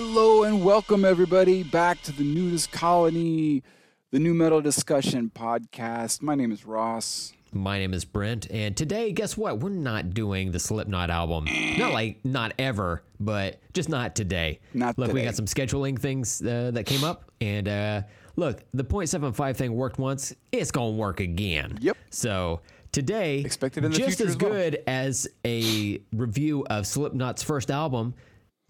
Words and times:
Hello 0.00 0.44
and 0.44 0.64
welcome 0.64 1.04
everybody 1.04 1.64
back 1.64 2.00
to 2.02 2.12
the 2.12 2.22
NuDis 2.22 2.70
Colony, 2.70 3.64
the 4.12 4.20
Nu 4.20 4.32
Metal 4.32 4.60
Discussion 4.60 5.28
podcast. 5.34 6.22
My 6.22 6.36
name 6.36 6.52
is 6.52 6.64
Ross. 6.64 7.32
My 7.52 7.80
name 7.80 7.92
is 7.92 8.04
Brent, 8.04 8.48
and 8.48 8.76
today, 8.76 9.10
guess 9.10 9.36
what? 9.36 9.58
We're 9.58 9.70
not 9.70 10.10
doing 10.10 10.52
the 10.52 10.60
Slipknot 10.60 11.10
album. 11.10 11.46
Not 11.76 11.92
like 11.92 12.24
not 12.24 12.52
ever, 12.60 13.02
but 13.18 13.58
just 13.74 13.88
not 13.88 14.14
today. 14.14 14.60
Not 14.72 14.96
look, 15.00 15.12
we 15.12 15.24
got 15.24 15.34
some 15.34 15.46
scheduling 15.46 15.98
things 15.98 16.40
uh, 16.42 16.70
that 16.74 16.86
came 16.86 17.02
up, 17.02 17.32
and 17.40 17.66
uh, 17.66 18.02
look, 18.36 18.62
the 18.72 18.84
.75 18.84 19.56
thing 19.56 19.74
worked 19.74 19.98
once. 19.98 20.32
It's 20.52 20.70
gonna 20.70 20.90
work 20.92 21.18
again. 21.18 21.76
Yep. 21.80 21.96
So 22.10 22.60
today, 22.92 23.40
Expect 23.40 23.76
it 23.78 23.84
in 23.84 23.90
the 23.90 23.98
just 23.98 24.18
future 24.18 24.30
as 24.30 24.36
as 24.36 24.40
well. 24.40 24.52
good 24.52 24.78
as 24.86 25.26
a 25.44 26.00
review 26.12 26.64
of 26.70 26.86
Slipknot's 26.86 27.42
first 27.42 27.72
album. 27.72 28.14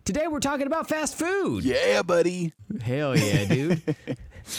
Today, 0.08 0.26
we're 0.26 0.40
talking 0.40 0.66
about 0.66 0.88
fast 0.88 1.16
food. 1.16 1.64
Yeah, 1.64 2.00
buddy. 2.00 2.54
Hell 2.80 3.14
yeah, 3.14 3.44
dude. 3.44 3.82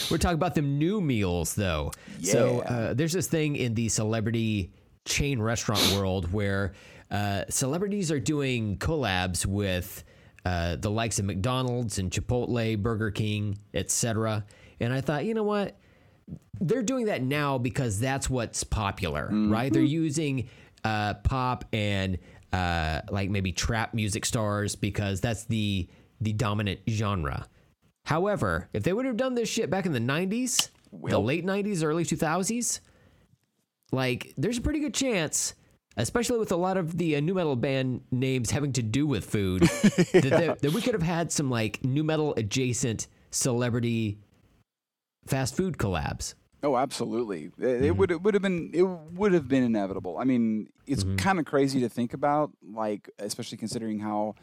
We're 0.08 0.18
talking 0.18 0.36
about 0.36 0.54
them 0.54 0.78
new 0.78 1.00
meals, 1.00 1.56
though. 1.56 1.90
So 2.22 2.62
Yeah. 2.64 2.72
uh, 2.72 2.94
there's 2.94 3.12
this 3.14 3.26
thing 3.26 3.56
in 3.56 3.74
the 3.74 3.88
celebrity 3.88 4.70
chain 5.06 5.42
restaurant 5.42 5.84
world 5.96 6.32
where 6.32 6.74
uh, 7.10 7.46
celebrities 7.48 8.12
are 8.12 8.20
doing 8.20 8.78
collabs 8.78 9.44
with 9.44 10.04
uh, 10.44 10.76
the 10.76 10.88
likes 10.88 11.18
of 11.18 11.24
McDonald's 11.24 11.98
and 11.98 12.12
Chipotle, 12.12 12.80
Burger 12.80 13.10
King, 13.10 13.58
etc. 13.74 14.44
And 14.78 14.92
I 14.92 15.00
thought, 15.00 15.24
you 15.24 15.34
know 15.34 15.42
what? 15.42 15.76
They're 16.60 16.84
doing 16.84 17.06
that 17.06 17.24
now 17.24 17.58
because 17.58 17.98
that's 17.98 18.30
what's 18.30 18.62
popular, 18.62 19.28
right? 19.32 19.72
They're 19.72 19.82
using 19.82 20.48
uh, 20.84 21.14
pop 21.14 21.64
and 21.72 22.18
uh, 22.52 23.00
like 23.10 23.30
maybe 23.30 23.52
trap 23.52 23.94
music 23.94 24.24
stars 24.24 24.76
because 24.76 25.20
that's 25.20 25.44
the 25.44 25.88
the 26.20 26.32
dominant 26.32 26.80
genre. 26.88 27.46
However, 28.04 28.68
if 28.72 28.82
they 28.82 28.92
would 28.92 29.06
have 29.06 29.16
done 29.16 29.34
this 29.34 29.48
shit 29.48 29.70
back 29.70 29.86
in 29.86 29.92
the 29.92 30.00
90s, 30.00 30.68
the 30.92 31.20
late 31.20 31.46
90s, 31.46 31.84
early 31.84 32.04
2000s, 32.04 32.80
like 33.92 34.34
there's 34.36 34.58
a 34.58 34.60
pretty 34.60 34.80
good 34.80 34.94
chance, 34.94 35.54
especially 35.96 36.38
with 36.38 36.52
a 36.52 36.56
lot 36.56 36.76
of 36.76 36.96
the 36.98 37.16
uh, 37.16 37.20
nu 37.20 37.34
metal 37.34 37.56
band 37.56 38.02
names 38.10 38.50
having 38.50 38.72
to 38.72 38.82
do 38.82 39.06
with 39.06 39.24
food, 39.24 39.62
that, 40.12 40.26
that, 40.30 40.62
that 40.62 40.72
we 40.72 40.80
could 40.80 40.94
have 40.94 41.02
had 41.02 41.30
some 41.32 41.50
like 41.50 41.84
nu 41.84 42.02
metal 42.02 42.34
adjacent 42.36 43.06
celebrity 43.30 44.18
fast 45.26 45.56
food 45.56 45.78
collabs. 45.78 46.34
Oh, 46.62 46.76
absolutely. 46.76 47.44
It, 47.44 47.58
Mm-hmm. 47.58 47.84
it 47.84 47.96
would 47.96 48.10
it 48.10 48.22
would 48.22 48.34
have 48.34 48.42
been 48.42 48.70
it 48.74 48.82
would 48.82 49.32
have 49.32 49.48
been 49.48 49.62
inevitable. 49.64 50.18
I 50.18 50.24
mean, 50.24 50.68
it's 50.86 51.04
Mm-hmm. 51.04 51.16
kind 51.16 51.38
of 51.38 51.44
crazy 51.46 51.80
to 51.80 51.88
think 51.88 52.12
about, 52.14 52.50
like 52.72 53.08
especially 53.18 53.58
considering 53.58 54.00
how 54.00 54.34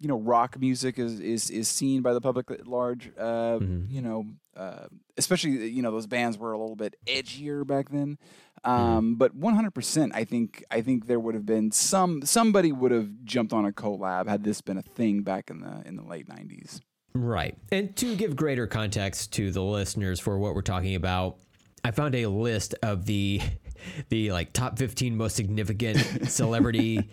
you 0.00 0.08
know 0.08 0.18
rock 0.18 0.58
music 0.60 0.98
is 0.98 1.20
is 1.20 1.50
is 1.50 1.68
seen 1.68 2.02
by 2.02 2.12
the 2.12 2.20
public 2.20 2.50
at 2.50 2.66
large. 2.66 3.10
Uh, 3.18 3.58
Mm-hmm. 3.60 3.84
You 3.88 4.02
know, 4.02 4.24
uh, 4.56 4.86
especially 5.16 5.68
you 5.70 5.80
know 5.82 5.90
those 5.90 6.06
bands 6.06 6.36
were 6.36 6.52
a 6.52 6.58
little 6.58 6.76
bit 6.76 6.96
edgier 7.06 7.66
back 7.66 7.88
then. 7.90 8.18
Mm-hmm. 8.64 8.70
Um, 8.70 9.14
But 9.16 9.38
100%, 9.38 10.10
I 10.14 10.24
think 10.24 10.64
I 10.70 10.80
think 10.80 11.06
there 11.06 11.20
would 11.20 11.34
have 11.34 11.44
been 11.46 11.70
some 11.70 12.24
somebody 12.26 12.72
would 12.72 12.92
have 12.92 13.08
jumped 13.24 13.52
on 13.52 13.64
a 13.64 13.72
collab 13.72 14.26
had 14.28 14.42
this 14.44 14.60
been 14.62 14.78
a 14.78 14.82
thing 14.82 15.22
back 15.22 15.50
in 15.50 15.60
the 15.60 15.82
in 15.86 15.96
the 15.96 16.02
late 16.04 16.28
90s. 16.28 16.80
Right. 17.16 17.56
And 17.70 17.94
to 17.96 18.16
give 18.16 18.34
greater 18.34 18.66
context 18.66 19.32
to 19.34 19.50
the 19.52 19.62
listeners 19.62 20.18
for 20.18 20.36
what 20.38 20.54
we're 20.54 20.62
talking 20.62 20.96
about, 20.96 21.36
I 21.84 21.90
found 21.90 22.14
a 22.14 22.26
list 22.26 22.74
of 22.82 23.06
the 23.06 23.40
the 24.08 24.32
like 24.32 24.52
top 24.52 24.78
15 24.78 25.16
most 25.16 25.36
significant 25.36 25.98
celebrity 26.30 27.08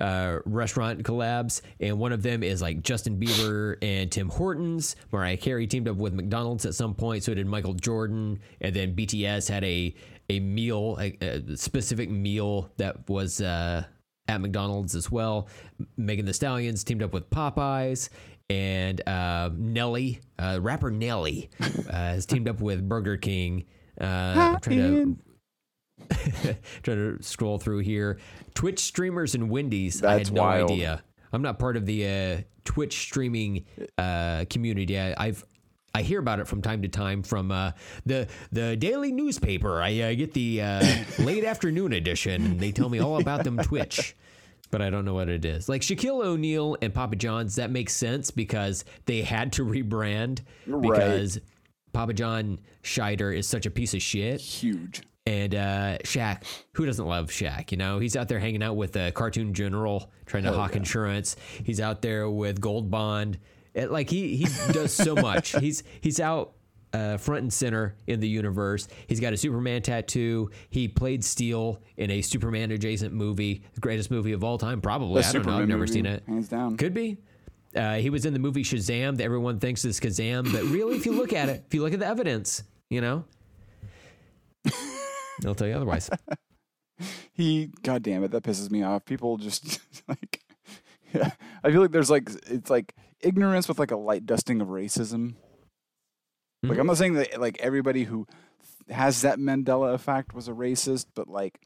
uh, 0.00 0.38
restaurant 0.44 1.02
collabs, 1.02 1.62
and 1.80 1.98
one 1.98 2.12
of 2.12 2.22
them 2.22 2.42
is 2.42 2.62
like 2.62 2.82
Justin 2.82 3.18
Bieber 3.18 3.76
and 3.82 4.10
Tim 4.10 4.28
Hortons. 4.28 4.96
Mariah 5.10 5.36
Carey 5.36 5.66
teamed 5.66 5.88
up 5.88 5.96
with 5.96 6.12
McDonald's 6.12 6.64
at 6.64 6.74
some 6.74 6.94
point, 6.94 7.24
so 7.24 7.34
did 7.34 7.46
Michael 7.46 7.74
Jordan, 7.74 8.40
and 8.60 8.74
then 8.74 8.94
BTS 8.94 9.48
had 9.48 9.64
a 9.64 9.94
a 10.28 10.38
meal, 10.38 10.96
a, 11.00 11.16
a 11.20 11.56
specific 11.56 12.08
meal 12.08 12.70
that 12.76 13.08
was 13.08 13.40
uh, 13.40 13.84
at 14.28 14.40
McDonald's 14.40 14.94
as 14.94 15.10
well. 15.10 15.48
Megan 15.96 16.24
Thee 16.24 16.32
Stallions 16.32 16.84
teamed 16.84 17.02
up 17.02 17.12
with 17.12 17.28
Popeyes. 17.30 18.08
And 18.48 19.00
uh, 19.06 19.50
Nelly, 19.56 20.20
uh, 20.36 20.58
rapper 20.60 20.90
Nelly, 20.90 21.50
uh, 21.60 21.92
has 21.92 22.26
teamed 22.26 22.48
up 22.48 22.60
with 22.60 22.88
Burger 22.88 23.16
King. 23.16 23.64
Uh, 24.00 24.04
I'm 24.54 24.60
trying 24.60 25.16
to 26.08 26.56
trying 26.82 27.16
to 27.16 27.22
scroll 27.22 27.58
through 27.58 27.80
here. 27.80 28.18
Twitch 28.54 28.80
streamers 28.80 29.34
and 29.34 29.50
Wendy's. 29.50 30.02
I 30.02 30.16
That's 30.16 30.28
had 30.28 30.34
no 30.36 30.42
wild. 30.42 30.70
idea. 30.70 31.02
I'm 31.32 31.42
not 31.42 31.58
part 31.58 31.76
of 31.76 31.86
the 31.86 32.06
uh, 32.06 32.42
Twitch 32.64 32.98
streaming 33.00 33.64
uh, 33.98 34.44
community. 34.50 34.98
I, 34.98 35.14
I've 35.16 35.44
I 35.94 36.02
hear 36.02 36.20
about 36.20 36.38
it 36.40 36.46
from 36.46 36.62
time 36.62 36.82
to 36.82 36.88
time 36.88 37.22
from 37.22 37.50
uh, 37.50 37.72
the 38.06 38.28
the 38.52 38.76
daily 38.76 39.12
newspaper. 39.12 39.80
I 39.82 40.00
uh, 40.00 40.14
get 40.14 40.34
the 40.34 40.62
uh, 40.62 40.84
late 41.18 41.44
afternoon 41.44 41.92
edition, 41.92 42.44
and 42.44 42.60
they 42.60 42.72
tell 42.72 42.88
me 42.88 43.00
all 43.00 43.20
about 43.20 43.44
them 43.44 43.58
Twitch. 43.58 44.16
But 44.70 44.80
I 44.80 44.88
don't 44.90 45.04
know 45.04 45.14
what 45.14 45.28
it 45.28 45.44
is. 45.44 45.68
Like 45.68 45.82
Shaquille 45.82 46.24
O'Neal 46.24 46.76
and 46.80 46.94
Papa 46.94 47.16
John's, 47.16 47.56
that 47.56 47.72
makes 47.72 47.92
sense 47.92 48.30
because 48.30 48.84
they 49.06 49.22
had 49.22 49.52
to 49.54 49.64
rebrand 49.64 50.42
Right. 50.64 51.38
Papa 51.92 52.12
John 52.12 52.58
Scheider 52.82 53.36
is 53.36 53.46
such 53.46 53.66
a 53.66 53.70
piece 53.70 53.94
of 53.94 54.02
shit. 54.02 54.40
Huge. 54.40 55.02
And 55.26 55.54
uh, 55.54 55.98
Shaq, 55.98 56.42
who 56.72 56.86
doesn't 56.86 57.06
love 57.06 57.28
Shaq? 57.28 57.70
You 57.70 57.78
know, 57.78 57.98
he's 57.98 58.16
out 58.16 58.28
there 58.28 58.38
hanging 58.38 58.62
out 58.62 58.76
with 58.76 58.96
a 58.96 59.12
cartoon 59.12 59.52
general, 59.52 60.10
trying 60.26 60.44
to 60.44 60.52
hawk 60.52 60.76
insurance. 60.76 61.36
He's 61.62 61.80
out 61.80 62.02
there 62.02 62.28
with 62.28 62.60
Gold 62.60 62.90
Bond. 62.90 63.38
It, 63.74 63.92
like 63.92 64.10
he 64.10 64.36
he 64.36 64.72
does 64.72 64.92
so 64.92 65.14
much. 65.14 65.50
he's 65.60 65.82
he's 66.00 66.18
out 66.18 66.54
uh, 66.92 67.16
front 67.16 67.42
and 67.42 67.52
center 67.52 67.96
in 68.06 68.20
the 68.20 68.28
universe. 68.28 68.88
He's 69.06 69.20
got 69.20 69.32
a 69.32 69.36
Superman 69.36 69.82
tattoo. 69.82 70.50
He 70.70 70.88
played 70.88 71.24
Steel 71.24 71.80
in 71.96 72.10
a 72.10 72.22
Superman 72.22 72.70
adjacent 72.72 73.12
movie, 73.12 73.62
the 73.74 73.80
greatest 73.80 74.10
movie 74.10 74.32
of 74.32 74.42
all 74.42 74.58
time, 74.58 74.80
probably. 74.80 75.22
I 75.22 75.32
don't 75.32 75.46
know. 75.46 75.58
I've 75.58 75.68
never 75.68 75.80
movie, 75.80 75.92
seen 75.92 76.06
it. 76.06 76.22
hands 76.26 76.48
down. 76.48 76.76
Could 76.76 76.94
be. 76.94 77.18
Uh, 77.74 77.96
he 77.96 78.10
was 78.10 78.26
in 78.26 78.32
the 78.32 78.38
movie 78.38 78.64
Shazam 78.64 79.16
that 79.18 79.24
everyone 79.24 79.60
thinks 79.60 79.84
is 79.84 80.00
Kazam, 80.00 80.52
but 80.52 80.64
really, 80.64 80.96
if 80.96 81.06
you 81.06 81.12
look 81.12 81.32
at 81.32 81.48
it, 81.48 81.64
if 81.66 81.74
you 81.74 81.82
look 81.82 81.92
at 81.92 82.00
the 82.00 82.06
evidence, 82.06 82.64
you 82.88 83.00
know, 83.00 83.24
they'll 85.40 85.54
tell 85.54 85.68
you 85.68 85.74
otherwise. 85.74 86.10
he 87.32 87.70
god 87.82 88.02
damn 88.02 88.24
it 88.24 88.32
that 88.32 88.42
pisses 88.42 88.70
me 88.70 88.82
off. 88.82 89.04
People 89.04 89.36
just 89.36 89.80
like 90.08 90.42
yeah, 91.14 91.30
i 91.64 91.70
feel 91.70 91.80
like 91.80 91.92
there's 91.92 92.10
like 92.10 92.28
it's 92.46 92.70
like 92.70 92.94
ignorance 93.20 93.68
with 93.68 93.78
like 93.78 93.90
a 93.90 93.96
light 93.96 94.26
dusting 94.26 94.60
of 94.60 94.68
racism. 94.68 95.34
Like 96.62 96.78
i'm 96.78 96.86
not 96.86 96.98
saying 96.98 97.14
that 97.14 97.40
like 97.40 97.58
everybody 97.60 98.04
who 98.04 98.26
has 98.90 99.22
that 99.22 99.38
mandela 99.38 99.94
effect 99.94 100.34
was 100.34 100.46
a 100.46 100.52
racist 100.52 101.06
but 101.14 101.26
like 101.26 101.58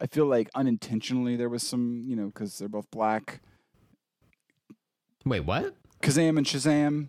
i 0.00 0.06
feel 0.06 0.26
like 0.26 0.48
unintentionally 0.54 1.34
there 1.34 1.48
was 1.48 1.64
some 1.64 2.04
you 2.06 2.14
know 2.14 2.26
because 2.26 2.56
they're 2.56 2.68
both 2.68 2.88
black 2.92 3.40
Wait, 5.30 5.40
what? 5.46 5.74
kazam 6.02 6.36
and 6.38 6.46
shazam 6.46 7.08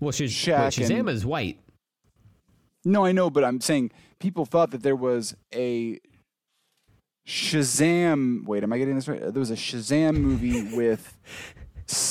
Well, 0.00 0.12
Shaz- 0.12 0.28
Shaq 0.28 0.58
wait, 0.64 0.72
Shazam 0.88 1.00
and- 1.00 1.08
is 1.10 1.24
white. 1.24 1.58
no 2.84 3.04
i 3.04 3.12
know 3.12 3.30
but 3.30 3.42
i'm 3.44 3.60
saying 3.60 3.90
people 4.18 4.44
thought 4.44 4.70
that 4.72 4.82
there 4.82 4.96
was 4.96 5.34
a 5.54 5.98
Shazam. 7.26 8.44
Wait, 8.46 8.62
am 8.62 8.72
I 8.74 8.76
getting 8.78 8.96
this 8.96 9.08
right? 9.08 9.18
There 9.18 9.32
was 9.40 9.50
a 9.50 9.54
Shazam 9.56 10.16
movie 10.16 10.62
with 10.76 11.18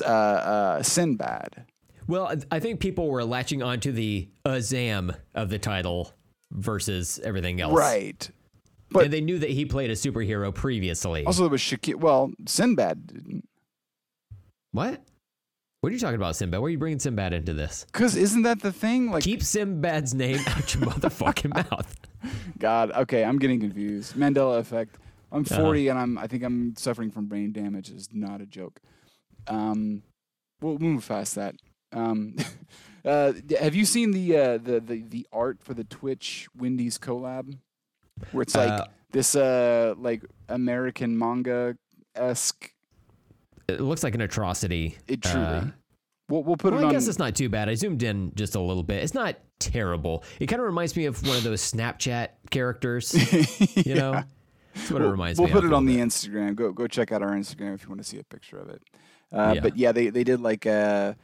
uh, 0.04 0.08
uh, 0.10 0.82
Sinbad. 0.84 1.66
Well, 2.08 2.34
I- 2.52 2.60
think 2.60 2.80
people 2.80 3.10
were 3.10 3.24
latching 3.24 3.62
onto 3.62 3.92
the 3.92 4.28
Azam 4.44 5.16
of 5.36 5.50
the 5.50 5.60
title 5.60 6.12
versus 6.52 7.20
everything 7.24 7.62
else. 7.62 7.74
Right. 7.78 8.28
but- 8.90 9.04
and 9.06 9.14
they 9.14 9.22
knew 9.22 9.38
that 9.38 9.52
he 9.52 9.66
played 9.66 9.92
a 9.92 9.94
superhero 9.94 10.52
previously. 10.54 11.26
Also, 11.26 11.44
there 11.44 11.50
was 11.52 11.62
Shakir. 11.62 11.96
Well, 11.96 12.32
Sinbad 12.48 13.06
didn't. 13.06 13.48
What? 14.74 15.02
What 15.82 15.90
are 15.90 15.94
you 15.94 16.00
talking 16.00 16.16
about, 16.16 16.36
Sinbad? 16.36 16.60
Where 16.62 16.68
are 16.68 16.70
you 16.70 16.78
bringing 16.78 17.00
Sinbad 17.00 17.34
into 17.34 17.54
this? 17.54 17.86
Because 17.92 18.16
isn't 18.16 18.44
that 18.44 18.62
the 18.62 18.72
thing? 18.72 19.12
Like, 19.12 19.24
Keep 19.24 19.44
Sinbad's 19.44 20.14
name 20.14 20.40
out 20.48 20.74
your 20.74 20.84
motherfucking 20.84 21.54
mouth. 21.72 21.96
God. 22.58 22.92
Okay, 22.92 23.24
I'm 23.24 23.38
getting 23.38 23.60
confused. 23.60 24.14
Mandela 24.16 24.60
effect. 24.60 24.98
I'm 25.32 25.42
Uh-huh. 25.42 25.62
40 25.62 25.88
and 25.90 26.00
I'm. 26.00 26.18
I 26.18 26.28
think 26.28 26.44
I'm 26.44 26.76
suffering 26.78 27.12
from 27.12 27.26
brain 27.26 27.52
damage. 27.52 27.90
Is 27.90 28.08
not 28.14 28.40
a 28.40 28.46
joke. 28.46 28.80
Um, 29.48 30.04
we'll 30.62 30.78
move 30.80 31.06
past 31.08 31.36
that. 31.36 31.56
Um, 31.92 32.36
uh, 33.06 33.34
have 33.60 33.76
you 33.76 33.84
seen 33.86 34.12
the, 34.12 34.38
uh, 34.38 34.58
the 34.60 34.80
the 34.80 35.02
the 35.02 35.28
art 35.34 35.58
for 35.62 35.74
the 35.74 35.84
Twitch 35.84 36.48
Wendy's 36.58 36.98
collab, 36.98 37.58
where 38.32 38.44
it's 38.44 38.56
like 38.56 38.72
Uh, 38.72 38.86
this 39.12 39.36
uh 39.36 39.96
like 39.98 40.24
American 40.48 41.18
manga 41.18 41.76
esque? 42.16 42.72
It 43.68 43.82
looks 43.82 44.04
like 44.04 44.16
an 44.16 44.22
atrocity. 44.22 44.98
It 45.08 45.22
truly. 45.22 45.46
Uh, 45.46 45.66
we'll 46.30 46.44
we'll 46.44 46.58
put 46.58 46.74
well, 46.74 46.82
it 46.82 46.86
I 46.86 46.88
on. 46.88 46.94
guess 46.94 47.08
it's 47.08 47.20
not 47.20 47.36
too 47.36 47.50
bad. 47.50 47.70
I 47.70 47.76
zoomed 47.76 48.04
in 48.04 48.34
just 48.36 48.56
a 48.56 48.60
little 48.60 48.84
bit. 48.84 49.04
It's 49.04 49.14
not 49.14 49.38
terrible. 49.60 50.24
It 50.40 50.48
kind 50.48 50.60
of 50.60 50.66
reminds 50.66 50.96
me 50.96 51.06
of 51.06 51.26
one 51.26 51.38
of 51.38 51.44
those 51.44 51.62
Snapchat 51.62 52.30
characters. 52.50 53.14
You 53.86 53.96
know, 53.96 54.24
that's 54.76 54.92
what 54.92 55.02
it 55.02 55.08
reminds 55.08 55.40
me 55.40 55.46
of. 55.46 55.52
we'll 55.52 55.62
put 55.62 55.68
it 55.68 55.74
on 55.74 55.86
the 55.86 55.94
little 55.94 56.08
Instagram. 56.08 56.56
Go 56.56 56.72
go 56.72 56.88
check 56.88 57.12
out 57.12 57.22
our 57.22 57.32
Instagram 57.32 57.74
if 57.76 57.84
you 57.84 57.90
want 57.90 58.02
to 58.02 58.08
see 58.08 58.20
a 58.20 58.24
picture 58.24 58.58
of 58.58 58.70
it. 58.70 58.82
Uh, 59.32 59.54
Yeah. 59.56 59.62
But 59.62 59.78
yeah, 59.78 59.92
they 59.92 60.10
they 60.10 60.24
did 60.24 60.40
like 60.40 60.66
a. 60.66 61.16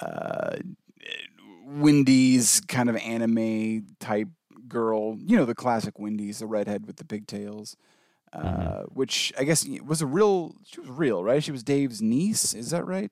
Uh, 0.00 0.56
Wendy's 1.66 2.60
kind 2.68 2.88
of 2.88 2.96
anime 2.96 3.86
type 3.98 4.28
girl, 4.68 5.16
you 5.18 5.36
know, 5.36 5.44
the 5.44 5.54
classic 5.54 5.98
Wendy's, 5.98 6.38
the 6.38 6.46
redhead 6.46 6.86
with 6.86 6.96
the 6.96 7.04
pigtails, 7.04 7.76
uh, 8.36 8.42
Mm-hmm. 8.42 8.94
which 8.94 9.32
I 9.38 9.44
guess 9.44 9.66
was 9.84 10.02
a 10.02 10.06
real. 10.06 10.54
She 10.66 10.80
was 10.80 10.90
real, 10.90 11.24
right? 11.24 11.42
She 11.42 11.52
was 11.52 11.62
Dave's 11.62 12.00
niece. 12.02 12.52
Is 12.54 12.70
that 12.70 12.86
right? 12.86 13.10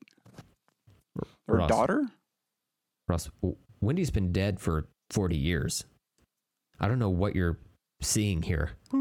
Or 1.48 1.56
Ross. 1.58 1.68
daughter? 1.68 2.06
Ross, 3.08 3.30
Wendy's 3.80 4.10
been 4.10 4.32
dead 4.32 4.60
for 4.60 4.88
40 5.10 5.36
years. 5.36 5.84
I 6.80 6.88
don't 6.88 6.98
know 6.98 7.10
what 7.10 7.34
you're 7.36 7.58
seeing 8.00 8.42
here. 8.42 8.70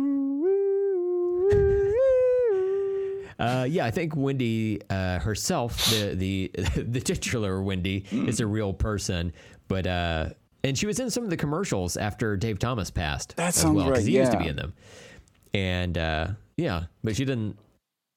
Uh, 3.40 3.66
yeah, 3.68 3.84
I 3.84 3.92
think 3.92 4.16
Wendy 4.16 4.80
uh, 4.90 5.20
herself, 5.20 5.84
the 5.90 6.14
the 6.14 6.52
the 6.84 7.02
titular 7.02 7.62
Wendy, 7.64 8.06
is 8.12 8.40
a 8.40 8.46
real 8.48 8.72
person, 8.74 9.34
but 9.68 9.88
uh, 9.88 10.30
and 10.64 10.78
she 10.78 10.86
was 10.86 11.00
in 11.00 11.10
some 11.10 11.24
of 11.24 11.30
the 11.31 11.36
commercials 11.36 11.98
after 11.98 12.38
Dave 12.38 12.60
Thomas 12.60 12.92
passed. 12.92 13.36
That 13.36 13.56
sounds 13.56 13.75
well, 13.75 13.90
right, 13.90 14.06
he 14.06 14.18
used 14.18 14.31
to 14.34 14.38
be 14.38 14.48
in 14.48 14.56
them, 14.56 14.74
and 15.53 15.97
uh, 15.97 16.27
yeah, 16.57 16.83
but 17.03 17.15
she 17.15 17.25
didn't. 17.25 17.57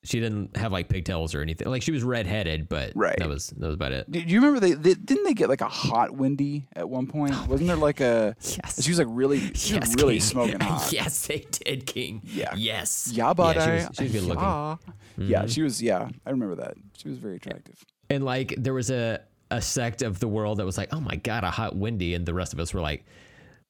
She 0.05 0.21
didn't 0.21 0.57
have 0.57 0.71
like 0.71 0.89
pigtails 0.89 1.35
or 1.35 1.41
anything. 1.43 1.67
Like 1.69 1.83
she 1.83 1.91
was 1.91 2.05
redheaded, 2.05 2.69
but 2.69 2.93
Right. 2.95 3.17
that 3.19 3.29
was 3.29 3.49
that 3.49 3.67
was 3.67 3.75
about 3.75 3.91
it. 3.91 4.09
Do 4.09 4.21
you 4.21 4.39
remember 4.41 4.61
they, 4.61 4.75
they 4.75 4.95
didn't 4.95 5.25
they 5.25 5.35
get 5.35 5.49
like 5.49 5.63
a 5.63 5.69
hot 5.69 6.13
windy 6.13 6.69
at 6.77 6.89
one 6.89 7.09
point? 7.09 7.33
Wasn't 7.49 7.67
there 7.67 7.75
like 7.77 8.01
a? 8.01 8.37
Yes. 8.41 8.85
She 8.85 8.91
was 8.93 8.99
like 9.01 9.09
really, 9.11 9.41
she 9.55 9.77
was 9.81 9.89
Yes, 9.91 9.95
really 9.97 10.15
King. 10.15 10.21
smoking 10.21 10.61
hot. 10.61 10.93
yes, 10.93 11.27
they 11.27 11.45
did, 11.51 11.87
King. 11.87 12.21
Yeah. 12.25 12.55
Yes. 12.57 13.11
Yeah, 13.13 13.35
but 13.35 13.57
yeah, 13.57 13.65
she 13.65 13.71
I- 13.71 13.75
was, 13.75 13.89
she 13.97 14.03
was 14.05 14.13
good 14.13 14.23
looking. 14.23 14.45
Mm-hmm. 14.45 15.23
yeah. 15.23 15.41
Yeah, 15.41 15.47
she 15.49 15.63
was. 15.63 15.83
Yeah, 15.83 16.09
I 16.25 16.31
remember 16.31 16.55
that. 16.57 16.75
She 16.99 17.09
was 17.09 17.19
very 17.19 17.37
attractive. 17.37 17.85
And 18.09 18.25
like 18.25 18.55
there 18.57 18.75
was 18.75 18.91
a 18.93 19.23
a 19.51 19.61
sect 19.61 20.03
of 20.03 20.21
the 20.21 20.29
world 20.29 20.59
that 20.59 20.67
was 20.67 20.79
like, 20.79 20.91
"Oh 20.95 21.01
my 21.01 21.17
god, 21.17 21.43
a 21.43 21.51
hot 21.51 21.75
windy," 21.75 22.15
and 22.15 22.25
the 22.27 22.35
rest 22.35 22.53
of 22.53 22.61
us 22.61 22.73
were 22.73 22.81
like, 22.81 23.05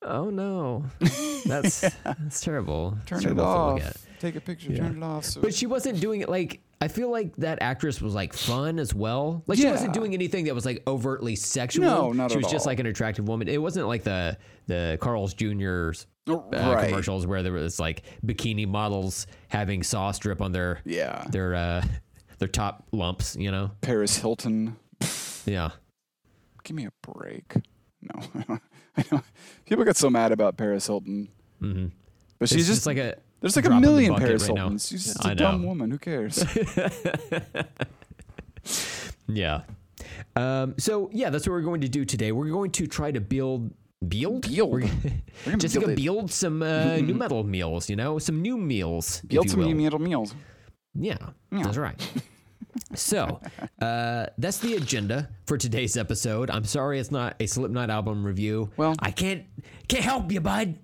"Oh 0.02 0.30
no, 0.30 0.84
that's 1.46 1.80
that's 1.80 2.40
terrible. 2.40 2.96
Turn 3.06 3.24
it 3.26 3.38
off. 3.38 4.06
Take 4.18 4.36
a 4.36 4.40
picture. 4.40 4.72
Yeah. 4.72 4.78
Turn 4.78 4.96
it 4.96 5.02
off. 5.04 5.24
So 5.24 5.40
But 5.40 5.54
she 5.54 5.66
wasn't 5.66 6.00
doing 6.00 6.20
it 6.22 6.28
like 6.28 6.60
I 6.80 6.88
feel 6.88 7.10
like 7.10 7.36
that 7.36 7.60
actress 7.62 8.00
was 8.00 8.14
like 8.14 8.32
fun 8.32 8.78
as 8.78 8.94
well. 8.94 9.42
Like 9.46 9.58
she 9.58 9.66
wasn't 9.66 9.92
doing 9.94 10.14
anything 10.14 10.44
that 10.46 10.54
was 10.54 10.64
like 10.66 10.82
overtly 10.86 11.36
sexual. 11.36 11.84
No, 11.84 12.12
not 12.12 12.30
She 12.30 12.38
was 12.38 12.50
just 12.50 12.66
like 12.66 12.78
an 12.80 12.86
attractive 12.86 13.28
woman. 13.28 13.48
It 13.48 13.60
wasn't 13.60 13.88
like 13.88 14.04
the 14.04 14.36
the 14.66 14.98
Carl's 15.00 15.34
Jr.'s 15.34 16.06
Oh, 16.28 16.40
uh, 16.52 16.74
right. 16.74 16.88
commercials 16.88 17.24
where 17.26 17.42
there 17.44 17.52
was 17.52 17.78
like 17.78 18.02
bikini 18.24 18.66
models 18.66 19.26
having 19.48 19.82
sauce 19.84 20.18
drip 20.18 20.40
on 20.42 20.50
their 20.52 20.80
Yeah. 20.84 21.24
their 21.30 21.54
uh 21.54 21.84
their 22.38 22.48
top 22.48 22.84
lumps, 22.92 23.36
you 23.36 23.50
know? 23.50 23.70
Paris 23.80 24.16
Hilton. 24.18 24.76
Yeah. 25.46 25.70
Give 26.64 26.74
me 26.76 26.86
a 26.86 26.90
break. 27.12 27.54
No, 28.02 28.58
I 28.96 29.04
know. 29.12 29.22
People 29.66 29.84
get 29.84 29.96
so 29.96 30.10
mad 30.10 30.32
about 30.32 30.56
Paris 30.56 30.86
Hilton, 30.86 31.28
hmm 31.60 31.86
but 32.38 32.48
She's 32.50 32.66
just, 32.66 32.78
just 32.78 32.86
like 32.86 32.98
a 32.98 33.14
there's 33.40 33.56
like 33.56 33.64
a 33.64 33.68
drop 33.68 33.76
in 33.78 33.82
the 33.82 33.88
million 33.90 34.14
Paris 34.14 34.42
right 34.42 34.54
now. 34.54 34.62
Hiltons. 34.62 34.88
She's 34.88 35.04
just 35.04 35.24
I 35.26 35.32
a 35.32 35.34
dumb 35.34 35.62
know. 35.62 35.68
woman. 35.68 35.90
Who 35.90 35.98
cares? 35.98 36.44
Yeah. 39.28 39.62
Um, 40.36 40.74
so 40.78 41.10
yeah, 41.12 41.30
that's 41.30 41.46
what 41.46 41.52
we're 41.52 41.62
going 41.62 41.80
to 41.80 41.88
do 41.88 42.04
today. 42.04 42.30
We're 42.32 42.50
going 42.50 42.70
to 42.72 42.86
try 42.86 43.10
to 43.10 43.20
build 43.20 43.72
build 44.06 44.42
Build. 44.48 44.72
We're, 44.72 44.88
We're 45.46 45.56
build 45.56 45.96
build 45.96 46.30
some 46.30 46.62
uh, 46.62 46.96
nu 46.96 47.14
metal 47.14 47.42
meals. 47.44 47.88
You 47.90 47.96
know, 47.96 48.18
some 48.18 48.40
new 48.42 48.56
meals. 48.56 49.20
Build 49.22 49.50
some 49.50 49.60
will. 49.60 49.68
nu 49.68 49.74
metal 49.74 49.98
meals. 49.98 50.34
Yeah, 50.94 51.16
Yeah. 51.50 51.62
that's 51.64 51.76
right. 51.76 52.00
So 52.94 53.40
uh, 53.80 54.26
that's 54.38 54.58
the 54.58 54.74
agenda 54.74 55.28
for 55.46 55.56
today's 55.58 55.96
episode. 55.96 56.50
I'm 56.50 56.64
sorry 56.64 56.98
it's 56.98 57.10
not 57.10 57.36
a 57.40 57.46
Slipknot 57.46 57.90
album 57.90 58.24
review. 58.24 58.70
Well- 58.76 58.94
I 59.00 59.10
can't 59.10 59.44
can't 59.88 60.04
help 60.04 60.30
you, 60.32 60.40
bud. 60.40 60.76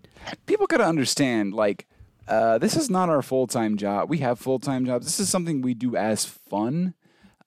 people 0.47 0.67
gotta 0.67 0.85
understand 0.87 1.53
like 1.55 1.87
uh, 2.29 2.56
this 2.59 2.77
is 2.77 2.89
not 2.89 3.09
our 3.09 3.21
full-time 3.23 3.77
job 3.77 4.09
we 4.09 4.19
have 4.19 4.39
full-time 4.39 4.87
jobs 4.87 5.05
this 5.05 5.19
is 5.19 5.29
something 5.29 5.61
we 5.61 5.75
do 5.75 5.97
as 5.97 6.25
fun 6.25 6.94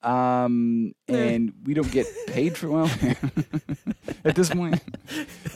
um, 0.06 0.92
and 1.08 1.52
we 1.64 1.74
don't 1.74 1.90
get 1.90 2.06
paid 2.28 2.56
for 2.56 2.70
well 2.70 2.90
at 4.24 4.34
this 4.34 4.50
point. 4.50 4.80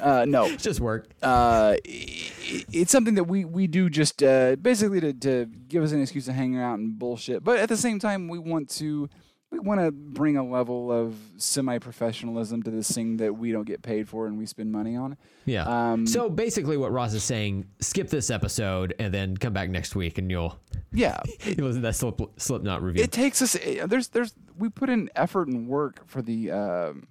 Uh, 0.00 0.24
no. 0.28 0.46
It's 0.46 0.62
just 0.64 0.80
work. 0.80 1.08
uh, 1.22 1.76
i- 1.76 1.78
i- 1.86 2.64
it's 2.72 2.90
something 2.92 3.14
that 3.14 3.24
we, 3.24 3.44
we 3.44 3.66
do 3.66 3.88
just 3.88 4.22
uh, 4.22 4.56
basically 4.56 5.00
to, 5.00 5.12
to 5.12 5.46
give 5.68 5.82
us 5.82 5.92
an 5.92 6.02
excuse 6.02 6.24
to 6.26 6.32
hang 6.32 6.58
out 6.58 6.78
and 6.78 6.98
bullshit. 6.98 7.44
But 7.44 7.58
at 7.58 7.68
the 7.68 7.76
same 7.76 7.98
time 7.98 8.28
we 8.28 8.38
want 8.38 8.68
to 8.78 9.08
we 9.50 9.58
want 9.58 9.80
to 9.80 9.90
bring 9.90 10.36
a 10.36 10.44
level 10.46 10.92
of 10.92 11.14
semi-professionalism 11.36 12.62
to 12.62 12.70
this 12.70 12.90
thing 12.90 13.16
that 13.18 13.36
we 13.36 13.52
don't 13.52 13.66
get 13.66 13.82
paid 13.82 14.08
for 14.08 14.26
and 14.26 14.38
we 14.38 14.46
spend 14.46 14.70
money 14.72 14.96
on 14.96 15.16
Yeah. 15.44 15.64
um, 15.92 16.06
so 16.06 16.30
basically, 16.30 16.76
what 16.76 16.92
Ross 16.92 17.12
is 17.14 17.24
saying: 17.24 17.66
skip 17.80 18.08
this 18.10 18.30
episode 18.30 18.94
and 18.98 19.12
then 19.12 19.36
come 19.36 19.52
back 19.52 19.70
next 19.70 19.94
week, 19.96 20.18
and 20.18 20.30
you'll 20.30 20.58
yeah 20.92 21.20
you'll 21.44 21.66
listen 21.68 21.82
that 21.82 21.94
Slip, 21.96 22.20
Slipknot 22.36 22.82
review. 22.82 23.02
it 23.02 23.12
takes 23.12 23.42
us 23.42 23.56
eh, 23.62 23.86
there's 23.86 24.08
there's 24.08 24.34
we 24.58 24.68
put 24.68 24.88
in 24.88 25.08
effort 25.16 25.48
and 25.48 25.68
work 25.68 26.06
for 26.06 26.22
the 26.22 26.50
um 26.50 27.06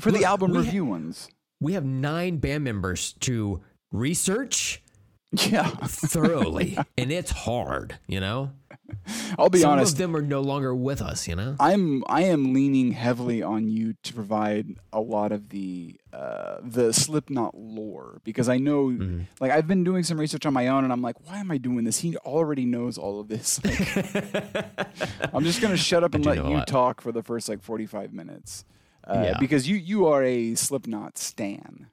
for 0.00 0.10
Look, 0.10 0.20
the 0.20 0.26
album 0.26 0.50
we 0.52 0.56
ha- 0.58 0.62
review 0.64 0.84
ones 0.84 1.28
we 1.60 1.74
have 1.74 1.84
nine 1.84 2.38
band 2.38 2.64
members 2.64 3.12
to 3.20 3.62
research 3.92 4.82
yeah 5.48 5.66
thoroughly, 5.68 6.76
and 6.98 7.10
it's 7.10 7.30
hard. 7.30 7.98
You 8.06 8.20
know, 8.20 8.50
i'll 9.38 9.48
be 9.48 9.58
some 9.60 9.72
honest 9.72 9.92
of 9.94 9.98
them 9.98 10.16
are 10.16 10.22
no 10.22 10.40
longer 10.40 10.74
with 10.74 11.00
us. 11.02 11.26
You 11.28 11.36
know. 11.36 11.56
i'm 11.60 12.02
i 12.08 12.22
am 12.22 12.52
leaning 12.54 12.92
heavily 12.92 13.42
on 13.42 13.68
you 13.68 13.94
to 14.02 14.12
provide 14.14 14.66
a 14.92 15.00
lot 15.00 15.32
of 15.32 15.48
the 15.50 15.96
uh 16.12 16.58
the 16.62 16.92
slipknot 16.92 17.54
lore 17.56 18.20
because 18.24 18.48
i 18.48 18.58
know 18.58 18.88
Mm-hmm. 18.88 19.20
like 19.40 19.50
i've 19.50 19.66
been 19.66 19.84
doing 19.84 20.02
some 20.02 20.18
research 20.18 20.44
on 20.46 20.52
my 20.52 20.68
own 20.68 20.84
and 20.84 20.92
i'm 20.92 21.02
like 21.02 21.16
why 21.26 21.38
am 21.38 21.50
i 21.50 21.56
doing 21.58 21.84
this 21.84 21.98
he 22.00 22.16
already 22.18 22.64
knows 22.66 22.98
all 22.98 23.20
of 23.20 23.28
this 23.28 23.60
Like, 23.64 24.66
i'm 25.34 25.44
just 25.44 25.60
gonna 25.60 25.76
shut 25.76 26.04
up 26.04 26.14
and 26.14 26.24
let 26.24 26.44
you 26.46 26.62
talk 26.66 27.00
for 27.00 27.12
the 27.12 27.22
first 27.22 27.48
like 27.48 27.62
45 27.62 28.12
minutes 28.12 28.64
uh, 29.04 29.22
Yeah. 29.24 29.38
because 29.40 29.68
you 29.68 29.76
you 29.76 30.06
are 30.06 30.22
a 30.22 30.54
slipknot 30.54 31.18
stan 31.18 31.88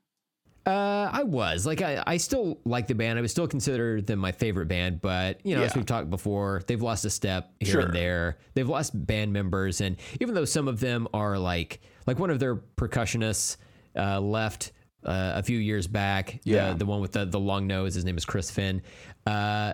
Uh, 0.69 1.09
I 1.11 1.23
was 1.23 1.65
like, 1.65 1.81
I, 1.81 2.03
I 2.05 2.17
still 2.17 2.59
like 2.65 2.87
the 2.87 2.95
band. 2.95 3.17
I 3.17 3.21
would 3.21 3.31
still 3.31 3.47
consider 3.47 4.01
them 4.01 4.19
my 4.19 4.31
favorite 4.31 4.67
band, 4.67 5.01
but 5.01 5.43
you 5.45 5.55
know, 5.55 5.63
as 5.63 5.75
we've 5.75 5.85
talked 5.85 6.09
before, 6.09 6.61
they've 6.67 6.81
lost 6.81 7.05
a 7.05 7.09
step 7.09 7.51
here 7.59 7.71
Sure. 7.71 7.81
and 7.81 7.93
there. 7.93 8.37
They've 8.53 8.67
lost 8.69 8.91
band 9.07 9.33
members, 9.33 9.81
and 9.81 9.97
even 10.19 10.35
though 10.35 10.45
some 10.45 10.67
of 10.67 10.79
them 10.79 11.07
are 11.13 11.37
like, 11.39 11.81
like 12.05 12.19
one 12.19 12.29
of 12.29 12.39
their 12.39 12.55
percussionists 12.55 13.57
uh, 13.97 14.19
left 14.21 14.71
uh, 15.03 15.33
a 15.35 15.43
few 15.43 15.57
years 15.57 15.87
back. 15.87 16.39
Yeah. 16.43 16.71
the, 16.71 16.79
the 16.79 16.85
one 16.85 17.01
with 17.01 17.13
the 17.13 17.25
the 17.25 17.39
long 17.39 17.65
nose. 17.67 17.95
His 17.95 18.05
name 18.05 18.17
is 18.17 18.25
Chris 18.25 18.51
Fehn. 18.51 18.81
Uh, 19.25 19.73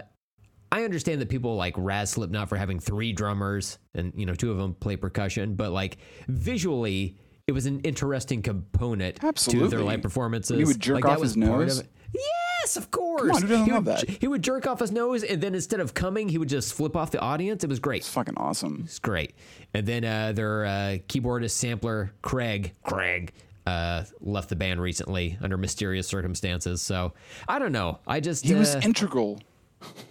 I 0.72 0.84
understand 0.84 1.22
that 1.22 1.30
people 1.30 1.56
like 1.56 1.74
Raz 1.78 2.12
Slipknot 2.12 2.50
for 2.50 2.58
having 2.58 2.80
three 2.80 3.14
drummers 3.14 3.78
and 3.94 4.14
you 4.16 4.26
know 4.26 4.34
two 4.34 4.52
of 4.52 4.58
them 4.58 4.74
play 4.76 4.96
percussion, 4.98 5.56
but 5.56 5.72
like 5.72 5.98
visually, 6.28 7.18
it 7.48 7.52
was 7.52 7.66
an 7.66 7.80
interesting 7.82 8.42
component 8.42 9.18
to 9.36 9.68
their 9.68 9.82
live 9.82 10.02
performances. 10.02 10.58
He 10.58 10.66
would 10.66 10.80
jerk 10.80 10.96
Like, 10.96 11.04
that 11.06 11.12
off 11.12 11.20
was 11.20 11.32
his 11.32 11.38
nose? 11.38 11.80
of. 11.80 11.88
Yes, 12.14 12.78
of 12.78 12.92
course. 12.92 13.36
on, 13.36 13.42
who 13.42 13.48
doesn't 13.48 13.66
he 13.66 13.72
love 13.72 13.86
would, 13.86 13.98
that? 13.98 14.10
He 14.10 14.28
would 14.28 14.42
jerk 14.42 14.66
off 14.66 14.80
his 14.80 14.92
nose, 14.92 15.24
and 15.24 15.42
then 15.42 15.54
instead 15.54 15.80
of 15.80 15.94
coming, 15.94 16.30
he 16.30 16.38
would 16.38 16.50
just 16.50 16.74
flip 16.74 16.96
off 16.96 17.12
the 17.12 17.20
audience. 17.20 17.64
It 17.64 17.70
was 17.70 17.80
great. 17.80 17.98
it's 17.98 18.10
fucking 18.10 18.36
awesome 18.38 18.84
It's 18.86 19.00
great. 19.00 19.34
And 19.74 19.86
then 19.86 20.06
uh, 20.06 20.32
their 20.32 20.66
uh, 20.66 20.70
keyboardist 21.08 21.52
sampler 21.52 22.14
Craig 22.22 22.74
Craig 22.84 23.34
uh, 23.68 24.06
left 24.22 24.50
the 24.50 24.56
band 24.56 24.82
recently 24.82 25.38
under 25.42 25.58
mysterious 25.58 26.08
circumstances. 26.08 26.82
So 26.82 27.14
I 27.48 27.60
don't 27.60 27.72
know. 27.74 28.00
I 28.08 28.22
just 28.22 28.46
he 28.46 28.56
was 28.56 28.76
uh, 28.76 28.82
integral 28.84 29.40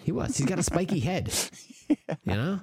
he 0.05 0.13
was. 0.13 0.37
He's 0.37 0.47
got 0.47 0.59
a 0.59 0.63
spiky 0.63 1.01
head. 1.01 1.33
You 2.25 2.33
know, 2.35 2.61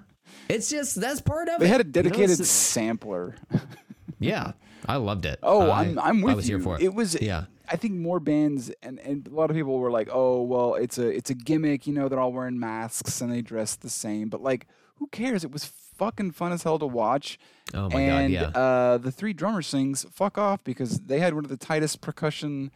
it's 0.49 0.69
just 0.69 0.99
that's 0.99 1.21
part 1.21 1.47
of 1.47 1.55
it. 1.55 1.59
They 1.59 1.67
had 1.67 1.81
a 1.81 1.83
You 1.83 1.87
know, 1.89 1.91
dedicated 1.91 2.43
sampler. 2.43 3.35
yeah, 4.21 4.53
I 4.87 4.95
loved 4.97 5.25
it. 5.25 5.39
Oh, 5.43 5.69
I, 5.69 5.81
I'm 5.81 5.99
I'm 5.99 6.21
with 6.21 6.33
I 6.33 6.35
was 6.35 6.49
you. 6.49 6.55
here 6.57 6.63
for 6.63 6.75
it. 6.75 6.83
it 6.83 6.93
was 6.93 7.19
Yeah. 7.21 7.45
I 7.69 7.77
think 7.77 7.93
more 7.93 8.19
bands 8.19 8.69
and, 8.83 8.99
and 8.99 9.27
a 9.27 9.29
lot 9.29 9.49
of 9.49 9.55
people 9.55 9.79
were 9.79 9.91
like, 9.91 10.09
"Oh, 10.11 10.41
well, 10.41 10.75
it's 10.75 10.97
a 10.97 11.07
it's 11.07 11.29
a 11.29 11.33
gimmick, 11.33 11.87
you 11.87 11.93
know, 11.93 12.09
they're 12.09 12.19
all 12.19 12.33
wearing 12.33 12.59
masks 12.59 13.21
and 13.21 13.31
they 13.31 13.41
dress 13.41 13.75
the 13.75 13.89
same." 13.89 14.27
But 14.29 14.41
like, 14.41 14.67
who 14.95 15.07
cares? 15.07 15.43
It 15.43 15.51
was 15.51 15.65
fucking 15.65 16.31
fun 16.31 16.51
as 16.51 16.63
hell 16.63 16.79
to 16.79 16.85
watch. 16.85 17.39
Oh 17.73 17.89
my 17.89 18.01
and, 18.01 18.33
god, 18.33 18.41
yeah. 18.55 18.61
uh, 18.61 18.97
the 18.97 19.11
three 19.11 19.31
drummers 19.33 19.67
sings 19.67 20.05
"fuck 20.11 20.37
off" 20.37 20.63
because 20.63 20.99
they 20.99 21.19
had 21.19 21.33
one 21.33 21.45
of 21.45 21.49
the 21.49 21.57
tightest 21.57 22.01
percussion 22.01 22.71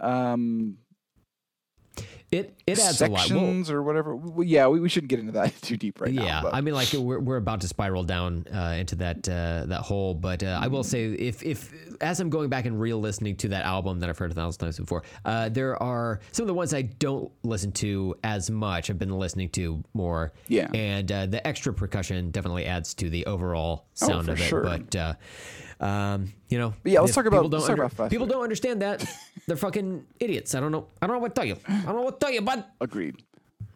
um, 0.00 0.78
It 2.32 2.54
it 2.66 2.78
adds 2.80 3.00
a 3.00 3.04
lot. 3.06 3.10
Well, 3.12 3.20
sections 3.28 3.70
or 3.70 3.82
whatever. 3.84 4.16
Well, 4.16 4.44
yeah, 4.44 4.66
we, 4.66 4.80
we 4.80 4.88
shouldn't 4.88 5.10
get 5.10 5.20
into 5.20 5.32
that 5.32 5.54
too 5.62 5.76
deep 5.76 6.00
right 6.00 6.12
yeah, 6.12 6.22
now. 6.24 6.42
but- 6.42 6.54
I 6.54 6.60
mean, 6.60 6.74
like 6.74 6.92
we're, 6.92 7.20
we're 7.20 7.36
about 7.36 7.60
to 7.60 7.68
spiral 7.68 8.02
down 8.02 8.46
uh, 8.52 8.74
into 8.78 8.96
that 8.96 9.28
uh, 9.28 9.64
that 9.66 9.82
hole. 9.82 10.12
But 10.12 10.42
uh, 10.42 10.58
I 10.60 10.66
will 10.66 10.82
say, 10.82 11.04
if 11.12 11.42
if 11.44 11.72
as 12.00 12.18
I'm 12.18 12.28
going 12.28 12.48
back 12.48 12.66
and 12.66 12.80
re-listening 12.80 13.36
to 13.36 13.48
that 13.50 13.64
album 13.64 14.00
that 14.00 14.08
I've 14.10 14.18
heard 14.18 14.32
a 14.32 14.34
thousand 14.34 14.58
times 14.58 14.76
before, 14.78 15.04
uh, 15.24 15.48
there 15.50 15.80
are 15.80 16.20
some 16.32 16.42
of 16.42 16.48
the 16.48 16.54
ones 16.54 16.74
I 16.74 16.82
don't 16.82 17.30
listen 17.44 17.70
to 17.72 18.16
as 18.24 18.50
much. 18.50 18.90
I've 18.90 18.98
been 18.98 19.16
listening 19.16 19.48
to 19.50 19.84
more. 19.94 20.32
Yeah. 20.48 20.68
and 20.74 21.10
uh, 21.12 21.26
the 21.26 21.46
extra 21.46 21.72
percussion 21.72 22.32
definitely 22.32 22.66
adds 22.66 22.92
to 22.94 23.08
the 23.08 23.24
overall 23.26 23.86
sound 23.94 24.28
Oh, 24.28 24.32
of 24.32 24.40
it. 24.40 24.44
sure. 24.44 24.62
But 24.62 24.96
uh, 24.96 25.14
um, 25.84 26.32
you 26.48 26.58
know, 26.58 26.74
yeah, 26.84 27.00
let's 27.00 27.14
talk 27.14 27.26
about- 27.26 27.36
people 27.38 27.50
don't 27.50 27.60
let's 27.60 27.68
talk 27.78 27.92
about 27.92 28.10
people 28.10 28.26
don't 28.26 28.42
understand 28.42 28.82
that. 28.82 29.04
They're 29.46 29.56
fucking 29.56 30.06
idiots. 30.18 30.54
I 30.54 30.60
don't 30.60 30.72
know. 30.72 30.88
I 31.00 31.06
don't 31.06 31.16
know 31.16 31.20
what 31.20 31.34
to 31.34 31.40
tell 31.40 31.46
you. 31.46 31.56
I 31.68 31.82
don't 31.82 31.96
know 31.96 32.02
what 32.02 32.20
to 32.20 32.26
tell 32.26 32.34
you, 32.34 32.42
bud. 32.42 32.64
Agreed. 32.80 33.22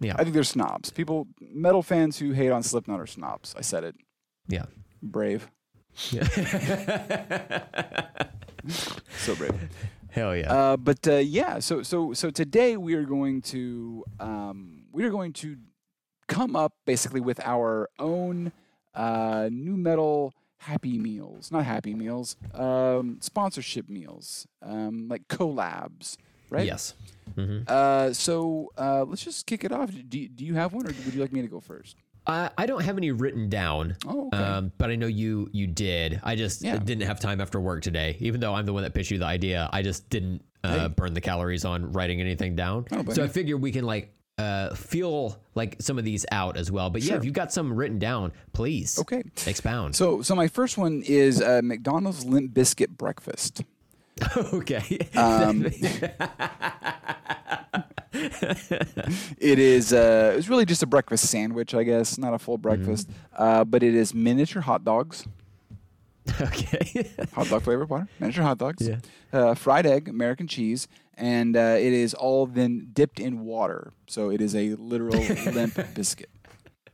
Yeah, 0.00 0.14
I 0.18 0.24
think 0.24 0.34
they're 0.34 0.42
snobs. 0.42 0.90
People, 0.90 1.28
metal 1.40 1.82
fans 1.82 2.18
who 2.18 2.32
hate 2.32 2.50
on 2.50 2.62
Slipknot 2.62 3.00
are 3.00 3.06
snobs. 3.06 3.54
I 3.56 3.60
said 3.60 3.84
it. 3.84 3.94
yeah. 4.48 4.64
Brave. 5.02 5.48
so 5.94 6.20
brave. 9.36 9.68
Hell 10.10 10.36
yeah. 10.36 10.52
Uh, 10.52 10.76
but 10.76 11.06
uh, 11.06 11.16
yeah, 11.16 11.58
so 11.58 11.82
so 11.82 12.12
so 12.12 12.30
today 12.30 12.76
we 12.76 12.94
are 12.94 13.04
going 13.04 13.42
to 13.42 14.04
um, 14.18 14.84
we 14.92 15.04
are 15.04 15.10
going 15.10 15.32
to 15.34 15.56
come 16.28 16.56
up 16.56 16.72
basically 16.84 17.20
with 17.20 17.40
our 17.40 17.88
own 17.98 18.52
uh, 18.94 19.48
nu 19.50 19.76
metal 19.76 20.34
happy 20.60 20.98
meals, 20.98 21.50
not 21.50 21.64
happy 21.64 21.94
meals, 21.94 22.36
um, 22.54 23.16
sponsorship 23.20 23.88
meals, 23.88 24.46
um, 24.62 25.08
like 25.08 25.26
collabs, 25.28 26.16
right? 26.50 26.66
Yes. 26.66 26.94
Mm-hmm. 27.36 27.62
Uh, 27.66 28.12
so 28.12 28.70
uh, 28.76 29.04
let's 29.04 29.24
just 29.24 29.46
kick 29.46 29.64
it 29.64 29.72
off. 29.72 29.90
Do 30.08 30.18
you, 30.18 30.28
do 30.28 30.44
you 30.44 30.54
have 30.54 30.72
one, 30.72 30.84
or 30.86 30.90
would 31.04 31.14
you 31.14 31.20
like 31.20 31.32
me 31.32 31.40
to 31.42 31.48
go 31.48 31.60
first? 31.60 31.96
I, 32.26 32.50
I 32.58 32.66
don't 32.66 32.82
have 32.84 32.98
any 32.98 33.10
written 33.10 33.48
down. 33.48 33.96
Oh, 34.06 34.26
okay. 34.26 34.36
Um, 34.36 34.72
but 34.76 34.90
I 34.90 34.96
know 34.96 35.06
you 35.06 35.48
you 35.52 35.66
did. 35.66 36.20
I 36.22 36.36
just 36.36 36.62
Yeah. 36.62 36.76
didn't 36.76 37.06
have 37.06 37.18
time 37.18 37.40
after 37.40 37.58
work 37.58 37.82
today. 37.82 38.16
Even 38.20 38.40
though 38.40 38.54
I'm 38.54 38.66
the 38.66 38.74
one 38.74 38.82
that 38.82 38.92
pitched 38.92 39.10
you 39.10 39.18
the 39.18 39.24
idea, 39.24 39.70
I 39.72 39.80
just 39.82 40.10
didn't 40.10 40.42
uh, 40.62 40.80
Hey. 40.80 40.88
burn 40.88 41.14
the 41.14 41.22
calories 41.22 41.64
on 41.64 41.92
writing 41.92 42.20
anything 42.20 42.54
down. 42.54 42.84
Don't 42.90 43.10
so 43.14 43.24
I 43.24 43.28
figure 43.28 43.56
we 43.56 43.72
can 43.72 43.84
like 43.86 44.12
uh, 44.40 44.74
feel 44.74 45.38
like 45.54 45.76
some 45.80 45.98
of 45.98 46.04
these 46.04 46.24
out 46.32 46.56
as 46.56 46.70
well. 46.70 46.90
But 46.90 47.02
yeah, 47.02 47.08
Sure. 47.08 47.16
if 47.18 47.24
you've 47.24 47.34
got 47.34 47.52
some 47.52 47.72
written 47.72 47.98
down, 47.98 48.32
please 48.52 48.98
Okay. 48.98 49.22
expound. 49.46 49.94
So 49.96 50.22
so 50.22 50.34
my 50.34 50.48
first 50.48 50.78
one 50.78 51.02
is 51.06 51.40
uh, 51.42 51.60
McDonald's 51.62 52.24
Limp 52.24 52.54
Biscuit 52.54 52.96
breakfast. 52.96 53.62
okay. 54.36 54.98
Um, 55.16 55.66
it 58.12 59.58
is 59.58 59.92
uh, 59.92 60.34
it's 60.36 60.48
really 60.48 60.64
just 60.64 60.82
a 60.82 60.86
breakfast 60.86 61.26
sandwich, 61.28 61.74
I 61.74 61.82
guess, 61.84 62.18
not 62.18 62.34
a 62.34 62.38
full 62.38 62.58
breakfast, 62.58 63.08
uh, 63.36 63.64
but 63.64 63.82
it 63.82 63.94
is 63.94 64.14
miniature 64.14 64.62
hot 64.62 64.84
dogs, 64.84 65.24
okay. 66.40 67.10
hot 67.32 67.48
dog 67.48 67.62
flavored 67.62 67.88
water, 67.88 68.08
miniature 68.18 68.44
hot 68.44 68.58
dogs, 68.58 68.86
Yeah. 68.86 68.96
uh, 69.32 69.54
fried 69.54 69.86
egg, 69.86 70.08
American 70.08 70.46
cheese, 70.46 70.86
and 71.16 71.56
uh, 71.56 71.76
it 71.78 71.92
is 71.92 72.14
all 72.14 72.46
then 72.46 72.88
dipped 72.92 73.18
in 73.20 73.40
water. 73.40 73.92
So 74.06 74.30
it 74.30 74.40
is 74.40 74.54
a 74.54 74.74
literal 74.74 75.18
limp 75.52 75.78
biscuit, 75.94 76.30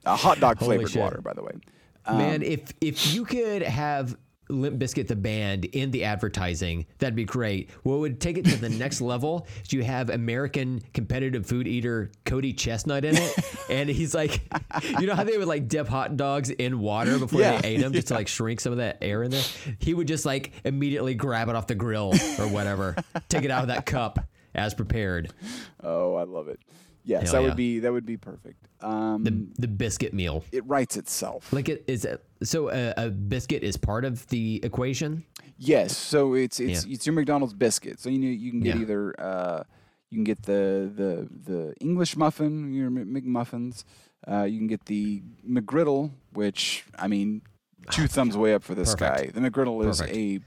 a 0.05 0.17
hot 0.17 0.39
dog 0.41 0.59
Holy 0.59 0.77
flavored 0.77 0.93
shit. 0.93 1.01
water, 1.03 1.21
by 1.21 1.33
the 1.35 1.43
way. 1.43 1.53
Um, 2.05 2.19
Man, 2.19 2.43
if 2.43 2.73
if 2.81 3.15
you 3.15 3.25
could 3.25 3.63
have 3.63 4.17
Limp 4.49 4.79
Bizkit 4.79 5.09
the 5.09 5.17
band 5.17 5.65
in 5.67 5.91
the 5.91 6.05
advertising, 6.05 6.87
that'd 6.99 7.17
be 7.17 7.25
great. 7.25 7.71
What 7.83 7.99
would 7.99 8.21
take 8.21 8.39
it 8.39 8.45
to 8.47 8.57
the 8.57 8.69
next 8.69 9.01
level 9.01 9.47
is 9.65 9.73
you 9.73 9.83
have 9.85 10.11
American 10.11 10.83
competitive 10.95 11.47
food 11.47 11.67
eater 11.67 12.11
Cody 12.25 12.53
Chestnut 12.53 13.05
in 13.05 13.17
it, 13.17 13.39
and 13.71 13.89
he's 13.89 14.15
like, 14.15 14.43
you 14.99 15.07
know 15.07 15.15
how 15.15 15.25
they 15.25 15.37
would 15.37 15.49
like 15.49 15.69
dip 15.69 15.89
hot 15.89 16.17
dogs 16.17 16.51
in 16.51 16.79
water 16.79 17.19
before 17.19 17.41
Yeah, 17.41 17.61
they 17.61 17.75
ate 17.75 17.81
them, 17.81 17.93
just 17.93 18.09
to 18.09 18.15
like 18.15 18.29
shrink 18.29 18.61
some 18.61 18.73
of 18.73 18.79
that 18.79 18.99
air 19.03 19.23
in 19.23 19.31
there. 19.31 19.45
He 19.79 19.95
would 19.95 20.09
just 20.09 20.25
like 20.27 20.53
immediately 20.65 21.15
grab 21.15 21.49
it 21.49 21.57
off 21.57 21.67
the 21.67 21.75
grill 21.75 22.13
or 22.39 22.49
whatever, 22.49 22.97
take 23.29 23.45
it 23.45 23.51
out 23.51 23.63
of 23.63 23.69
that 23.69 23.87
cup 23.87 24.21
as 24.55 24.75
prepared. 24.75 25.33
oh, 25.83 26.15
I 26.15 26.25
love 26.25 26.49
it. 26.49 26.59
Yes, 27.07 27.31
Hell 27.31 27.35
that 27.35 27.41
yeah. 27.43 27.49
would 27.49 27.57
be 27.57 27.79
that 27.79 27.93
would 27.93 28.05
be 28.05 28.17
perfect. 28.17 28.67
Um, 28.81 29.23
The 29.25 29.47
the 29.63 29.69
biscuit 29.69 30.13
meal. 30.13 30.45
it 30.51 30.67
writes 30.67 30.97
itself. 30.97 31.53
Like 31.53 31.69
it 31.69 31.85
is 31.87 32.05
it, 32.05 32.23
so 32.43 32.69
a, 32.71 32.93
a 32.97 33.11
biscuit 33.11 33.63
is 33.63 33.77
part 33.77 34.05
of 34.05 34.27
the 34.27 34.61
equation. 34.65 35.25
Yes, 35.57 35.97
so 35.97 36.35
it's 36.35 36.59
it's 36.59 36.85
Yeah. 36.85 36.95
it's 36.95 37.07
your 37.07 37.15
McDonald's 37.15 37.55
biscuit. 37.55 38.01
So 38.01 38.11
you 38.11 38.19
know 38.19 38.29
you 38.29 38.51
can 38.51 38.61
get 38.61 38.75
Yeah. 38.77 38.83
either 38.83 39.21
uh, 39.21 39.63
you 40.11 40.17
can 40.19 40.25
get 40.25 40.43
the 40.43 40.91
the 40.95 41.29
the 41.53 41.75
English 41.81 42.17
muffin, 42.17 42.75
your 42.75 42.91
Mc- 42.91 43.25
McMuffins. 43.25 43.85
Uh, 44.27 44.43
you 44.43 44.59
can 44.59 44.67
get 44.67 44.85
the 44.87 45.23
McGriddle, 45.49 46.11
which 46.33 46.85
I 46.99 47.07
mean, 47.07 47.43
two 47.93 48.09
thumbs 48.09 48.37
way 48.37 48.53
up 48.53 48.65
for 48.65 48.75
this 48.75 48.95
Perfect. 48.97 49.35
guy. 49.35 49.41
The 49.41 49.49
McGriddle 49.49 49.89
is 49.89 50.01
Perfect. 50.01 50.17
a 50.17 50.41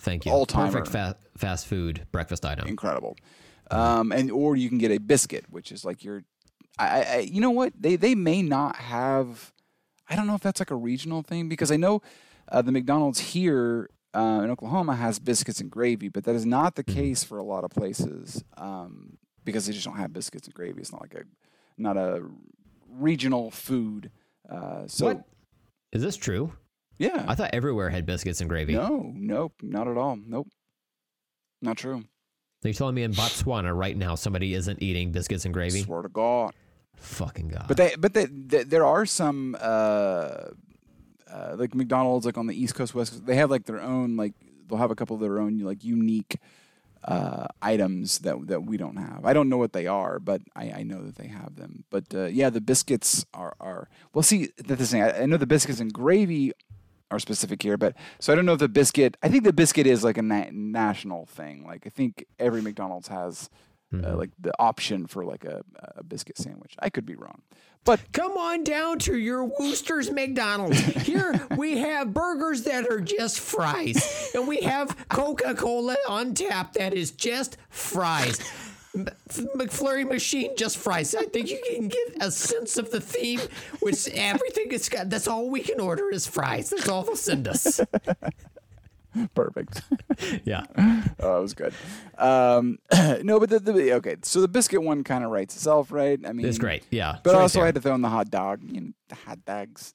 Thank 0.00 0.26
you. 0.26 0.32
All 0.32 0.46
time 0.46 0.72
Perfect 0.72 0.88
fa- 0.88 1.16
fast 1.36 1.66
food 1.66 2.06
breakfast 2.12 2.44
item. 2.44 2.66
incredible. 2.68 3.16
Um, 3.70 4.12
and 4.12 4.30
or 4.30 4.56
you 4.56 4.68
can 4.68 4.78
get 4.78 4.90
a 4.90 4.98
biscuit, 4.98 5.44
which 5.50 5.70
is 5.72 5.84
like 5.84 6.02
your, 6.02 6.22
I, 6.78 7.02
I, 7.02 7.16
you 7.18 7.40
know 7.40 7.50
what 7.50 7.72
they 7.78 7.96
they 7.96 8.14
may 8.14 8.42
not 8.42 8.76
have. 8.76 9.52
I 10.08 10.16
don't 10.16 10.26
know 10.26 10.34
if 10.34 10.40
that's 10.40 10.60
like 10.60 10.70
a 10.70 10.76
regional 10.76 11.22
thing 11.22 11.48
because 11.48 11.70
I 11.70 11.76
know 11.76 12.00
uh, 12.50 12.62
the 12.62 12.72
McDonald's 12.72 13.18
here 13.20 13.90
uh, 14.14 14.40
in 14.42 14.50
Oklahoma 14.50 14.96
has 14.96 15.18
biscuits 15.18 15.60
and 15.60 15.70
gravy, 15.70 16.08
but 16.08 16.24
that 16.24 16.34
is 16.34 16.46
not 16.46 16.76
the 16.76 16.82
case 16.82 17.22
for 17.24 17.36
a 17.36 17.42
lot 17.44 17.62
of 17.62 17.70
places 17.70 18.42
um, 18.56 19.18
because 19.44 19.66
they 19.66 19.72
just 19.74 19.84
don't 19.84 19.98
have 19.98 20.12
biscuits 20.14 20.46
and 20.46 20.54
gravy. 20.54 20.80
It's 20.80 20.92
not 20.92 21.02
like 21.02 21.14
a 21.14 21.24
not 21.76 21.96
a 21.98 22.22
regional 22.90 23.50
food. 23.50 24.10
Uh, 24.48 24.86
so 24.86 25.06
What? 25.06 25.24
Is 25.92 26.02
this 26.02 26.16
true? 26.16 26.52
yeah, 26.98 27.24
I 27.28 27.34
thought 27.34 27.50
everywhere 27.52 27.90
had 27.90 28.06
biscuits 28.06 28.40
and 28.40 28.48
gravy. 28.48 28.72
no, 28.72 29.12
nope, 29.14 29.52
not 29.62 29.88
at 29.88 29.96
all. 29.98 30.16
Nope, 30.16 30.48
not 31.60 31.76
true. 31.76 32.04
You're 32.62 32.74
telling 32.74 32.94
me 32.94 33.02
in 33.04 33.12
Botswana 33.12 33.76
right 33.76 33.96
now 33.96 34.14
somebody 34.14 34.54
isn't 34.54 34.82
eating 34.82 35.12
biscuits 35.12 35.44
and 35.44 35.54
gravy? 35.54 35.82
Swear 35.82 36.02
to 36.02 36.08
God. 36.08 36.52
Fucking 36.96 37.48
god. 37.48 37.66
But 37.68 37.76
they, 37.76 37.94
but 37.96 38.14
they, 38.14 38.26
they, 38.26 38.64
there 38.64 38.84
are 38.84 39.06
some 39.06 39.56
uh, 39.60 40.48
uh, 41.30 41.54
like 41.56 41.74
McDonald's, 41.74 42.26
like 42.26 42.36
on 42.36 42.46
the 42.46 42.60
East 42.60 42.74
Coast, 42.74 42.94
West 42.94 43.12
Coast. 43.12 43.26
They 43.26 43.36
have 43.36 43.50
like 43.50 43.64
their 43.64 43.80
own, 43.80 44.16
like 44.16 44.32
they'll 44.66 44.78
have 44.78 44.90
a 44.90 44.96
couple 44.96 45.14
of 45.14 45.22
their 45.22 45.38
own, 45.38 45.58
like 45.58 45.84
unique 45.84 46.38
uh, 47.04 47.46
items 47.62 48.18
that 48.20 48.48
that 48.48 48.64
we 48.64 48.76
don't 48.76 48.96
have. 48.96 49.24
I 49.24 49.32
don't 49.32 49.48
know 49.48 49.56
what 49.56 49.72
they 49.72 49.86
are, 49.86 50.18
but 50.18 50.42
I, 50.56 50.72
I 50.78 50.82
know 50.82 51.04
that 51.04 51.16
they 51.16 51.28
have 51.28 51.54
them. 51.54 51.84
But 51.90 52.12
uh, 52.12 52.24
yeah, 52.24 52.50
the 52.50 52.60
biscuits 52.60 53.24
are 53.32 53.54
are 53.60 53.88
well. 54.12 54.24
See, 54.24 54.48
that's 54.56 54.80
the 54.80 54.86
thing. 54.86 55.02
I, 55.02 55.22
I 55.22 55.26
know 55.26 55.36
the 55.36 55.46
biscuits 55.46 55.78
and 55.78 55.92
gravy 55.92 56.52
are 57.10 57.18
specific 57.18 57.62
here, 57.62 57.76
but 57.76 57.94
so 58.18 58.32
I 58.32 58.36
don't 58.36 58.46
know 58.46 58.52
if 58.52 58.58
the 58.58 58.68
biscuit. 58.68 59.16
I 59.22 59.28
think 59.28 59.44
the 59.44 59.52
biscuit 59.52 59.86
is 59.86 60.04
like 60.04 60.18
a 60.18 60.22
na- 60.22 60.50
national 60.52 61.26
thing. 61.26 61.64
Like 61.66 61.86
I 61.86 61.90
think 61.90 62.24
every 62.38 62.62
McDonald's 62.62 63.08
has. 63.08 63.48
Uh, 63.90 64.14
like 64.16 64.28
the 64.38 64.52
option 64.58 65.06
for 65.06 65.24
like 65.24 65.46
a, 65.46 65.62
a 65.96 66.04
biscuit 66.04 66.36
sandwich. 66.36 66.74
I 66.78 66.90
could 66.90 67.06
be 67.06 67.14
wrong, 67.14 67.40
but 67.84 67.98
Come 68.12 68.32
on 68.36 68.62
down 68.62 68.98
to 68.98 69.16
your 69.16 69.44
Wooster's 69.44 70.10
McDonald's. 70.10 70.78
Here 70.78 71.48
we 71.56 71.78
have 71.78 72.12
burgers 72.12 72.64
that 72.64 72.86
are 72.86 73.00
just 73.00 73.40
fries, 73.40 74.30
and 74.34 74.46
we 74.46 74.60
have 74.60 74.94
Coca 75.08 75.54
Cola 75.54 75.96
on 76.06 76.34
tap 76.34 76.74
that 76.74 76.92
is 76.92 77.12
just 77.12 77.56
fries. 77.70 78.38
McFlurry 78.94 80.08
machine 80.08 80.56
just 80.56 80.78
fries. 80.78 81.14
I 81.14 81.24
think 81.24 81.50
you 81.50 81.60
can 81.66 81.88
get 81.88 82.22
a 82.22 82.30
sense 82.30 82.76
of 82.76 82.90
the 82.90 83.00
theme, 83.00 83.40
which 83.80 84.08
everything 84.08 84.72
is 84.72 84.88
got. 84.88 85.10
That's 85.10 85.28
all 85.28 85.50
we 85.50 85.60
can 85.60 85.80
order 85.80 86.10
is 86.10 86.26
fries. 86.26 86.70
That's 86.70 86.88
all 86.88 87.02
they'll 87.02 87.16
send 87.16 87.48
us. 87.48 87.80
perfect. 89.34 89.82
Yeah. 90.44 90.64
oh, 90.76 91.02
that 91.34 91.42
was 91.42 91.54
good. 91.54 91.74
Um, 92.16 92.78
no, 93.22 93.38
but 93.40 93.50
the, 93.50 93.60
the 93.60 93.92
okay. 93.94 94.16
So 94.22 94.40
the 94.40 94.48
biscuit 94.48 94.82
one 94.82 95.04
kind 95.04 95.24
of 95.24 95.30
writes 95.30 95.54
itself, 95.54 95.92
right? 95.92 96.18
I 96.26 96.32
mean, 96.32 96.46
It's 96.46 96.58
great. 96.58 96.84
Yeah. 96.90 97.18
But 97.22 97.30
It's 97.30 97.34
right 97.34 97.42
also, 97.42 97.62
I 97.62 97.66
had 97.66 97.74
to 97.76 97.80
throw 97.80 97.94
in 97.94 98.02
the 98.02 98.08
hot 98.08 98.30
dog. 98.30 98.60
You 98.64 98.80
know, 98.80 98.92
the 99.08 99.14
hot 99.14 99.44
dogs. 99.44 99.92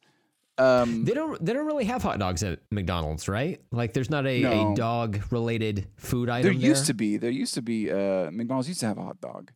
Um, 0.57 1.03
They 1.05 1.13
don't. 1.13 1.43
They 1.43 1.53
don't 1.53 1.65
really 1.65 1.85
have 1.85 2.03
hot 2.03 2.19
dogs 2.19 2.43
at 2.43 2.59
McDonald's, 2.71 3.27
right? 3.27 3.59
Like, 3.71 3.93
there's 3.93 4.09
not 4.09 4.27
a, 4.27 4.39
No. 4.41 4.73
a 4.73 4.75
dog 4.75 5.19
related 5.31 5.87
food 5.97 6.29
item. 6.29 6.43
there 6.43 6.51
used 6.69 6.85
to 6.87 6.93
be. 6.93 7.17
There 7.17 7.31
used 7.31 7.55
to 7.55 7.61
be. 7.61 7.91
Uh, 7.91 8.29
McDonald's 8.31 8.67
used 8.67 8.79
to 8.81 8.85
have 8.87 8.97
a 8.97 9.03
hot 9.03 9.19
dog. 9.19 9.51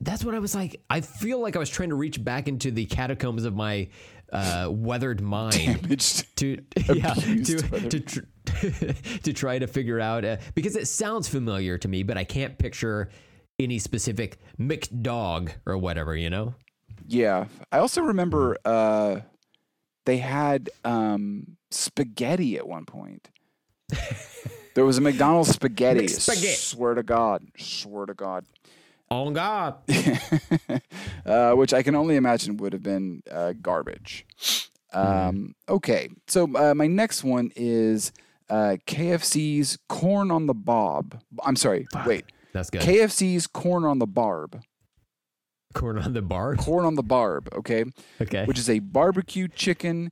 That's 0.00 0.24
what 0.24 0.34
I 0.34 0.38
was 0.38 0.54
like. 0.54 0.80
I 0.88 1.00
feel 1.00 1.40
like 1.40 1.56
I 1.56 1.58
was 1.58 1.68
trying 1.68 1.88
to 1.88 1.96
reach 1.96 2.22
back 2.22 2.46
into 2.48 2.70
the 2.70 2.86
catacombs 2.86 3.44
of 3.44 3.54
my 3.56 3.88
uh, 4.32 4.68
weathered 4.70 5.20
mind 5.36 5.54
Damaged. 5.82 6.36
to 6.36 6.62
yeah 6.94 7.14
to 7.14 7.88
to, 7.88 8.00
tr- 8.00 8.20
to 9.24 9.32
try 9.32 9.58
to 9.58 9.66
figure 9.66 9.98
out 10.00 10.24
uh, 10.24 10.36
because 10.54 10.76
it 10.76 10.86
sounds 10.86 11.28
familiar 11.28 11.76
to 11.78 11.88
me, 11.88 12.04
but 12.04 12.16
I 12.16 12.24
can't 12.24 12.56
picture 12.58 13.10
any 13.58 13.78
specific 13.80 14.38
McDog 14.58 15.50
or 15.66 15.76
whatever. 15.76 16.16
You 16.16 16.30
know? 16.30 16.54
Yeah. 17.06 17.46
I 17.72 17.78
also 17.78 18.00
remember 18.02 18.56
uh, 18.64 19.20
they 20.08 20.16
had 20.16 20.70
um, 20.86 21.58
spaghetti 21.70 22.56
at 22.56 22.66
one 22.66 22.86
point. 22.86 23.28
there 24.74 24.86
was 24.86 24.96
a 24.96 25.02
McDonald's 25.02 25.50
spaghetti. 25.50 26.06
McSpaghetti. 26.06 26.56
Swear 26.56 26.94
to 26.94 27.02
God. 27.02 27.46
Swear 27.58 28.06
to 28.06 28.14
God. 28.14 28.46
On 29.10 29.34
God. 29.34 29.74
uh, 31.26 31.52
which 31.52 31.74
I 31.74 31.82
can 31.82 31.94
only 31.94 32.16
imagine 32.16 32.56
would 32.56 32.72
have 32.72 32.82
been 32.82 33.22
uh, 33.30 33.52
garbage. 33.60 34.26
Um, 34.94 35.54
okay, 35.68 36.08
so 36.26 36.48
uh, 36.56 36.72
my 36.74 36.86
next 36.86 37.22
one 37.22 37.52
is 37.54 38.10
uh, 38.48 38.76
KFC's 38.86 39.78
corn 39.90 40.30
on 40.30 40.46
the 40.46 40.54
bob. 40.54 41.20
I'm 41.44 41.56
sorry, 41.56 41.86
wait. 42.06 42.24
That's 42.54 42.70
good. 42.70 42.80
KFC's 42.80 43.46
corn 43.46 43.84
on 43.84 43.98
the 43.98 44.06
barb. 44.06 44.62
Corn 45.74 45.98
on 45.98 46.12
the 46.14 46.22
barb. 46.22 46.58
Corn 46.58 46.84
on 46.84 46.94
the 46.94 47.02
barb, 47.02 47.48
okay? 47.54 47.84
Okay. 48.20 48.44
Which 48.46 48.58
is 48.58 48.70
a 48.70 48.78
barbecue 48.78 49.48
chicken. 49.48 50.10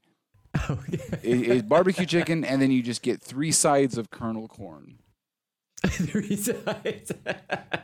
Oh, 0.69 0.79
yeah. 0.89 0.99
It 1.23 1.43
is 1.49 1.63
barbecue 1.63 2.07
chicken, 2.07 2.45
and 2.45 2.61
then 2.63 2.71
you 2.71 2.83
just 2.83 3.03
get 3.03 3.21
three 3.23 3.53
sides 3.53 3.99
of 3.99 4.11
kernel 4.11 4.49
corn. 4.49 4.99
Three 5.87 6.37
sides. 6.37 7.13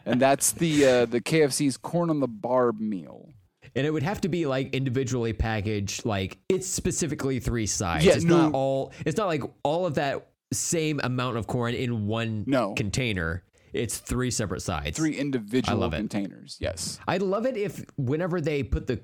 And 0.04 0.20
that's 0.20 0.50
the 0.52 0.84
uh, 0.84 1.06
the 1.06 1.20
KFC's 1.20 1.76
corn 1.76 2.10
on 2.10 2.18
the 2.18 2.26
barb 2.26 2.80
meal. 2.80 3.28
and 3.76 3.86
it 3.86 3.90
would 3.90 4.02
have 4.02 4.20
to 4.22 4.28
be 4.28 4.46
like 4.46 4.74
individually 4.74 5.32
packaged. 5.32 6.04
Like 6.04 6.38
it's 6.48 6.66
specifically 6.66 7.38
three 7.38 7.66
sides. 7.66 8.04
Yeah, 8.04 8.14
it's 8.14 8.24
no. 8.24 8.36
not 8.48 8.54
all. 8.54 8.92
It's 9.06 9.16
not 9.16 9.28
like 9.28 9.42
all 9.62 9.86
of 9.86 9.94
that 9.94 10.26
same 10.52 11.00
amount 11.04 11.36
of 11.36 11.46
corn 11.46 11.74
in 11.74 12.06
one 12.08 12.44
No. 12.48 12.74
container. 12.74 13.44
It's 13.72 13.98
three 13.98 14.30
separate 14.30 14.60
sides. 14.60 14.96
Three 14.96 15.16
individual 15.16 15.90
containers. 15.90 16.58
Yes. 16.60 16.98
I'd 17.08 17.22
love 17.22 17.46
it 17.46 17.56
if 17.56 17.84
whenever 17.96 18.40
they 18.40 18.62
put 18.62 18.86
the 18.86 19.00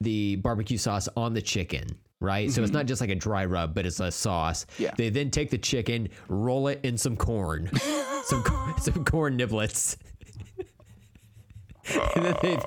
the 0.00 0.36
barbecue 0.36 0.76
sauce 0.76 1.08
on 1.16 1.32
the 1.32 1.40
chicken, 1.40 1.86
right? 2.20 2.50
So 2.50 2.62
it's 2.62 2.72
not 2.72 2.86
just 2.86 3.00
like 3.00 3.10
a 3.10 3.14
dry 3.14 3.46
rub, 3.46 3.74
but 3.74 3.86
it's 3.86 4.00
a 4.00 4.10
sauce. 4.10 4.64
Mm-hmm. 4.64 4.82
Yeah. 4.82 4.94
They 4.96 5.08
then 5.08 5.30
take 5.30 5.50
the 5.50 5.58
chicken, 5.58 6.08
roll 6.28 6.68
it 6.68 6.80
in 6.82 6.98
some 6.98 7.16
corn, 7.16 7.70
some 8.24 8.44
some 8.78 9.04
corn 9.04 9.38
niblets. 9.38 9.96
and 12.16 12.24
then 12.24 12.36
they, 12.42 12.58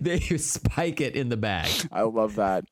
they, 0.00 0.18
they 0.18 0.38
spike 0.38 1.00
it 1.00 1.16
in 1.16 1.28
the 1.28 1.36
bag. 1.36 1.70
I 1.90 2.02
love 2.02 2.36
that. 2.36 2.64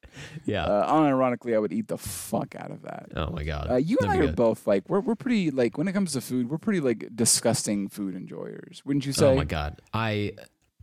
Yeah. 0.45 0.65
Uh, 0.65 0.93
unironically, 0.93 1.55
I 1.55 1.59
would 1.59 1.73
eat 1.73 1.89
the 1.89 1.99
fuck 1.99 2.55
out 2.57 2.71
of 2.71 2.83
that. 2.83 3.11
oh 3.17 3.31
my 3.31 3.45
god. 3.45 3.71
Uh, 3.71 3.77
you 3.77 3.99
and 4.01 4.11
I 4.11 4.15
That'd 4.15 4.25
are 4.25 4.27
good. 4.29 4.37
both 4.37 4.67
like 4.67 4.89
we're 4.89 5.01
we're 5.01 5.15
pretty 5.15 5.51
like 5.51 5.77
when 5.79 5.89
it 5.89 5.93
comes 5.93 6.13
to 6.13 6.21
food, 6.21 6.51
we're 6.51 6.59
pretty 6.59 6.81
like 6.81 7.09
disgusting 7.15 7.89
food 7.89 8.15
enjoyers, 8.15 8.83
wouldn't 8.85 9.07
you 9.07 9.13
say? 9.13 9.27
Oh 9.27 9.35
my 9.35 9.45
god. 9.45 9.81
I, 9.93 10.35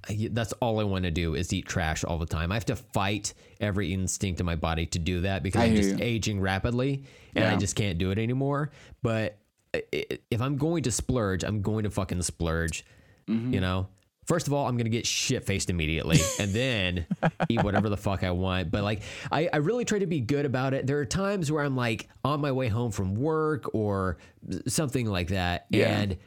I 0.08 0.30
that's 0.32 0.54
all 0.54 0.80
I 0.80 0.84
want 0.84 1.06
to 1.06 1.12
do 1.12 1.36
is 1.36 1.52
eat 1.54 1.66
trash 1.68 2.04
all 2.04 2.18
the 2.18 2.26
time. 2.26 2.52
I 2.52 2.56
have 2.56 2.66
to 2.66 2.76
fight 2.76 3.34
every 3.60 3.94
instinct 3.94 4.40
in 4.40 4.46
my 4.46 4.56
body 4.56 4.86
to 4.88 5.00
do 5.00 5.22
that 5.22 5.44
because 5.44 5.62
I 5.62 5.66
I'm 5.66 5.76
just 5.76 5.90
you. 5.90 5.98
aging 6.00 6.42
rapidly 6.42 7.06
and 7.36 7.46
I 7.46 7.56
just 7.56 7.76
can't 7.76 7.98
do 7.98 8.12
it 8.12 8.18
anymore. 8.18 8.72
But 9.02 9.38
if 9.74 10.42
I'm 10.42 10.58
going 10.58 10.84
to 10.84 10.92
splurge, 10.92 11.44
I'm 11.44 11.62
going 11.62 11.84
to 11.84 11.90
fucking 11.90 12.22
splurge. 12.24 12.86
Mm-hmm. 13.28 13.54
You 13.54 13.62
know. 13.62 13.88
First 14.30 14.46
of 14.46 14.54
all, 14.54 14.68
I'm 14.68 14.78
gonna 14.78 14.90
get 14.90 15.08
shit 15.08 15.44
faced 15.44 15.72
immediately, 15.72 16.20
and 16.40 16.54
then 16.54 17.08
eat 17.50 17.64
whatever 17.64 17.90
the 17.90 17.98
fuck 17.98 18.24
I 18.24 18.30
want. 18.30 18.70
But 18.70 18.84
like, 18.84 19.02
I, 19.32 19.50
I 19.52 19.58
really 19.58 19.86
try 19.86 19.98
to 19.98 20.06
be 20.06 20.22
good 20.22 20.46
about 20.46 20.76
it. 20.76 20.86
There 20.86 21.00
are 21.00 21.06
times 21.06 21.52
where 21.52 21.64
I'm 21.64 21.76
like 21.76 22.08
on 22.24 22.40
my 22.40 22.52
way 22.52 22.68
home 22.68 22.92
from 22.92 23.16
work 23.16 23.74
or 23.74 24.20
something 24.68 25.08
like 25.08 25.30
that, 25.30 25.66
Yeah. 25.72 26.00
and 26.00 26.18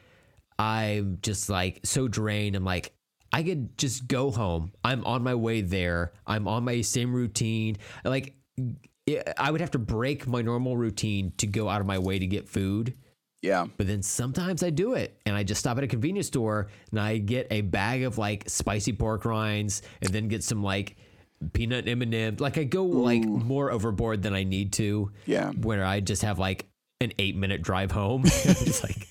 I'm 0.59 1.18
just 1.23 1.49
like 1.49 1.78
so 1.85 2.09
drained. 2.09 2.56
I'm 2.56 2.64
like, 2.64 2.92
I 3.32 3.44
could 3.44 3.78
just 3.78 4.09
go 4.09 4.32
home. 4.32 4.73
I'm 4.82 5.04
on 5.06 5.23
my 5.23 5.37
way 5.37 5.61
there. 5.61 6.12
I'm 6.26 6.49
on 6.49 6.64
my 6.64 6.80
same 6.80 7.14
routine. 7.14 7.76
Like, 8.04 8.35
I 9.38 9.50
would 9.50 9.61
have 9.61 9.71
to 9.71 9.78
break 9.78 10.26
my 10.26 10.42
normal 10.42 10.76
routine 10.76 11.32
to 11.38 11.47
go 11.47 11.68
out 11.68 11.80
of 11.80 11.87
my 11.87 11.99
way 12.00 12.18
to 12.18 12.26
get 12.26 12.49
food. 12.49 12.94
Yeah. 13.43 13.67
But 13.77 13.89
then 13.89 14.03
sometimes 14.03 14.63
I 14.63 14.71
do 14.71 14.95
it 14.95 15.21
and 15.27 15.37
I 15.37 15.43
just 15.43 15.59
stop 15.61 15.77
at 15.77 15.85
a 15.85 15.89
convenience 15.89 16.29
store 16.29 16.69
and 16.93 17.01
I 17.01 17.19
get 17.19 17.49
a 17.51 17.61
bag 17.61 18.05
of 18.05 18.17
like 18.17 18.49
spicy 18.49 18.93
pork 18.93 19.25
rinds 19.25 19.83
and 20.01 20.11
then 20.13 20.29
get 20.29 20.45
some 20.45 20.63
like 20.63 20.97
peanut 21.53 21.89
M&M. 21.89 22.37
Like 22.39 22.57
I 22.57 22.65
go 22.65 22.85
like 22.85 23.25
more 23.25 23.73
overboard 23.73 24.23
than 24.23 24.33
I 24.33 24.45
need 24.45 24.73
to. 24.75 25.11
Yeah. 25.27 25.51
Where 25.51 25.85
I 25.85 25.99
just 26.01 26.23
have 26.23 26.39
like 26.39 26.67
an 27.01 27.13
eight 27.19 27.37
minute 27.37 27.63
drive 27.63 27.91
home. 27.91 28.23
just 28.45 28.85
like, 28.85 29.09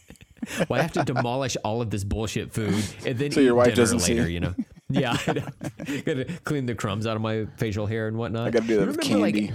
well, 0.70 0.80
I 0.80 0.84
have 0.84 0.94
to 0.94 1.04
demolish 1.04 1.58
all 1.66 1.82
of 1.82 1.90
this 1.90 2.06
bullshit 2.06 2.54
food 2.54 2.84
and 3.06 3.20
then 3.20 3.32
So 3.32 3.42
your 3.42 3.56
wife 3.56 3.66
dinner 3.66 3.76
doesn't 3.76 4.00
see. 4.00 4.14
later, 4.14 4.30
you 4.30 4.40
know? 4.40 4.56
Yeah, 4.90 5.16
gotta 5.26 6.26
clean 6.44 6.65
the 6.65 6.76
crumbs 6.76 7.06
out 7.06 7.15
of 7.15 7.22
my 7.22 7.46
facial 7.58 7.86
hair 7.86 8.08
and 8.08 8.17
whatnot. 8.17 8.48
I 8.48 8.50
got 8.52 8.63
to 8.63 8.67
do 8.67 8.78
that 8.80 8.88
with 8.88 8.98
remember, 8.98 9.22
like, 9.22 9.36
candy. 9.36 9.54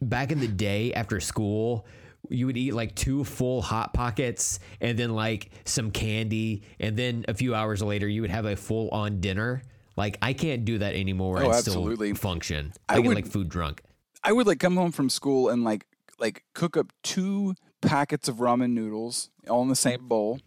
back 0.00 0.30
in 0.30 0.38
the 0.38 0.46
day 0.46 0.92
after 0.92 1.18
school 1.18 1.86
you 2.30 2.46
would 2.46 2.56
eat 2.56 2.74
like 2.74 2.94
two 2.94 3.24
full 3.24 3.62
hot 3.62 3.92
pockets 3.92 4.58
and 4.80 4.98
then 4.98 5.14
like 5.14 5.50
some 5.64 5.90
candy 5.90 6.62
and 6.80 6.96
then 6.96 7.24
a 7.28 7.34
few 7.34 7.54
hours 7.54 7.82
later 7.82 8.08
you 8.08 8.20
would 8.22 8.30
have 8.30 8.46
a 8.46 8.56
full 8.56 8.88
on 8.90 9.20
dinner. 9.20 9.62
Like 9.96 10.18
i 10.22 10.32
can't 10.32 10.64
do 10.64 10.78
that 10.78 10.94
anymore 10.94 11.38
Oh, 11.38 11.46
and 11.46 11.54
absolutely. 11.54 12.08
still 12.08 12.16
function. 12.16 12.72
I, 12.88 12.94
I 12.94 13.00
get 13.00 13.08
would- 13.08 13.14
like 13.16 13.26
food 13.26 13.48
drunk. 13.48 13.82
I 14.22 14.32
would 14.32 14.46
like 14.46 14.58
come 14.58 14.76
home 14.76 14.90
from 14.90 15.10
school 15.10 15.50
and 15.50 15.64
like 15.64 15.86
like 16.18 16.44
cook 16.54 16.76
up 16.76 16.92
two 17.02 17.54
packets 17.82 18.28
of 18.28 18.36
ramen 18.36 18.70
noodles 18.72 19.30
all 19.48 19.62
in 19.62 19.68
the 19.68 19.76
same 19.76 20.00
mm. 20.00 20.08
bowl, 20.08 20.40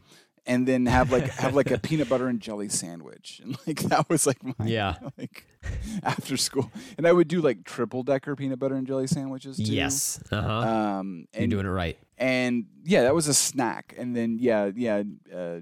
and 0.46 0.68
then 0.68 0.86
have 0.88 1.12
like 1.12 1.30
have 1.30 1.54
like 1.56 1.72
a 1.72 1.78
peanut 1.80 2.10
butter 2.10 2.28
and 2.28 2.40
jelly 2.40 2.70
sandwich, 2.70 3.40
and 3.44 3.58
like 3.68 3.82
that 3.82 4.10
was 4.10 4.26
like 4.26 4.44
my 4.44 4.66
Yeah. 4.66 4.96
like 5.18 5.46
after 6.04 6.38
school, 6.38 6.72
and 6.98 7.08
I 7.08 7.12
would 7.14 7.28
do 7.28 7.42
like 7.42 7.64
triple 7.64 8.04
decker 8.04 8.36
peanut 8.36 8.60
butter 8.60 8.76
and 8.76 8.86
jelly 8.88 9.08
sandwiches 9.08 9.58
too. 9.58 9.64
yes 9.64 10.20
uh-huh 10.32 10.50
Um, 10.68 11.28
you're 11.38 11.48
doing 11.48 11.66
it 11.66 11.70
right 11.70 11.98
and 12.18 12.66
yeah, 12.84 13.04
that 13.04 13.14
was 13.16 13.28
a 13.28 13.34
snack. 13.34 13.94
And 13.98 14.16
then 14.16 14.38
yeah, 14.40 14.72
yeah. 14.76 15.04
Uh, 15.34 15.60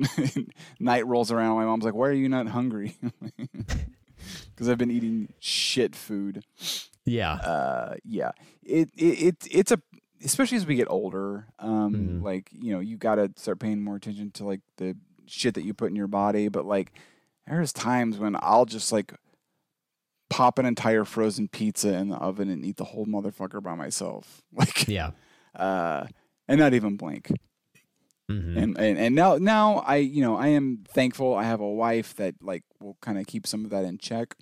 night 0.80 1.06
rolls 1.06 1.30
around. 1.30 1.56
My 1.56 1.64
mom's 1.64 1.84
like, 1.84 1.94
"Why 1.94 2.08
are 2.08 2.12
you 2.12 2.28
not 2.28 2.48
hungry?" 2.48 2.96
Because 4.50 4.68
I've 4.68 4.78
been 4.78 4.90
eating 4.90 5.32
shit 5.40 5.96
food. 5.96 6.44
yeah 7.04 7.32
Uh, 7.34 7.94
yeah, 8.04 8.30
it, 8.62 8.90
it 8.96 9.22
it 9.22 9.36
it's 9.50 9.72
a 9.72 9.80
especially 10.24 10.56
as 10.56 10.66
we 10.66 10.76
get 10.76 10.86
older. 10.90 11.46
Um, 11.58 11.94
Mhm. 11.94 12.22
like 12.22 12.48
you 12.52 12.72
know, 12.72 12.80
you 12.80 12.96
got 12.96 13.16
to 13.16 13.30
start 13.36 13.58
paying 13.58 13.82
more 13.82 13.96
attention 13.96 14.30
to 14.32 14.44
like 14.44 14.60
the 14.76 14.96
shit 15.26 15.54
that 15.54 15.64
you 15.64 15.74
put 15.74 15.90
in 15.90 15.96
your 15.96 16.06
body. 16.06 16.48
But 16.48 16.64
like, 16.66 16.92
there's 17.46 17.72
times 17.72 18.18
when 18.18 18.36
I'll 18.40 18.64
just 18.66 18.92
like 18.92 19.12
pop 20.32 20.58
an 20.58 20.66
entire 20.66 21.04
frozen 21.04 21.46
pizza 21.48 21.92
in 21.94 22.08
the 22.08 22.16
oven 22.16 22.48
and 22.50 22.64
eat 22.64 22.76
the 22.78 22.84
whole 22.84 23.06
motherfucker 23.06 23.62
by 23.62 23.74
myself. 23.74 24.42
Like, 24.52 24.88
yeah. 24.88 25.10
uh, 25.54 26.06
and 26.48 26.58
not 26.58 26.72
even 26.74 26.96
blink. 26.96 27.30
hmm 28.28 28.56
And, 28.56 28.78
and 28.78 28.98
and 28.98 29.14
now 29.14 29.36
now 29.36 29.84
I 29.86 29.96
you 29.96 30.22
know 30.22 30.36
I 30.36 30.48
am 30.48 30.84
thankful 30.88 31.34
I 31.34 31.44
have 31.44 31.60
a 31.60 31.68
wife 31.70 32.14
that 32.16 32.34
like 32.40 32.62
will 32.80 32.96
kind 33.00 33.18
of 33.18 33.26
keep 33.26 33.46
some 33.46 33.64
of 33.64 33.70
that 33.70 33.84
in 33.84 33.98
check. 33.98 34.34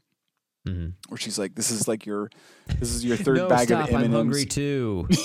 hmm 0.67 0.89
Where 1.09 1.19
she's 1.19 1.39
like, 1.39 1.55
this 1.55 1.71
is 1.71 1.87
like 1.89 2.07
your 2.07 2.31
this 2.79 2.91
is 2.95 3.05
your 3.05 3.17
third 3.27 3.37
no 3.37 3.49
bag 3.49 3.69
stop. 3.69 3.89
Of 3.89 3.95
M 3.95 4.03
i'm 4.05 4.13
hungry 4.13 4.45
too. 4.47 5.09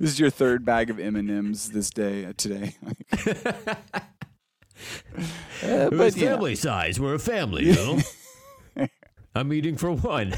This 0.00 0.10
is 0.10 0.18
your 0.20 0.30
third 0.30 0.64
bag 0.64 0.90
of 0.90 0.98
M 0.98 1.16
and 1.16 1.30
M's 1.30 1.70
this 1.70 1.88
day 1.90 2.24
uh, 2.26 2.32
today. 2.36 2.76
Uh, 5.62 5.88
but 5.88 5.90
but 5.96 6.16
you 6.16 6.24
know, 6.24 6.32
family 6.32 6.54
size. 6.56 6.98
We're 7.00 7.14
a 7.14 7.18
family 7.18 7.66
you 7.66 7.74
know 7.74 7.98
i'm 9.34 9.52
eating 9.52 9.76
for 9.76 9.90
one 9.92 10.30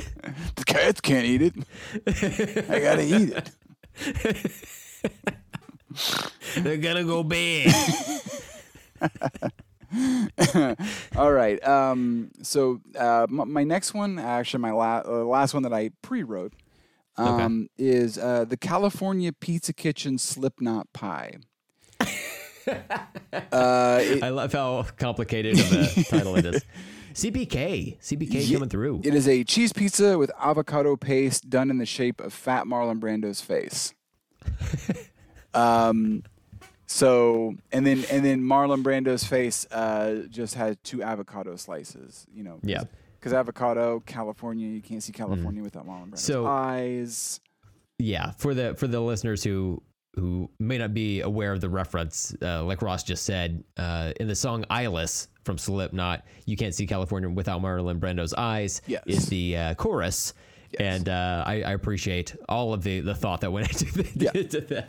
the 0.56 0.64
cats 0.64 1.00
can't 1.00 1.24
eat 1.26 1.42
it. 1.42 1.54
I 2.70 2.80
gotta 2.80 3.04
eat 3.04 3.32
it. 3.32 3.50
they're 6.56 6.76
gonna 6.76 7.04
go 7.04 7.22
bad. 7.22 7.72
All 11.16 11.32
right. 11.32 11.62
Um, 11.66 12.30
so 12.42 12.80
uh, 12.98 13.26
my, 13.28 13.44
my 13.44 13.64
next 13.64 13.94
one, 13.94 14.18
actually, 14.18 14.60
my 14.60 14.72
la- 14.72 15.02
uh, 15.06 15.24
last 15.24 15.54
one 15.54 15.62
that 15.62 15.72
I 15.72 15.90
pre-wrote, 16.02 16.52
um, 17.16 17.68
is 17.78 18.18
uh, 18.18 18.44
the 18.44 18.56
California 18.56 19.32
Pizza 19.32 19.72
Kitchen 19.72 20.18
Slipknot 20.18 20.92
Pie. 20.92 21.36
uh, 22.00 22.06
it- 24.02 24.22
I 24.22 24.28
love 24.30 24.52
how 24.52 24.82
complicated 24.98 25.58
of 25.58 25.72
a 25.72 26.04
title 26.04 26.36
it 26.36 26.44
is. 26.46 26.64
CPK, 27.16 27.98
CPK 27.98 28.52
coming 28.52 28.68
through. 28.68 29.00
it 29.02 29.14
is 29.14 29.26
a 29.26 29.42
cheese 29.42 29.72
pizza 29.72 30.18
with 30.18 30.30
avocado 30.38 30.96
paste 30.96 31.48
done 31.48 31.70
in 31.70 31.78
the 31.78 31.86
shape 31.86 32.20
of 32.20 32.32
Fat 32.34 32.66
Marlon 32.66 33.00
Brando's 33.00 33.40
face. 33.40 33.94
um, 35.54 36.22
so 36.86 37.54
and 37.72 37.86
then 37.86 38.04
and 38.10 38.24
then 38.24 38.42
Marlon 38.42 38.82
Brando's 38.82 39.24
face 39.24 39.66
uh, 39.70 40.24
just 40.28 40.54
has 40.54 40.76
two 40.82 41.02
avocado 41.02 41.56
slices. 41.56 42.26
You 42.32 42.44
know. 42.44 42.58
Yeah. 42.62 42.84
Because 43.18 43.32
avocado, 43.32 44.00
California, 44.06 44.68
you 44.68 44.82
can't 44.82 45.02
see 45.02 45.10
California 45.12 45.62
without 45.62 45.84
Marlon 45.86 46.10
Brando's 46.10 46.20
So- 46.22 46.46
eyes. 46.46 47.40
Yeah, 47.98 48.32
for 48.32 48.52
the 48.52 48.74
for 48.74 48.86
the 48.86 49.00
listeners 49.00 49.42
who 49.42 49.82
who 50.16 50.50
may 50.60 50.76
not 50.76 50.92
be 50.92 51.22
aware 51.22 51.52
of 51.52 51.62
the 51.62 51.70
reference, 51.70 52.36
uh, 52.42 52.62
like 52.62 52.82
Ross 52.82 53.02
just 53.02 53.24
said, 53.24 53.64
uh, 53.78 54.12
in 54.20 54.28
the 54.28 54.34
song 54.34 54.66
"Eyeless" 54.68 55.28
from 55.46 55.56
Slipknot, 55.56 56.26
"You 56.44 56.56
Can't 56.56 56.74
See 56.74 56.86
California 56.86 57.30
Without 57.30 57.62
Marlon 57.62 57.98
Brando's 57.98 58.34
Eyes" 58.34 58.82
Yes. 58.86 59.02
is 59.06 59.26
the 59.28 59.56
uh, 59.56 59.74
chorus, 59.76 60.34
and 60.78 61.08
uh, 61.08 61.44
I, 61.46 61.62
I 61.62 61.72
appreciate 61.72 62.36
all 62.48 62.74
of 62.74 62.82
the 62.82 63.00
the 63.00 63.14
thought 63.14 63.40
that 63.40 63.52
went 63.52 63.70
into, 63.82 64.02
the, 64.02 64.24
Yeah. 64.24 64.30
into 64.34 64.60
that. 64.62 64.88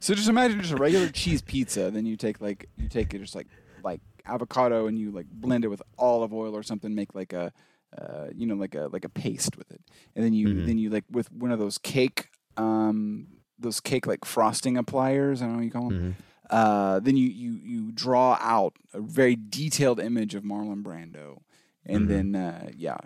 So 0.00 0.14
just 0.14 0.28
imagine 0.28 0.60
just 0.60 0.72
a 0.72 0.76
regular 0.76 1.08
cheese 1.08 1.42
pizza. 1.42 1.90
Then 1.90 2.06
you 2.06 2.16
take 2.16 2.40
like 2.40 2.68
you 2.78 2.88
take 2.88 3.12
it 3.12 3.18
just 3.18 3.34
like 3.34 3.48
like 3.84 4.00
avocado 4.24 4.86
and 4.86 4.98
you 4.98 5.10
like 5.10 5.26
blend 5.30 5.64
it 5.64 5.68
with 5.68 5.82
olive 5.98 6.32
oil 6.32 6.56
or 6.56 6.62
something, 6.62 6.94
make 6.94 7.14
like 7.14 7.32
a 7.32 7.52
uh, 7.96 8.26
you 8.34 8.46
know 8.46 8.54
like 8.54 8.74
a 8.74 8.88
like 8.92 9.04
a 9.04 9.08
paste 9.08 9.56
with 9.58 9.70
it, 9.72 9.80
and 10.14 10.24
then 10.24 10.32
you 10.32 10.48
Mhm. 10.48 10.66
then 10.66 10.78
you 10.78 10.90
like 10.90 11.04
with 11.10 11.30
one 11.32 11.50
of 11.52 11.58
those 11.58 11.76
cake 11.78 12.28
um 12.56 13.26
those 13.58 13.80
cake 13.80 14.06
like 14.06 14.24
frosting 14.24 14.76
appliers. 14.76 15.42
I 15.42 15.46
don't 15.46 15.52
know 15.54 15.58
what 15.58 15.64
you 15.64 15.70
call 15.70 15.88
them. 15.90 16.16
Mhm. 16.16 16.22
Uh, 16.50 17.00
then 17.00 17.16
you 17.16 17.28
you 17.28 17.52
you 17.62 17.92
draw 17.92 18.38
out 18.40 18.74
a 18.94 19.00
very 19.00 19.36
detailed 19.36 20.00
image 20.00 20.34
of 20.34 20.42
Marlon 20.44 20.82
Brando, 20.82 21.42
and 21.84 22.06
Mhm. 22.06 22.08
then 22.08 22.34
uh, 22.36 22.70
yeah, 22.76 22.96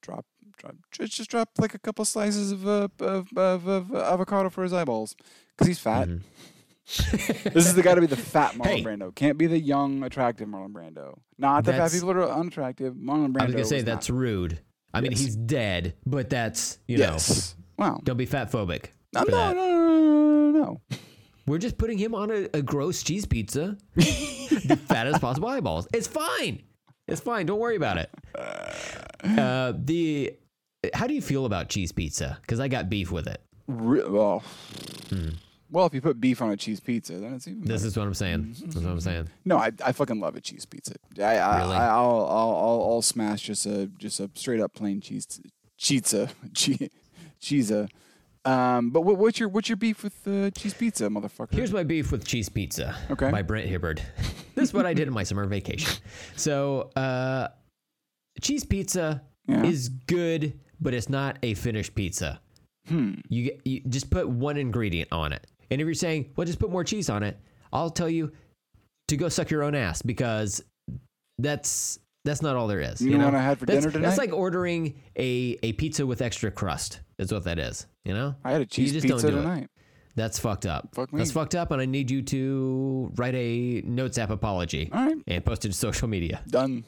drop 0.00 0.24
drop 0.56 0.76
just 0.92 1.12
just 1.12 1.30
drop 1.30 1.48
like 1.58 1.74
a 1.74 1.78
couple 1.78 2.04
slices 2.04 2.52
of 2.52 2.66
uh, 2.66 2.88
of, 3.00 3.28
of, 3.36 3.66
of 3.68 3.94
avocado 3.94 4.50
for 4.50 4.62
his 4.62 4.72
eyeballs 4.72 5.16
because 5.50 5.66
he's 5.66 5.78
fat. 5.80 6.08
Mhm. 6.08 6.20
This 7.54 7.66
is 7.66 7.74
the 7.74 7.82
got 7.82 7.94
to 7.94 8.00
be 8.00 8.06
the 8.08 8.16
fat 8.16 8.54
Marlon 8.54 8.66
Hey. 8.66 8.82
Brando. 8.82 9.14
Can't 9.14 9.38
be 9.38 9.46
the 9.46 9.58
young, 9.58 10.02
attractive 10.02 10.48
Marlon 10.48 10.72
Brando. 10.72 11.18
Not 11.38 11.64
that 11.64 11.76
fat 11.78 11.92
people 11.92 12.10
are 12.10 12.28
unattractive. 12.28 12.94
Marlon 12.94 13.32
Brando. 13.32 13.42
I 13.42 13.46
was 13.46 13.54
gonna 13.54 13.64
say 13.66 13.82
that's 13.82 14.08
not. 14.08 14.18
rude. 14.18 14.60
I 14.92 15.00
mean, 15.00 15.12
he's 15.12 15.36
dead, 15.36 15.94
but 16.04 16.28
that's 16.28 16.78
you 16.88 16.98
yes. 16.98 17.54
Wow. 17.78 17.94
know, 17.94 18.00
don't 18.04 18.16
be 18.16 18.26
fat 18.26 18.50
phobic. 18.52 18.86
No, 19.14 19.22
no, 19.22 19.52
no, 19.52 19.54
no, 19.54 20.50
no, 20.50 20.50
no. 20.50 20.80
We're 21.46 21.58
just 21.58 21.76
putting 21.76 21.98
him 21.98 22.14
on 22.14 22.30
a, 22.30 22.48
a 22.54 22.62
gross 22.62 23.02
cheese 23.02 23.26
pizza, 23.26 23.76
the 23.96 24.78
fattest 24.88 25.20
possible 25.20 25.48
eyeballs. 25.48 25.88
It's 25.92 26.06
fine. 26.06 26.62
It's 27.08 27.20
fine. 27.20 27.46
Don't 27.46 27.58
worry 27.58 27.76
about 27.76 27.98
it. 27.98 28.10
Uh, 29.24 29.72
the 29.76 30.34
how 30.94 31.06
do 31.06 31.14
you 31.14 31.22
feel 31.22 31.46
about 31.46 31.68
cheese 31.68 31.92
pizza? 31.92 32.38
Because 32.42 32.60
I 32.60 32.68
got 32.68 32.88
beef 32.88 33.10
with 33.10 33.26
it. 33.26 33.40
Re- 33.66 34.06
well, 34.08 34.42
well, 35.70 35.86
if 35.86 35.94
you 35.94 36.00
put 36.00 36.20
beef 36.20 36.42
on 36.42 36.50
a 36.50 36.56
cheese 36.56 36.80
pizza, 36.80 37.14
then 37.14 37.34
it's 37.34 37.48
even. 37.48 37.62
Hmm. 37.62 37.68
This 37.68 37.82
better. 37.82 37.88
is 37.88 37.96
what 37.96 38.06
I'm 38.06 38.14
saying. 38.14 38.56
That's 38.60 38.76
what 38.76 38.84
I'm 38.86 39.00
saying. 39.00 39.28
No, 39.44 39.58
I, 39.58 39.72
I 39.84 39.92
fucking 39.92 40.20
love 40.20 40.36
a 40.36 40.40
cheese 40.40 40.66
pizza. 40.66 40.94
I, 41.18 41.38
I, 41.38 41.58
Really? 41.60 41.76
I 41.76 41.88
I'll, 41.88 42.26
I'll 42.26 42.56
I'll 42.56 42.82
I'll 42.92 43.02
smash 43.02 43.42
just 43.42 43.66
a 43.66 43.86
just 43.98 44.20
a 44.20 44.30
straight 44.34 44.60
up 44.60 44.74
plain 44.74 45.00
cheese 45.00 45.26
pizza 45.80 46.28
cheese 46.54 46.88
cheese. 47.40 47.72
Um, 48.44 48.90
but 48.90 49.02
what, 49.02 49.18
what's 49.18 49.38
your 49.38 49.48
what's 49.48 49.68
your 49.68 49.76
beef 49.76 50.02
with 50.02 50.16
uh, 50.26 50.50
cheese 50.50 50.74
pizza, 50.74 51.04
motherfucker? 51.08 51.52
Here's 51.54 51.72
my 51.72 51.84
beef 51.84 52.10
with 52.10 52.24
cheese 52.26 52.48
pizza. 52.48 52.96
Okay. 53.10 53.30
By 53.30 53.42
Brent 53.42 53.68
Hibbard. 53.68 54.02
this 54.56 54.68
is 54.70 54.74
what 54.74 54.84
I 54.86 54.94
did 54.94 55.06
in 55.06 55.14
my 55.14 55.22
summer 55.22 55.46
vacation. 55.46 55.92
So, 56.36 56.90
uh, 56.96 57.48
cheese 58.40 58.64
pizza 58.64 59.22
Yeah. 59.46 59.62
is 59.64 59.88
good, 59.88 60.58
but 60.80 60.92
it's 60.94 61.08
not 61.08 61.38
a 61.44 61.54
finished 61.54 61.94
pizza. 61.94 62.40
hmm. 62.88 63.14
You, 63.28 63.44
get- 63.44 63.60
you 63.64 63.80
just 63.88 64.10
put 64.10 64.28
one 64.28 64.56
ingredient 64.56 65.12
on 65.12 65.32
it. 65.32 65.46
And 65.70 65.80
if 65.80 65.84
you're 65.86 65.94
saying, 65.94 66.32
well, 66.36 66.44
just 66.44 66.58
put 66.58 66.70
more 66.70 66.84
cheese 66.84 67.08
on 67.08 67.22
it, 67.22 67.38
I'll 67.72 67.90
tell 67.90 68.08
you 68.10 68.32
to 69.08 69.16
go 69.16 69.28
suck 69.28 69.50
your 69.50 69.62
own 69.62 69.74
ass 69.74 70.02
because 70.02 70.62
that's 71.38 71.98
that's 72.24 72.42
not 72.42 72.56
all 72.56 72.66
there 72.68 72.80
is. 72.80 73.00
You 73.00 73.10
You, 73.10 73.12
know 73.18 73.24
know 73.24 73.32
what 73.32 73.34
I 73.34 73.42
had 73.42 73.58
for 73.58 73.66
that's, 73.66 73.80
dinner 73.80 73.92
tonight? 73.92 74.06
That's 74.08 74.18
like 74.18 74.32
ordering 74.32 75.00
a, 75.16 75.58
a 75.62 75.72
pizza 75.74 76.06
with 76.06 76.22
extra 76.22 76.50
crust. 76.50 77.00
Is 77.18 77.32
what 77.32 77.44
that 77.44 77.58
is. 77.58 77.86
You 78.04 78.14
know, 78.14 78.34
I 78.44 78.52
had 78.52 78.60
a 78.60 78.66
cheese 78.66 78.92
pizza 78.92 79.28
it. 79.28 79.30
tonight. 79.30 79.68
that's 80.16 80.38
fucked 80.38 80.66
up. 80.66 80.88
Fuck 80.94 81.12
me. 81.12 81.18
That's 81.18 81.30
fucked 81.32 81.54
up, 81.54 81.70
and 81.70 81.80
I 81.80 81.86
need 81.86 82.10
you 82.10 82.22
to 82.22 83.12
write 83.16 83.34
a 83.34 83.82
notes 83.84 84.18
app 84.18 84.30
apology 84.30 84.90
All 84.92 85.04
right, 85.06 85.16
and 85.26 85.44
post 85.44 85.64
it 85.64 85.68
to 85.68 85.74
social 85.74 86.08
media. 86.08 86.42
done. 86.48 86.84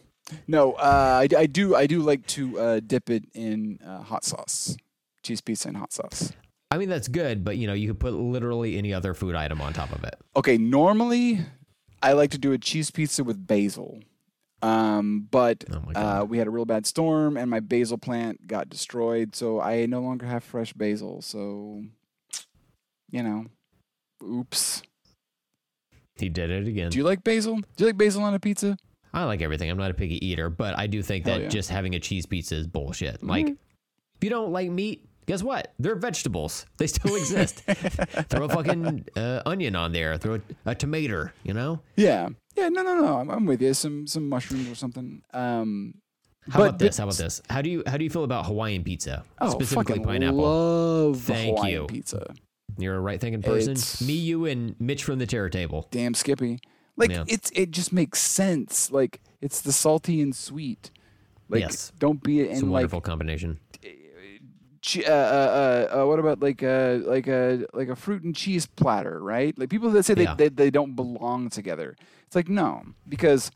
No, 0.49 0.73
uh, 0.73 1.27
I, 1.31 1.37
I 1.37 1.47
do 1.47 1.75
I 1.77 1.87
do 1.87 2.01
like 2.01 2.27
to 2.29 2.59
uh, 2.59 2.81
dip 2.85 3.11
it 3.11 3.25
in 3.35 3.79
uh, 3.87 4.03
hot 4.03 4.25
sauce, 4.25 4.75
cheese 5.23 5.41
pizza 5.43 5.69
and 5.69 5.77
hot 5.77 5.93
sauce. 5.93 6.33
I 6.71 6.79
mean, 6.79 6.89
that's 6.89 7.09
good, 7.09 7.45
but 7.45 7.59
you 7.59 7.67
know, 7.67 7.75
you 7.75 7.89
could 7.89 8.01
put 8.01 8.15
literally 8.15 8.79
any 8.79 8.93
other 8.95 9.13
food 9.15 9.35
item 9.35 9.61
on 9.61 9.73
top 9.75 9.93
of 9.93 10.03
it. 10.03 10.17
Okay, 10.35 10.57
normally 10.57 11.41
I 12.03 12.15
like 12.15 12.31
to 12.31 12.39
do 12.39 12.53
a 12.53 12.59
cheese 12.59 12.91
pizza 12.91 13.23
with 13.23 13.47
basil. 13.47 14.01
Um, 14.65 15.29
but 15.31 15.63
Oh 15.71 15.93
uh, 15.95 16.25
we 16.25 16.39
had 16.39 16.47
a 16.47 16.51
real 16.51 16.65
bad 16.65 16.87
storm 16.87 17.37
and 17.37 17.51
my 17.51 17.61
basil 17.61 17.99
plant 17.99 18.47
got 18.47 18.71
destroyed, 18.71 19.37
so 19.37 19.61
I 19.61 19.85
no 19.85 20.01
longer 20.01 20.25
have 20.25 20.43
fresh 20.43 20.73
basil. 20.73 21.21
So, 21.21 21.83
you 23.11 23.23
know, 23.23 23.45
oops. 24.23 24.83
he 26.17 26.31
did 26.31 26.51
it 26.51 26.67
again. 26.67 26.89
Do 26.89 26.97
you 26.97 27.05
like 27.05 27.23
basil? 27.23 27.57
Do 27.57 27.85
you 27.85 27.87
like 27.87 27.99
basil 27.99 28.23
on 28.23 28.33
a 28.33 28.41
pizza? 28.41 28.79
I 29.13 29.25
like 29.25 29.43
everything. 29.43 29.71
I'm 29.71 29.77
not 29.77 29.91
a 29.91 29.95
picky 29.95 30.25
eater, 30.27 30.49
but 30.49 30.79
I 30.79 30.87
do 30.87 31.03
think 31.03 31.27
Hell 31.27 31.35
that 31.35 31.43
yeah. 31.43 31.49
just 31.49 31.69
having 31.69 31.95
a 31.95 32.01
cheese 32.01 32.25
pizza 32.25 32.55
is 32.57 32.67
bullshit. 32.67 33.23
Like, 33.23 33.49
if 33.49 34.23
you 34.23 34.31
don't 34.31 34.51
like 34.51 34.71
meat, 34.71 35.07
guess 35.27 35.43
what? 35.43 35.75
They're 35.79 35.95
vegetables. 35.95 36.65
They 36.79 36.87
still 36.87 37.17
exist. 37.17 37.59
throw 38.31 38.47
a 38.47 38.49
fucking 38.49 39.09
uh, 39.15 39.43
onion 39.45 39.77
on 39.77 39.93
there. 39.93 40.17
Throw 40.17 40.37
a, 40.37 40.41
a 40.71 40.75
tomato. 40.75 41.29
You 41.43 41.53
know. 41.53 41.81
Yeah, 41.97 42.31
yeah. 42.57 42.69
No, 42.69 42.83
no, 42.83 42.95
no. 43.01 43.17
I'm, 43.19 43.31
I'm 43.31 43.47
with 43.47 43.63
you. 43.63 43.75
Some 43.75 44.07
some 44.07 44.29
mushrooms 44.29 44.69
or 44.71 44.75
something. 44.75 45.23
Um, 45.33 45.95
How 46.51 46.63
about 46.63 46.79
this? 46.79 46.99
How 46.99 47.05
about 47.05 47.17
this? 47.17 47.41
How 47.51 47.63
do 47.63 47.71
you 47.71 47.83
how 47.87 47.97
do 47.97 48.05
you 48.05 48.11
feel 48.11 48.25
about 48.25 48.47
Hawaiian 48.47 48.85
pizza, 48.85 49.25
oh, 49.41 49.51
specifically 49.51 49.95
fucking 49.97 50.05
pineapple? 50.05 50.39
Love 50.41 51.21
Thank 51.23 51.57
Hawaiian 51.59 51.83
you. 51.83 51.87
pizza. 51.87 52.35
You're 52.79 52.97
a 52.97 53.01
right 53.01 53.21
thinking 53.21 53.41
person. 53.43 53.73
It's- 53.73 54.01
Me, 54.03 54.15
you, 54.15 54.47
and 54.47 54.75
Mitch 54.81 55.05
from 55.05 55.19
the 55.21 55.27
Terror 55.27 55.49
Table. 55.49 55.87
Damn 55.93 56.13
Skippy. 56.15 56.59
Like 56.97 57.11
Yeah. 57.11 57.25
it's 57.29 57.51
it 57.55 57.71
just 57.71 57.93
makes 57.93 58.21
sense. 58.21 58.91
Like 58.91 59.21
it's 59.41 59.61
the 59.61 59.73
salty 59.73 60.21
and 60.21 60.35
sweet. 60.35 60.91
Like 61.49 61.61
Yes. 61.61 61.93
don't 61.99 62.23
be 62.23 62.41
It's 62.41 62.61
a 62.61 62.65
in 62.65 62.71
like 62.71 62.81
wonderful 62.83 63.01
combination. 63.01 63.59
Uh, 64.99 65.11
uh, 65.11 65.89
uh, 65.93 65.99
uh, 66.03 66.07
what 66.07 66.19
about 66.19 66.41
like 66.41 66.63
a 66.63 67.01
like 67.07 67.27
a 67.27 67.67
like 67.73 67.89
a 67.89 67.97
fruit 67.97 68.23
and 68.23 68.35
cheese 68.37 68.67
platter, 68.67 69.19
right? 69.23 69.57
Like 69.59 69.71
people 69.71 69.91
that 69.91 70.05
say 70.05 70.15
they, 70.15 70.25
Yeah. 70.25 70.35
they 70.35 70.49
they 70.49 70.71
don't 70.71 70.95
belong 70.95 71.49
together. 71.51 71.97
It's 72.27 72.37
like 72.37 72.49
no, 72.49 72.83
because 73.09 73.51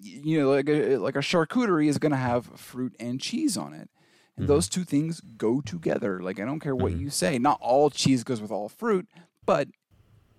you 0.00 0.38
know 0.40 0.50
like 0.50 0.68
a 0.68 0.96
like 0.98 1.16
a 1.16 1.20
charcuterie 1.20 1.88
is 1.88 1.98
going 1.98 2.12
to 2.12 2.18
have 2.18 2.46
fruit 2.46 2.94
and 2.98 3.20
cheese 3.20 3.56
on 3.56 3.72
it. 3.74 3.88
And 4.36 4.44
Mhm. 4.46 4.48
those 4.48 4.68
two 4.68 4.84
things 4.84 5.20
go 5.20 5.60
together. 5.60 6.20
Like 6.20 6.40
I 6.40 6.44
don't 6.44 6.60
care 6.60 6.74
what 6.76 6.92
Mhm. 6.92 7.00
you 7.00 7.10
say. 7.10 7.38
Not 7.38 7.58
all 7.60 7.90
cheese 7.90 8.24
goes 8.24 8.40
with 8.40 8.50
all 8.50 8.68
fruit, 8.68 9.06
but 9.46 9.68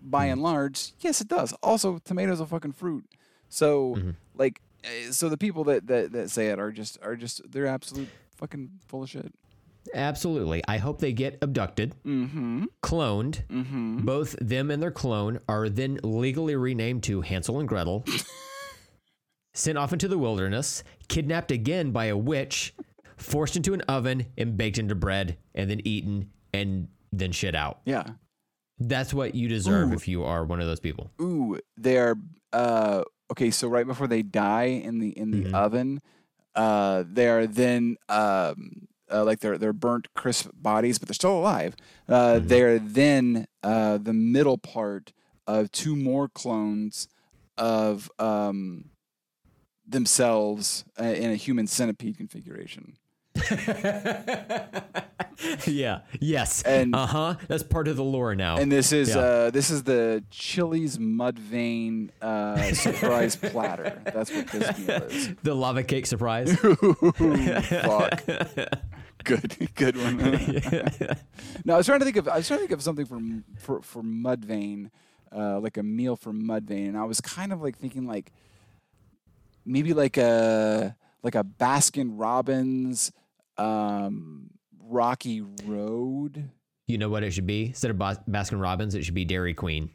by 0.02 0.26
Mm-hmm. 0.26 0.34
and 0.34 0.42
large, 0.44 0.94
yes, 1.00 1.22
it 1.22 1.28
does. 1.28 1.54
Also, 1.64 1.98
tomatoes 2.00 2.40
are 2.42 2.46
fucking 2.48 2.74
fruit. 2.74 3.06
So 3.50 3.96
Mhm. 3.96 4.16
like, 4.36 4.62
eh, 4.84 5.12
so 5.12 5.30
the 5.30 5.38
people 5.38 5.64
that, 5.66 5.88
that 5.88 6.12
that 6.12 6.30
say 6.30 6.48
it 6.48 6.60
are 6.60 6.72
just 6.72 6.98
are 7.02 7.16
just 7.16 7.42
they're 7.52 7.68
absolute 7.68 8.10
fucking 8.36 8.80
full 8.88 9.04
of 9.04 9.10
shit. 9.10 9.34
Absolutely. 9.94 10.64
I 10.68 10.78
hope 10.78 11.00
they 11.00 11.14
get 11.14 11.38
abducted, 11.42 11.94
Mm-hmm. 12.06 12.66
cloned. 12.82 13.46
Mm-hmm. 13.48 14.00
Both 14.06 14.36
them 14.42 14.72
and 14.72 14.82
their 14.82 14.92
clone 14.92 15.40
are 15.48 15.70
then 15.70 16.00
legally 16.04 16.56
renamed 16.56 17.04
to 17.04 17.22
Hansel 17.22 17.60
and 17.60 17.68
Gretel, 17.70 18.04
sent 19.54 19.78
off 19.78 19.94
into 19.94 20.08
the 20.08 20.18
wilderness, 20.18 20.84
kidnapped 21.08 21.52
again 21.52 21.92
by 21.92 22.06
a 22.06 22.18
witch, 22.18 22.74
forced 23.18 23.56
into 23.56 23.74
an 23.74 23.82
oven 23.82 24.26
and 24.38 24.58
baked 24.58 24.78
into 24.78 24.96
bread, 24.96 25.38
and 25.54 25.70
then 25.70 25.82
eaten 25.86 26.32
and 26.54 26.88
then 27.14 27.32
shit 27.32 27.56
out. 27.56 27.80
Yeah. 27.86 28.04
That's 28.80 29.14
what 29.14 29.36
you 29.36 29.48
deserve 29.48 29.92
Ooh. 29.92 29.96
if 29.96 30.08
you 30.08 30.24
are 30.26 30.44
one 30.44 30.60
of 30.60 30.68
those 30.68 30.82
people. 30.82 31.12
Ooh, 31.22 31.58
they're 31.78 32.16
uh 32.52 33.04
okay. 33.32 33.50
So 33.52 33.70
right 33.70 33.88
before 33.88 34.08
they 34.08 34.22
die 34.22 34.64
in 34.84 35.00
the 35.00 35.10
in 35.18 35.32
the 35.32 35.46
Mhm. 35.46 35.54
oven, 35.54 36.02
uh, 36.56 37.04
they 37.10 37.30
are 37.30 37.48
then 37.48 37.96
um. 38.10 38.88
Uh, 39.12 39.24
like 39.24 39.40
they're 39.40 39.58
they're 39.58 39.74
burnt 39.74 40.08
crisp 40.16 40.50
bodies, 40.54 40.98
but 40.98 41.08
they're 41.08 41.14
still 41.14 41.38
alive. 41.38 41.76
Uh, 42.10 42.40
Mhm. 42.40 42.48
They're 42.48 42.80
then 42.80 43.48
uh, 43.64 43.98
the 44.00 44.14
middle 44.14 44.58
part 44.58 45.14
of 45.48 45.72
two 45.72 45.96
more 45.96 46.28
clones 46.28 47.08
of 47.58 48.10
um, 48.20 48.90
themselves 49.88 50.86
uh, 51.00 51.04
in 51.04 51.32
a 51.32 51.36
human 51.36 51.68
centipede 51.68 52.18
configuration. 52.18 52.98
yeah. 55.68 56.00
Yes. 56.20 56.62
And- 56.64 56.96
uh 56.96 57.06
huh. 57.06 57.36
That's 57.48 57.64
part 57.64 57.88
of 57.88 57.96
the 57.98 58.04
lore 58.04 58.36
now. 58.36 58.58
And 58.58 58.72
this 58.72 58.92
is 58.92 59.10
Yeah. 59.10 59.18
uh, 59.20 59.50
this 59.52 59.70
is 59.70 59.84
the 59.84 60.24
Chili's 60.30 60.98
Mudvayne 60.98 62.10
uh, 62.22 62.62
surprise 62.74 63.36
platter. 63.36 64.02
That's 64.06 64.32
what 64.32 64.48
this 64.48 64.78
meal 64.80 65.04
is. 65.04 65.36
the 65.44 65.54
lava 65.54 65.84
cake 65.84 66.06
surprise. 66.06 66.56
Fuck. 66.60 68.24
Good, 69.24 69.70
good 69.76 69.98
one. 69.98 70.18
no, 71.66 71.74
I 71.74 71.78
was 71.78 71.86
trying 71.88 72.00
to 72.00 72.06
think 72.06 72.18
of 72.18 72.28
I 72.28 72.38
was 72.38 72.48
trying 72.48 72.60
to 72.60 72.64
think 72.64 72.72
of 72.72 72.82
something 72.84 73.06
for 73.06 73.20
for 73.58 73.82
for 73.82 74.04
Mudvayne, 74.04 74.92
uh, 75.36 75.60
like 75.60 75.78
a 75.78 75.84
meal 75.84 76.16
for 76.16 76.32
mud 76.32 76.68
Mudvayne, 76.68 76.90
and 76.90 76.98
I 76.98 77.06
was 77.06 77.22
kind 77.22 77.52
of 77.52 77.62
like 77.62 77.78
thinking 77.78 78.06
like 78.08 78.32
maybe 79.66 79.94
like 79.94 80.18
a 80.18 80.96
like 81.24 81.34
a 81.34 81.44
Baskin 81.44 82.12
Robbins, 82.14 83.12
um, 83.58 84.50
Rocky 84.80 85.42
Road. 85.66 86.50
you 86.88 86.98
know 86.98 87.10
what 87.10 87.24
it 87.24 87.32
should 87.32 87.48
be? 87.48 87.68
Instead 87.68 87.92
of 87.92 87.98
Bas- 87.98 88.20
Baskin 88.30 88.62
Robbins, 88.62 88.96
it 88.96 89.04
should 89.04 89.14
be 89.16 89.26
Dairy 89.26 89.54
Queen. 89.54 89.90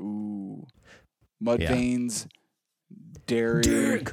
Ooh, 0.00 0.66
Mudvayne's 1.42 2.26
dairy. 3.26 4.04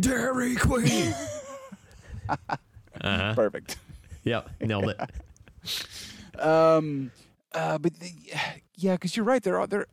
Dairy 0.00 0.56
Queen. 0.56 1.14
uh-huh. 2.28 3.34
Perfect. 3.34 3.78
Yep. 4.24 4.50
Nailed 4.62 4.90
it. 4.90 5.00
Um, 6.38 7.12
uh, 7.52 7.78
but 7.78 7.94
the, 8.00 8.10
yeah, 8.76 8.94
because 8.94 9.16
you're 9.16 9.24
right. 9.24 9.40
There 9.42 9.60
are 9.60 9.68
there. 9.68 9.86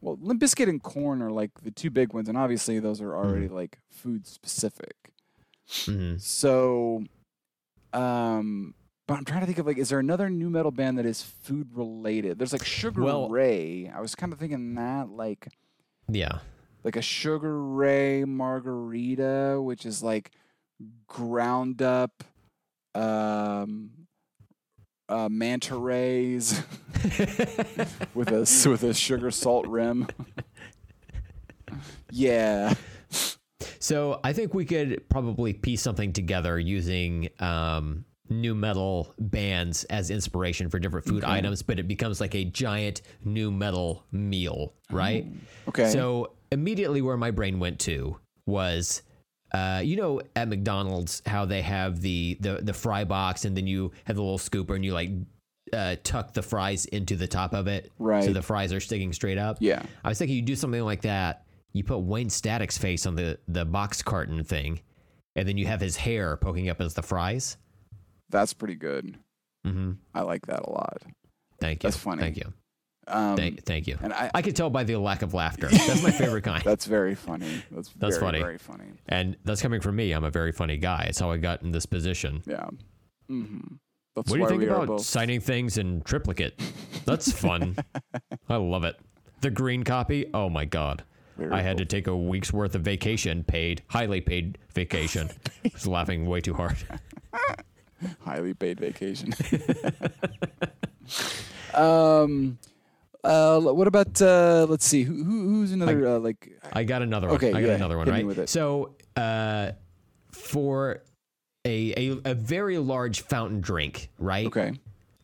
well, 0.00 0.18
Limp 0.20 0.42
Bizkit 0.42 0.68
and 0.68 0.82
Korn 0.82 1.22
are 1.22 1.30
like 1.30 1.52
the 1.62 1.70
two 1.70 1.88
big 1.88 2.12
ones, 2.12 2.28
and 2.28 2.36
obviously 2.36 2.80
those 2.80 3.00
are 3.00 3.14
already 3.14 3.46
like 3.46 3.78
food 3.92 4.26
specific. 4.26 4.96
Mhm. 5.68 6.20
So, 6.20 7.04
um, 7.94 8.74
but 9.06 9.14
I'm 9.18 9.24
trying 9.24 9.40
to 9.40 9.46
think 9.46 9.58
of 9.58 9.66
like, 9.66 9.78
is 9.78 9.88
there 9.90 9.98
another 9.98 10.28
nu 10.30 10.48
metal 10.50 10.70
band 10.70 10.98
that 10.98 11.06
is 11.06 11.22
food 11.22 11.68
related? 11.74 12.38
There's 12.38 12.52
like 12.52 12.64
Sugar 12.64 13.02
Well- 13.02 13.28
Ray. 13.28 13.90
I 13.94 14.00
was 14.00 14.14
kind 14.14 14.32
of 14.32 14.38
thinking 14.38 14.74
that 14.74 15.08
like 15.10 15.48
Yeah. 16.08 16.38
like 16.84 16.96
a 16.96 17.02
Sugar 17.02 17.62
Ray 17.62 18.24
margarita, 18.24 19.60
which 19.62 19.84
is 19.86 20.02
like 20.02 20.30
ground 21.06 21.80
up 21.82 22.24
um 22.94 23.90
uh 25.08 25.28
manta 25.30 25.76
rays 25.76 26.62
with 28.14 28.28
a 28.32 28.68
with 28.70 28.82
a 28.84 28.94
sugar 28.94 29.30
salt 29.30 29.66
rim. 29.66 30.06
yeah. 32.10 32.74
So 33.84 34.18
I 34.24 34.32
think 34.32 34.54
we 34.54 34.64
could 34.64 35.06
probably 35.10 35.52
piece 35.52 35.82
something 35.82 36.14
together 36.14 36.58
using 36.58 37.28
um, 37.38 38.06
nu 38.30 38.54
metal 38.54 39.14
bands 39.18 39.84
as 39.84 40.08
inspiration 40.08 40.70
for 40.70 40.78
different 40.78 41.04
food 41.04 41.22
Okay. 41.22 41.30
items, 41.30 41.60
but 41.60 41.78
it 41.78 41.86
becomes 41.86 42.18
like 42.18 42.34
a 42.34 42.46
giant 42.46 43.02
nu 43.26 43.50
metal 43.50 44.06
meal, 44.10 44.72
right? 44.90 45.26
Okay. 45.68 45.90
So 45.90 46.32
immediately 46.50 47.02
where 47.02 47.18
my 47.18 47.30
brain 47.30 47.60
went 47.60 47.78
to 47.80 48.18
was. 48.46 49.02
Uh, 49.52 49.80
you 49.84 49.94
know, 49.94 50.20
at 50.34 50.48
McDonald's, 50.48 51.22
how 51.26 51.44
they 51.44 51.62
have 51.62 52.00
the, 52.00 52.36
the 52.40 52.54
the 52.60 52.72
fry 52.72 53.04
box, 53.04 53.44
and 53.44 53.56
then 53.56 53.68
you 53.68 53.92
have 54.04 54.16
the 54.16 54.22
little 54.22 54.36
scooper, 54.36 54.74
and 54.74 54.84
you 54.84 54.92
like 54.92 55.10
uh, 55.72 55.94
tuck 56.02 56.32
the 56.32 56.42
fries 56.42 56.86
into 56.86 57.14
the 57.14 57.28
top 57.28 57.52
of 57.54 57.68
it, 57.68 57.92
right? 58.00 58.24
So 58.24 58.32
the 58.32 58.42
fries 58.42 58.72
are 58.72 58.80
sticking 58.80 59.12
straight 59.12 59.38
up. 59.38 59.58
yeah. 59.60 59.80
I 60.02 60.08
was 60.08 60.18
thinking 60.18 60.34
you 60.36 60.42
do 60.42 60.56
something 60.56 60.82
like 60.82 61.02
that. 61.02 61.44
You 61.74 61.84
put 61.84 61.98
Wayne 61.98 62.30
Static's 62.30 62.78
face 62.78 63.04
on 63.04 63.14
the 63.16 63.38
the 63.46 63.64
box 63.66 64.00
carton 64.02 64.42
thing, 64.44 64.80
and 65.36 65.46
then 65.46 65.58
you 65.58 65.66
have 65.66 65.80
his 65.80 65.96
hair 65.96 66.36
poking 66.38 66.68
up 66.70 66.80
as 66.80 66.94
the 66.94 67.02
fries. 67.02 67.58
That's 68.30 68.54
pretty 68.54 68.76
good. 68.76 69.18
Mm-hmm. 69.66 69.92
I 70.14 70.22
like 70.22 70.46
that 70.46 70.60
a 70.62 70.70
lot. 70.70 71.02
Thank 71.60 71.82
you. 71.82 71.88
That's 71.88 71.96
funny. 71.96 72.22
Thank 72.22 72.36
you. 72.38 72.52
Um, 73.06 73.36
Thank, 73.36 73.64
thank 73.64 73.86
you. 73.86 73.98
and 74.00 74.14
I, 74.14 74.30
I 74.34 74.40
could 74.40 74.56
tell 74.56 74.70
by 74.70 74.82
the 74.84 74.96
lack 74.96 75.20
of 75.20 75.34
laughter. 75.34 75.68
That's 75.70 76.02
my 76.02 76.10
favorite 76.10 76.42
kind, 76.42 76.62
that's 76.64 76.86
very 76.86 77.14
funny. 77.14 77.62
That's, 77.70 77.90
That's 77.98 78.16
very, 78.16 78.26
funny. 78.26 78.40
Very 78.40 78.56
funny. 78.56 78.84
and 79.10 79.36
that's 79.44 79.60
coming 79.60 79.82
from 79.82 79.96
me. 79.96 80.12
I'm 80.12 80.24
a 80.24 80.30
very 80.30 80.52
funny 80.52 80.78
guy. 80.78 81.04
It's 81.10 81.18
how 81.20 81.30
I 81.30 81.36
got 81.36 81.60
in 81.60 81.70
this 81.70 81.84
position. 81.84 82.42
Yeah. 82.46 82.66
hmm 83.28 83.58
That's 84.16 84.30
what 84.30 84.36
do 84.36 84.42
you 84.44 84.48
think 84.48 84.62
about 84.62 84.86
both. 84.86 85.02
signing 85.04 85.40
things 85.40 85.76
in 85.76 86.00
triplicate? 86.00 86.58
That's 87.04 87.30
fun. 87.30 87.76
I 88.48 88.56
love 88.56 88.84
it. 88.84 88.96
The 89.42 89.50
green 89.50 89.82
copy. 89.84 90.30
Oh 90.32 90.48
my 90.48 90.64
god. 90.64 91.04
Very 91.36 91.52
I 91.52 91.62
had 91.62 91.76
cool. 91.76 91.78
to 91.78 91.84
take 91.84 92.06
a 92.06 92.16
week's 92.16 92.52
worth 92.52 92.74
of 92.74 92.82
vacation, 92.82 93.44
paid, 93.44 93.82
highly 93.88 94.20
paid 94.20 94.58
vacation. 94.72 95.30
I 95.64 95.70
was 95.72 95.86
laughing 95.86 96.26
way 96.26 96.40
too 96.40 96.54
hard. 96.54 96.76
highly 98.20 98.54
paid 98.54 98.78
vacation. 98.78 99.34
um, 101.74 102.58
uh, 103.24 103.60
what 103.60 103.88
about 103.88 104.20
uh, 104.22 104.66
let's 104.68 104.86
see, 104.86 105.02
who, 105.02 105.24
who 105.24 105.48
who's 105.48 105.72
another 105.72 106.06
uh, 106.06 106.18
like 106.18 106.52
I 106.72 106.84
got 106.84 107.02
another 107.02 107.28
one. 107.28 107.36
Okay, 107.36 107.48
I 107.48 107.60
got 107.60 107.68
yeah, 107.68 107.74
another 107.74 107.96
one, 107.96 108.06
hit 108.06 108.12
me 108.12 108.18
right? 108.18 108.26
with 108.26 108.38
it. 108.38 108.48
So, 108.48 108.94
uh, 109.16 109.72
for 110.30 111.02
a, 111.64 111.94
a 111.96 112.20
a 112.26 112.34
very 112.34 112.78
large 112.78 113.22
fountain 113.22 113.60
drink, 113.60 114.10
right? 114.18 114.46
okay, 114.46 114.72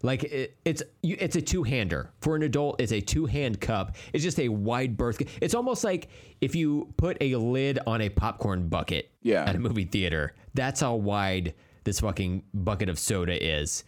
Like 0.03 0.25
it, 0.25 0.57
it's 0.65 0.83
you, 1.03 1.17
it's 1.21 1.37
a 1.37 1.43
two 1.43 1.63
hander 1.63 2.11
for 2.21 2.35
an 2.37 2.43
adult. 2.43 2.81
It's 2.81 2.93
a 2.93 3.01
two 3.01 3.27
hand 3.27 3.61
cup. 3.61 3.97
It's 4.13 4.25
just 4.25 4.39
a 4.41 4.49
wide 4.49 4.97
berth. 4.97 5.21
It's 5.43 5.55
almost 5.55 5.85
like 5.85 6.09
if 6.41 6.55
you 6.55 6.93
put 6.97 7.19
a 7.21 7.37
lid 7.37 7.79
on 7.87 8.01
a 8.01 8.09
popcorn 8.09 8.69
bucket 8.69 9.11
Yeah. 9.23 9.45
at 9.45 9.57
a 9.57 9.59
movie 9.59 9.85
theater. 9.85 10.35
That's 10.55 10.81
how 10.81 10.95
wide 10.95 11.55
this 11.85 12.01
fucking 12.01 12.45
bucket 12.55 12.89
of 12.89 12.99
soda 12.99 13.43
is, 13.43 13.85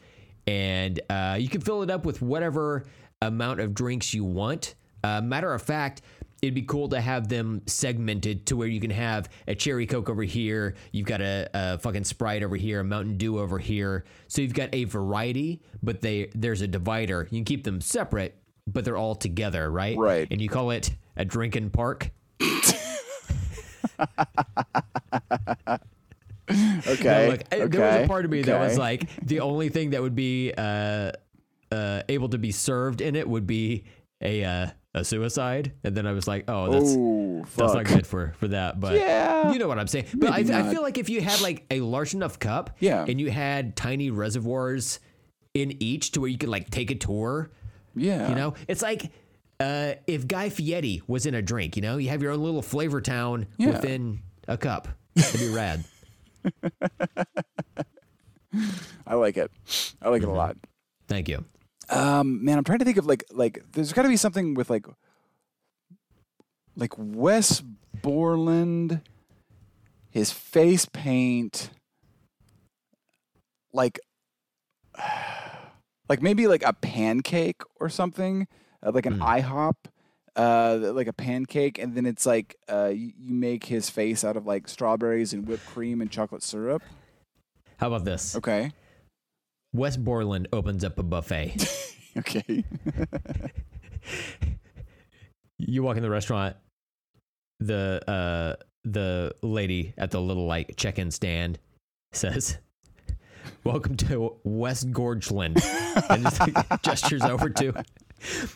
and 0.46 1.01
uh, 1.11 1.37
you 1.40 1.48
can 1.48 1.61
fill 1.61 1.83
it 1.83 1.90
up 1.90 2.05
with 2.07 2.22
whatever 2.22 2.85
amount 3.20 3.61
of 3.61 3.75
drinks 3.75 4.12
you 4.14 4.25
want. 4.25 4.75
Uh, 5.05 5.20
matter 5.20 5.53
of 5.53 5.62
fact. 5.62 6.03
It'd 6.42 6.55
be 6.55 6.62
cool 6.62 6.88
to 6.88 7.00
have 7.00 7.28
them 7.28 7.62
segmented 7.66 8.46
to 8.46 8.57
where 8.57 8.66
you 8.66 8.81
can 8.81 8.90
have 8.90 9.28
a 9.46 9.55
cherry 9.55 9.87
coke 9.87 10.11
over 10.11 10.24
here, 10.24 10.74
you've 10.90 11.07
got 11.07 11.20
a, 11.20 11.48
a 11.55 11.78
fucking 11.78 12.02
Sprite 12.02 12.42
over 12.42 12.57
here, 12.57 12.81
a 12.81 12.85
Mountain 12.85 13.16
Dew 13.16 13.38
over 13.38 13.61
here. 13.61 14.05
So 14.26 14.42
you've 14.42 14.52
got 14.52 14.68
a 14.72 14.83
variety, 14.83 15.62
but 15.85 16.00
they 16.00 16.31
there's 16.35 16.61
a 16.61 16.66
divider. 16.66 17.28
You 17.31 17.38
can 17.38 17.44
keep 17.44 17.62
them 17.62 17.81
separate, 17.81 18.37
but 18.66 18.85
they're 18.85 18.96
all 18.96 19.14
together, 19.14 19.70
right? 19.70 19.96
Right. 19.96 20.26
And 20.33 20.40
you 20.40 20.48
call 20.48 20.72
it 20.72 20.90
a 21.16 21.24
drinking 21.24 21.70
park. 21.70 22.11
okay, 22.40 22.59
No, 26.50 27.28
look, 27.28 27.42
okay. 27.52 27.66
there 27.68 28.00
was 28.00 28.05
a 28.05 28.09
part 28.09 28.24
of 28.24 28.33
me 28.33 28.42
that 28.42 28.59
was 28.59 28.76
like 28.76 29.09
the 29.24 29.38
only 29.38 29.68
thing 29.68 29.90
that 29.90 30.02
would 30.02 30.16
be 30.16 30.52
uh, 30.59 31.12
uh, 31.70 32.02
able 32.09 32.31
to 32.31 32.38
be 32.38 32.50
served 32.50 33.00
in 33.00 33.14
it 33.14 33.28
would 33.28 33.46
be 33.46 33.85
a 34.20 34.44
uh, 34.44 34.66
a 34.94 35.05
suicide, 35.05 35.72
and 35.85 35.96
then 35.96 36.07
I 36.07 36.12
was 36.12 36.26
like, 36.28 36.44
oh, 36.48 36.70
that's 36.70 36.94
oh 36.98 37.44
that's 37.57 37.74
not 37.74 37.85
good 37.87 38.07
for 38.07 38.35
for 38.38 38.48
that. 38.48 38.78
But 38.81 38.94
Yeah. 38.96 39.52
you 39.52 39.59
know 39.59 39.68
what 39.68 39.78
I'm 39.78 39.87
saying. 39.87 40.07
But 40.14 40.31
I, 40.31 40.38
I 40.38 40.70
feel 40.72 40.83
like 40.83 40.98
if 40.98 41.09
you 41.09 41.20
had 41.22 41.40
like 41.40 41.64
a 41.70 41.81
large 41.81 42.12
enough 42.14 42.38
cup, 42.38 42.76
Yeah. 42.81 43.05
and 43.09 43.18
you 43.20 43.31
had 43.31 43.76
tiny 43.76 44.11
reservoirs 44.11 45.00
in 45.55 45.83
each 45.83 46.12
to 46.12 46.20
where 46.20 46.28
you 46.31 46.37
could 46.38 46.48
like 46.50 46.68
take 46.70 46.90
a 46.90 46.94
tour, 46.94 47.50
yeah, 47.94 48.28
you 48.28 48.35
know, 48.35 48.55
it's 48.68 48.83
like. 48.83 49.11
Uh, 49.61 49.94
if 50.09 50.26
Guy 50.26 50.48
Fieri 50.48 51.02
was 51.07 51.24
in 51.24 51.37
a 51.37 51.42
drink, 51.42 51.76
you 51.76 51.83
know, 51.83 51.96
you 51.96 52.09
have 52.09 52.20
your 52.20 52.33
own 52.33 52.42
little 52.42 52.62
flavor 52.62 53.00
town 53.00 53.46
Yeah. 53.59 53.68
within 53.68 54.18
a 54.48 54.57
cup. 54.59 54.88
That'd 55.14 55.38
be 55.40 55.55
rad. 55.55 55.85
I 59.07 59.14
like 59.14 59.37
it. 59.37 59.52
I 60.00 60.09
like 60.09 60.22
Mm-hmm. 60.22 60.31
it 60.31 60.35
a 60.35 60.37
lot. 60.37 60.57
Thank 61.07 61.28
you. 61.28 61.44
Um, 61.92 62.44
man, 62.44 62.59
I'm 62.59 62.64
trying 62.64 62.78
to 62.78 62.85
think 62.85 62.96
of 62.96 63.07
like 63.07 63.24
like 63.31 63.62
there's 63.72 63.92
got 63.92 64.02
to 64.02 64.09
be 64.09 64.16
something 64.16 64.55
with 64.55 64.70
like 64.70 64.87
like 66.76 66.94
Wes 66.96 67.61
Borland, 67.61 69.02
his 70.11 70.33
face 70.33 70.87
paint, 70.87 71.70
like 73.72 74.00
like 76.09 76.22
maybe 76.22 76.46
like 76.46 76.62
a 76.64 76.72
pancake 76.72 77.61
or 77.78 77.88
something, 77.88 78.48
uh, 78.85 78.90
like 78.92 79.07
an 79.07 79.14
Hmm. 79.14 79.22
IHOP. 79.22 79.74
Uh, 80.35 80.78
like 80.94 81.09
a 81.09 81.12
pancake, 81.12 81.78
and 81.78 81.94
then 81.94 82.07
it's 82.07 82.24
like 82.24 82.57
uh, 82.72 82.87
you, 82.87 83.12
you 83.18 83.35
make 83.35 83.64
his 83.64 83.90
face 83.90 84.24
out 84.24 84.35
of 84.35 84.46
like 84.46 84.66
strawberries 84.66 85.35
and 85.35 85.46
whipped 85.46 85.66
cream 85.66 86.00
and 86.00 86.11
chocolate 86.11 86.42
syrup. 86.42 86.83
How 87.76 87.88
about 87.88 88.07
this? 88.07 88.35
Okay, 88.35 88.72
Wes 89.75 89.97
Borland 89.97 90.49
opens 90.53 90.85
up 90.85 90.99
a 90.99 91.03
buffet. 91.03 91.57
okay, 92.19 92.65
you 95.59 95.83
walk 95.83 95.97
in 95.97 96.03
the 96.03 96.11
restaurant, 96.11 96.57
the 97.61 98.03
uh 98.09 98.63
the 98.85 99.35
lady 99.43 99.95
at 99.97 100.11
the 100.11 100.21
little 100.21 100.47
like 100.47 100.77
check-in 100.77 101.11
stand 101.11 101.59
says, 102.13 102.59
"Welcome 103.65 103.97
to 103.99 104.37
West 104.45 104.93
Gorgeland," 104.93 105.59
and 106.11 106.23
just 106.25 106.41
like, 106.41 106.83
gestures 106.83 107.23
over 107.23 107.49
to. 107.49 107.85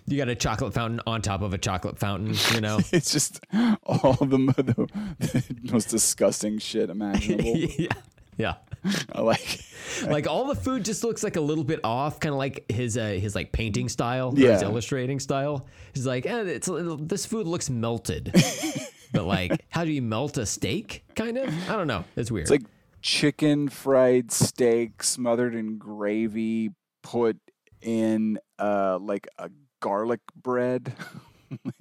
You 0.07 0.17
got 0.17 0.29
a 0.29 0.37
chocolate 0.37 0.75
fountain 0.75 1.01
on 1.09 1.23
top 1.23 1.43
of 1.43 1.53
a 1.53 1.59
chocolate 1.59 1.99
fountain, 1.99 2.37
you 2.55 2.61
know. 2.61 2.79
it's 2.93 3.11
just 3.11 3.41
all 3.83 4.13
the, 4.13 4.37
the, 4.57 4.87
the 5.19 5.73
most 5.73 5.89
disgusting 5.89 6.59
shit 6.59 6.89
imaginable. 6.89 7.57
yeah, 7.57 7.89
yeah. 8.37 8.55
I 9.13 9.21
like. 9.21 9.61
Like 10.03 10.27
all 10.27 10.47
the 10.47 10.55
food 10.55 10.85
just 10.85 11.05
looks 11.05 11.23
like 11.23 11.37
a 11.37 11.41
little 11.41 11.65
bit 11.65 11.81
off, 11.85 12.21
kind 12.21 12.33
of 12.33 12.39
like 12.39 12.71
his 12.71 12.99
uh, 12.99 13.07
his 13.07 13.35
like 13.35 13.53
painting 13.53 13.89
style, 13.89 14.35
or 14.37 14.53
his 14.53 14.63
illustrating 14.63 15.21
style. 15.21 15.67
He's 15.95 16.07
like, 16.07 16.27
eh, 16.27 16.43
it's 16.43 16.69
this 17.01 17.25
food 17.25 17.47
looks 17.47 17.71
melted, 17.71 18.33
but 19.13 19.25
like, 19.25 19.65
how 19.71 19.85
do 19.85 19.93
you 19.93 20.03
melt 20.03 20.37
a 20.39 20.47
steak? 20.47 21.05
Kind 21.15 21.39
of, 21.39 21.49
I 21.71 21.77
don't 21.77 21.87
know. 21.87 22.05
It's 22.17 22.31
weird. 22.31 22.43
It's 22.43 22.51
like 22.51 22.65
chicken 23.01 23.69
fried 23.69 24.33
steak 24.33 25.03
smothered 25.03 25.55
in 25.55 25.79
gravy, 25.79 26.73
put 27.03 27.39
in 27.81 28.39
uh 28.59 28.99
like 29.01 29.29
a 29.39 29.51
garlic 29.81 30.21
bread. 30.35 30.95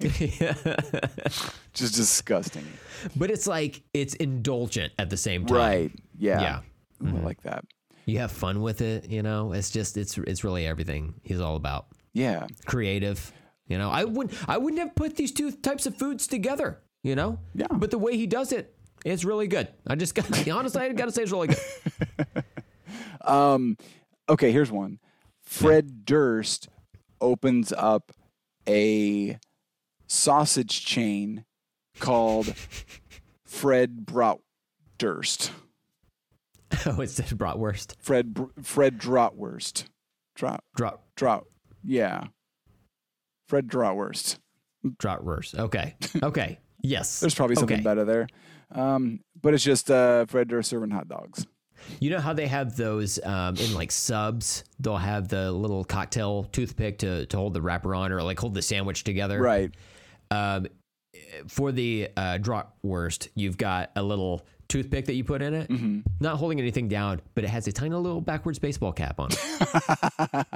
Just 0.00 1.94
disgusting. 1.94 2.64
but 3.16 3.30
it's 3.30 3.46
like 3.46 3.82
it's 3.92 4.14
indulgent 4.14 4.92
at 4.98 5.10
the 5.10 5.16
same 5.16 5.46
time. 5.46 5.56
Right. 5.56 5.92
Yeah. 6.18 6.40
Yeah. 6.40 7.08
Ooh, 7.08 7.16
I 7.16 7.20
like 7.20 7.42
that. 7.42 7.64
You 8.06 8.18
have 8.18 8.30
fun 8.32 8.62
with 8.62 8.80
it, 8.80 9.10
you 9.10 9.22
know. 9.22 9.52
It's 9.52 9.70
just 9.70 9.96
it's 9.96 10.16
it's 10.18 10.44
really 10.44 10.66
everything 10.66 11.14
he's 11.22 11.40
all 11.40 11.56
about. 11.56 11.86
Yeah. 12.12 12.46
Creative, 12.66 13.32
you 13.66 13.78
know. 13.78 13.90
I 13.90 14.04
wouldn't 14.04 14.36
I 14.48 14.58
wouldn't 14.58 14.80
have 14.80 14.94
put 14.94 15.16
these 15.16 15.32
two 15.32 15.50
types 15.50 15.86
of 15.86 15.96
foods 15.96 16.26
together, 16.26 16.80
you 17.02 17.14
know. 17.16 17.38
Yeah. 17.54 17.66
But 17.70 17.90
the 17.90 17.98
way 17.98 18.16
he 18.16 18.26
does 18.26 18.52
it, 18.52 18.74
it's 19.04 19.24
really 19.24 19.48
good. 19.48 19.68
I 19.86 19.96
just 19.96 20.14
got 20.14 20.48
honestly, 20.48 20.82
I 20.82 20.92
got 20.92 21.06
to 21.06 21.12
say 21.12 21.22
it's 21.22 21.32
really 21.32 21.48
good. 21.48 21.58
Um 23.24 23.76
okay, 24.28 24.52
here's 24.52 24.70
one. 24.70 25.00
Fred 25.42 26.04
Durst 26.04 26.68
opens 27.20 27.72
up 27.72 28.12
a 28.68 29.38
sausage 30.06 30.84
chain 30.84 31.44
called 31.98 32.54
Fred 33.44 34.04
Bratwurst. 34.04 35.50
oh, 36.86 37.00
it's 37.00 37.20
bratwurst. 37.20 37.94
Fred 38.00 38.34
Br- 38.34 38.60
Fred 38.62 38.98
Drotwurst. 38.98 39.84
Drop 40.34 40.64
Drop 40.76 41.04
Drop. 41.16 41.46
Yeah. 41.84 42.24
Fred 43.48 43.68
Drotwurst. 43.68 44.38
bratwurst. 44.84 45.58
Okay. 45.58 45.94
Okay. 46.22 46.58
Yes. 46.82 47.20
There's 47.20 47.34
probably 47.34 47.56
something 47.56 47.76
Okay. 47.76 47.84
better 47.84 48.04
there. 48.04 48.26
Um, 48.72 49.20
but 49.40 49.54
it's 49.54 49.62
just 49.62 49.90
uh, 49.90 50.26
Fred 50.26 50.48
Durst 50.48 50.70
serving 50.70 50.90
hot 50.90 51.08
dogs. 51.08 51.46
You 52.00 52.10
know 52.10 52.18
how 52.18 52.32
they 52.32 52.48
have 52.48 52.76
those 52.76 53.22
um, 53.24 53.54
in 53.56 53.72
like 53.74 53.92
subs? 53.92 54.64
They'll 54.80 54.96
have 54.96 55.28
the 55.28 55.52
little 55.52 55.84
cocktail 55.84 56.44
toothpick 56.44 56.98
to, 56.98 57.26
to 57.26 57.36
hold 57.36 57.54
the 57.54 57.62
wrapper 57.62 57.94
on 57.94 58.10
or 58.10 58.22
like 58.22 58.40
hold 58.40 58.54
the 58.54 58.62
sandwich 58.62 59.04
together. 59.04 59.40
Right. 59.40 59.72
Um, 60.30 60.66
for 61.48 61.72
the 61.72 62.08
uh, 62.16 62.38
bratwurst, 62.40 63.28
you've 63.34 63.56
got 63.56 63.90
a 63.96 64.02
little 64.02 64.46
toothpick 64.68 65.06
that 65.06 65.14
you 65.14 65.24
put 65.24 65.40
in 65.42 65.54
it, 65.54 65.68
Mm-hmm. 65.70 66.00
not 66.20 66.36
holding 66.38 66.58
anything 66.60 66.88
down, 66.88 67.20
but 67.34 67.44
it 67.44 67.48
has 67.48 67.66
a 67.68 67.72
tiny 67.72 67.94
little 67.94 68.20
backwards 68.20 68.58
baseball 68.58 68.92
cap 68.92 69.18
on 69.20 69.28
it. 69.30 70.46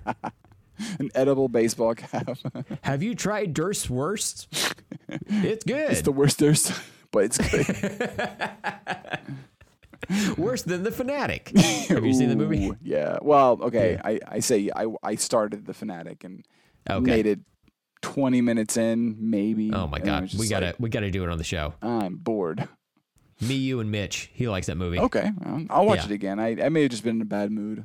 An 1.00 1.10
edible 1.14 1.48
baseball 1.48 1.94
cap. 1.94 2.36
have 2.82 3.02
you 3.02 3.14
tried 3.14 3.52
Durst 3.52 3.90
Worst? 3.90 4.46
It's 5.28 5.64
good. 5.64 5.90
it's 5.90 6.02
the 6.02 6.12
worst 6.12 6.38
Durst, 6.38 6.72
but 7.10 7.24
it's 7.24 7.38
good. 7.38 7.66
Worse 10.38 10.62
than 10.62 10.84
the 10.84 10.92
Fanatic. 10.92 11.50
Have 11.88 12.04
you 12.06 12.14
seen 12.14 12.28
the 12.28 12.36
movie? 12.36 12.70
Yeah. 12.82 13.18
Well, 13.20 13.58
okay. 13.62 14.00
I, 14.02 14.20
I 14.26 14.38
say 14.40 14.70
I, 14.74 14.86
I 15.02 15.16
started 15.16 15.66
the 15.66 15.74
Fanatic 15.74 16.24
and 16.24 16.44
Okay. 16.88 17.00
made 17.10 17.26
it 17.26 17.40
20 18.02 18.40
minutes 18.40 18.76
in, 18.76 19.16
maybe. 19.18 19.72
Oh 19.72 19.86
my 19.86 19.98
god, 19.98 20.32
we 20.38 20.48
gotta 20.48 20.66
like, 20.66 20.76
we 20.78 20.88
gotta 20.88 21.10
do 21.10 21.24
it 21.24 21.30
on 21.30 21.38
the 21.38 21.44
show. 21.44 21.74
I'm 21.82 22.16
bored. 22.16 22.68
Me, 23.40 23.54
you, 23.54 23.78
and 23.80 23.90
Mitch. 23.90 24.30
He 24.34 24.48
likes 24.48 24.66
that 24.66 24.76
movie. 24.76 24.98
Okay. 24.98 25.30
I'll 25.70 25.86
watch 25.86 26.00
Yeah. 26.00 26.04
it 26.06 26.10
again. 26.10 26.40
I, 26.40 26.60
I 26.60 26.68
may 26.70 26.82
have 26.82 26.90
just 26.90 27.04
been 27.04 27.16
in 27.16 27.22
a 27.22 27.24
bad 27.26 27.52
mood. 27.52 27.84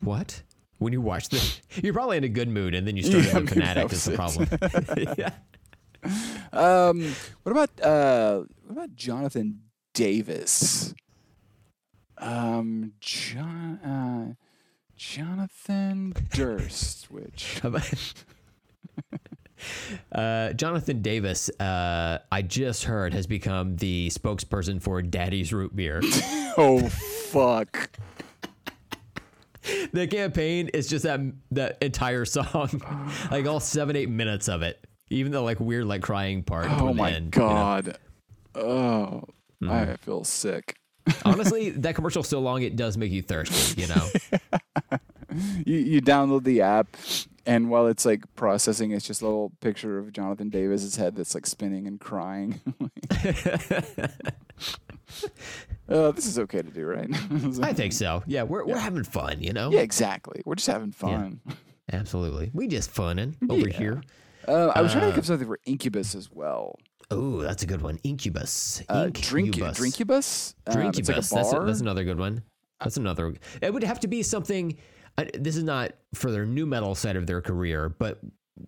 What? 0.00 0.42
When 0.78 0.92
you 0.92 1.00
watch 1.02 1.28
this, 1.28 1.60
you're 1.82 1.92
probably 1.92 2.16
in 2.16 2.24
a 2.24 2.28
good 2.28 2.48
mood, 2.48 2.74
and 2.74 2.86
then 2.86 2.96
you 2.96 3.02
start 3.02 3.24
Yeah, 3.24 3.40
the 3.40 3.46
fanatic. 3.46 3.92
Is 3.92 4.04
the 4.04 4.12
problem? 4.12 4.48
yeah. 5.18 5.30
Um, 6.52 7.14
what 7.42 7.52
about 7.52 7.80
uh, 7.80 8.44
what 8.64 8.72
about 8.72 8.94
Jonathan 8.96 9.60
Davis? 9.94 10.94
Um, 12.18 12.92
John, 13.00 13.78
uh, 13.84 14.34
Jonathan 14.96 16.14
Durst, 16.32 17.10
which 17.10 17.60
Uh, 20.12 20.52
Jonathan 20.52 21.02
Davis, 21.02 21.50
uh, 21.60 22.18
I 22.30 22.42
just 22.42 22.84
heard, 22.84 23.12
has 23.14 23.26
become 23.26 23.76
the 23.76 24.08
spokesperson 24.08 24.80
for 24.82 25.02
Daddy's 25.02 25.52
Root 25.52 25.74
Beer. 25.74 26.00
oh 26.56 26.88
fuck, 26.88 27.90
the 29.92 30.06
campaign 30.06 30.68
is 30.68 30.86
just 30.88 31.04
that 31.04 31.20
that 31.50 31.78
entire 31.82 32.24
song, 32.24 32.82
like 33.30 33.46
all 33.46 33.60
seven 33.60 33.96
eight 33.96 34.08
minutes 34.10 34.48
of 34.48 34.62
it. 34.62 34.82
Even 35.10 35.32
the 35.32 35.40
like 35.40 35.60
weird 35.60 35.86
like 35.86 36.02
crying 36.02 36.42
part. 36.42 36.66
oh 36.70 36.92
my 36.94 37.12
end, 37.12 37.34
you 37.34 37.42
know? 37.42 37.48
god, 37.48 37.98
oh, 38.54 39.24
Mm-hmm. 39.62 39.70
I 39.70 39.96
feel 39.96 40.22
sick. 40.24 40.76
Honestly, 41.24 41.70
that 41.70 41.94
commercial's 41.94 42.28
so 42.28 42.40
long 42.40 42.62
it 42.62 42.76
does 42.76 42.96
make 42.96 43.10
you 43.12 43.22
thirsty. 43.22 43.80
You 43.82 43.88
know. 43.88 44.98
You 45.66 45.78
you 45.78 46.00
download 46.02 46.44
the 46.44 46.60
app. 46.62 46.96
And 47.48 47.70
while 47.70 47.86
it's 47.86 48.04
like 48.04 48.24
processing, 48.34 48.90
it's 48.90 49.06
just 49.06 49.22
a 49.22 49.24
little 49.24 49.52
picture 49.60 49.98
of 49.98 50.12
Jonathan 50.12 50.48
Davis's 50.48 50.96
head 50.96 51.14
that's 51.14 51.32
like 51.32 51.46
spinning 51.46 51.86
and 51.86 52.00
crying. 52.00 52.60
uh, 55.88 56.10
this 56.12 56.26
is 56.26 56.38
okay 56.40 56.62
to 56.62 56.70
do, 56.70 56.86
right? 56.86 57.08
I 57.62 57.72
think 57.72 57.92
so. 57.92 58.22
Yeah, 58.26 58.42
we're 58.42 58.64
we're 58.64 58.78
having 58.78 59.04
fun. 59.04 59.40
You 59.42 59.52
know. 59.52 59.70
Yeah, 59.70 59.80
exactly. 59.80 60.42
We're 60.44 60.56
just 60.56 60.66
having 60.66 60.90
fun. 60.92 61.40
Absolutely. 61.92 62.50
We 62.52 62.66
just 62.66 62.90
funning 62.90 63.36
over 63.48 63.68
Yeah. 63.68 63.78
here. 63.78 64.02
Uh, 64.48 64.72
I 64.74 64.80
was 64.80 64.92
trying 64.92 65.02
to 65.02 65.06
think 65.08 65.18
of 65.18 65.26
something 65.26 65.46
for 65.46 65.58
Incubus 65.66 66.14
as 66.16 66.30
well. 66.32 66.78
Oh, 67.12 67.40
that's 67.42 67.62
a 67.62 67.66
good 67.66 67.82
one. 67.82 67.98
Incubus. 68.02 68.82
Uh, 68.88 69.08
drink, 69.12 69.48
Incubus. 69.56 69.78
Drinkubus? 69.78 70.54
Um, 70.66 70.82
it's 70.88 70.98
like 71.08 71.18
a 71.18 71.20
That's, 71.20 71.32
a- 71.52 71.60
that's 71.64 71.80
another 71.80 72.02
good 72.02 72.18
one. 72.18 72.42
That's 72.80 72.96
another. 72.96 73.34
It 73.62 73.72
would 73.72 73.84
have 73.84 74.00
to 74.00 74.08
be 74.08 74.22
something. 74.24 74.76
This 75.34 75.56
is 75.56 75.62
not 75.64 75.92
for 76.14 76.30
their 76.30 76.44
nu 76.46 76.66
metal 76.66 76.94
side 76.94 77.16
of 77.16 77.26
their 77.26 77.40
career, 77.40 77.88
but 77.88 78.20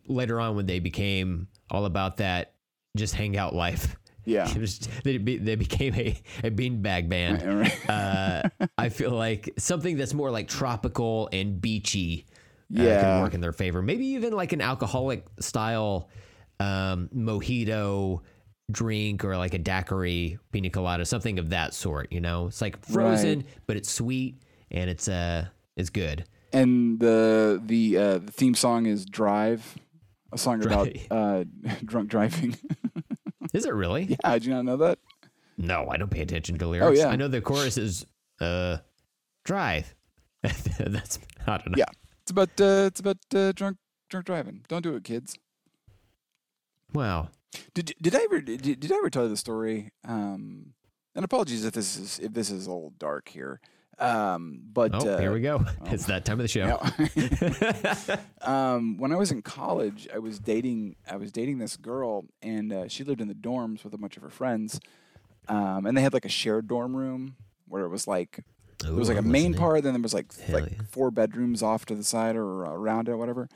later 0.06 0.40
on 0.40 0.56
when 0.56 0.66
they 0.66 0.78
became 0.80 1.48
all 1.70 1.84
about 1.84 2.18
that, 2.18 2.54
just 2.96 3.14
hangout 3.14 3.54
life. 3.54 3.96
yeah. 4.24 4.52
Was, 4.58 4.78
they, 5.04 5.18
be, 5.18 5.36
they 5.38 5.54
became 5.56 5.94
a, 5.94 6.20
a 6.44 6.50
beanbag 6.50 7.08
band. 7.08 7.42
Right. 7.60 7.90
Uh, 7.90 8.42
I 8.76 8.88
feel 8.88 9.10
like 9.10 9.50
something 9.58 9.96
that's 9.96 10.14
more 10.14 10.30
like 10.30 10.48
tropical 10.48 11.28
and 11.32 11.60
beachy 11.60 12.26
uh, 12.78 12.82
Yeah. 12.82 13.00
can 13.02 13.22
work 13.22 13.34
in 13.34 13.40
their 13.40 13.52
favor. 13.52 13.80
Maybe 13.82 14.06
even 14.08 14.32
like 14.32 14.52
an 14.52 14.60
alcoholic 14.60 15.26
style 15.40 16.08
um, 16.60 17.08
mojito 17.14 18.20
drink 18.70 19.24
or 19.24 19.36
like 19.36 19.54
a 19.54 19.58
daiquiri 19.58 20.38
pina 20.52 20.68
colada, 20.70 21.04
something 21.06 21.38
of 21.38 21.50
that 21.50 21.72
sort. 21.74 22.12
You 22.12 22.20
know, 22.20 22.46
it's 22.48 22.60
like 22.60 22.84
frozen, 22.84 23.38
Right. 23.40 23.46
but 23.66 23.76
it's 23.76 23.90
sweet 23.90 24.42
and 24.70 24.90
it's 24.90 25.08
uh 25.08 25.46
it's 25.76 25.88
good. 25.90 26.24
And 26.52 27.00
the 27.00 27.60
the 27.64 27.96
uh, 27.96 28.18
the 28.18 28.32
theme 28.32 28.54
song 28.54 28.86
is 28.86 29.04
"Drive," 29.04 29.78
a 30.32 30.38
song 30.38 30.64
about 30.64 30.88
uh, 31.10 31.44
drunk 31.84 32.08
driving. 32.08 32.56
Is 33.54 33.64
it 33.64 33.72
really? 33.72 34.16
yeah, 34.22 34.32
did 34.34 34.44
you 34.44 34.52
not 34.52 34.64
know 34.64 34.76
that? 34.76 34.98
No, 35.56 35.88
I 35.88 35.96
don't 35.96 36.10
pay 36.10 36.20
attention 36.20 36.58
to 36.58 36.66
lyrics. 36.66 37.00
Oh, 37.00 37.02
yeah. 37.02 37.08
I 37.10 37.16
know 37.16 37.28
the 37.28 37.40
chorus 37.40 37.78
is 37.78 38.04
uh 38.40 38.78
drive. 39.44 39.94
that's 40.42 41.18
I 41.46 41.56
don't 41.56 41.70
know. 41.70 41.78
Yeah, 41.78 41.86
it's 42.22 42.30
about 42.30 42.50
uh, 42.60 42.84
it's 42.86 43.00
about 43.00 43.18
uh, 43.34 43.52
drunk 43.52 43.78
drunk 44.10 44.26
driving. 44.26 44.64
Don't 44.68 44.82
do 44.82 44.94
it, 44.94 45.04
kids. 45.04 45.36
Wow. 46.92 47.28
Did 47.74 47.94
did 48.00 48.14
I 48.14 48.20
ever 48.24 48.40
did, 48.40 48.62
did 48.62 48.92
I 48.92 48.96
ever 48.96 49.10
tell 49.10 49.24
you 49.24 49.30
the 49.30 49.36
story? 49.36 49.90
Um, 50.06 50.74
and 51.14 51.24
apologies 51.24 51.64
if 51.64 51.72
this 51.72 51.96
is 51.96 52.20
if 52.22 52.32
this 52.32 52.50
is 52.50 52.66
a 52.66 52.70
little 52.70 52.92
dark 52.98 53.28
here. 53.28 53.60
Um, 53.98 54.60
but 54.72 54.92
Oh, 54.94 55.14
uh, 55.14 55.18
here 55.18 55.32
we 55.32 55.40
go. 55.40 55.64
It's 55.86 56.06
that 56.06 56.24
time 56.24 56.40
of 56.40 56.44
the 56.44 56.48
show. 56.48 56.80
Um, 58.42 58.96
when 58.98 59.12
I 59.12 59.16
was 59.16 59.32
in 59.32 59.42
college, 59.42 60.08
I 60.14 60.18
was 60.18 60.38
dating 60.38 60.96
I 61.10 61.16
was 61.16 61.32
dating 61.32 61.58
this 61.58 61.76
girl, 61.76 62.24
and 62.40 62.72
uh, 62.72 62.88
she 62.88 63.02
lived 63.04 63.20
in 63.20 63.28
the 63.28 63.34
dorms 63.34 63.82
with 63.84 63.92
a 63.94 63.98
bunch 63.98 64.16
of 64.16 64.22
her 64.22 64.30
friends, 64.30 64.80
um, 65.48 65.86
and 65.86 65.96
they 65.96 66.02
had 66.02 66.12
like 66.14 66.24
a 66.24 66.28
shared 66.30 66.68
dorm 66.68 66.96
room 66.96 67.34
where 67.66 67.82
it 67.84 67.88
was 67.88 68.06
like 68.06 68.44
there 68.82 68.94
was 68.94 69.08
like 69.08 69.16
a 69.16 69.20
I'm 69.20 69.30
main 69.30 69.52
listening. 69.52 69.58
part, 69.58 69.82
then 69.82 69.92
there 69.94 70.02
was 70.02 70.14
like 70.14 70.32
Hell 70.38 70.60
like 70.60 70.70
yeah. 70.70 70.78
four 70.88 71.10
bedrooms 71.10 71.62
off 71.62 71.84
to 71.86 71.94
the 71.96 72.04
side 72.04 72.36
or 72.36 72.64
uh, 72.64 72.70
around 72.70 73.08
it, 73.08 73.16
whatever. 73.16 73.48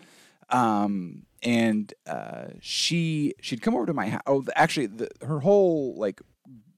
Um, 0.50 1.22
and 1.42 1.94
uh, 2.06 2.48
she 2.60 3.34
she'd 3.40 3.62
come 3.62 3.74
over 3.74 3.86
to 3.86 3.94
my 3.94 4.08
house. 4.08 4.22
Oh, 4.26 4.44
actually, 4.56 4.86
the, 4.86 5.08
her 5.24 5.40
whole 5.40 5.94
like 5.96 6.20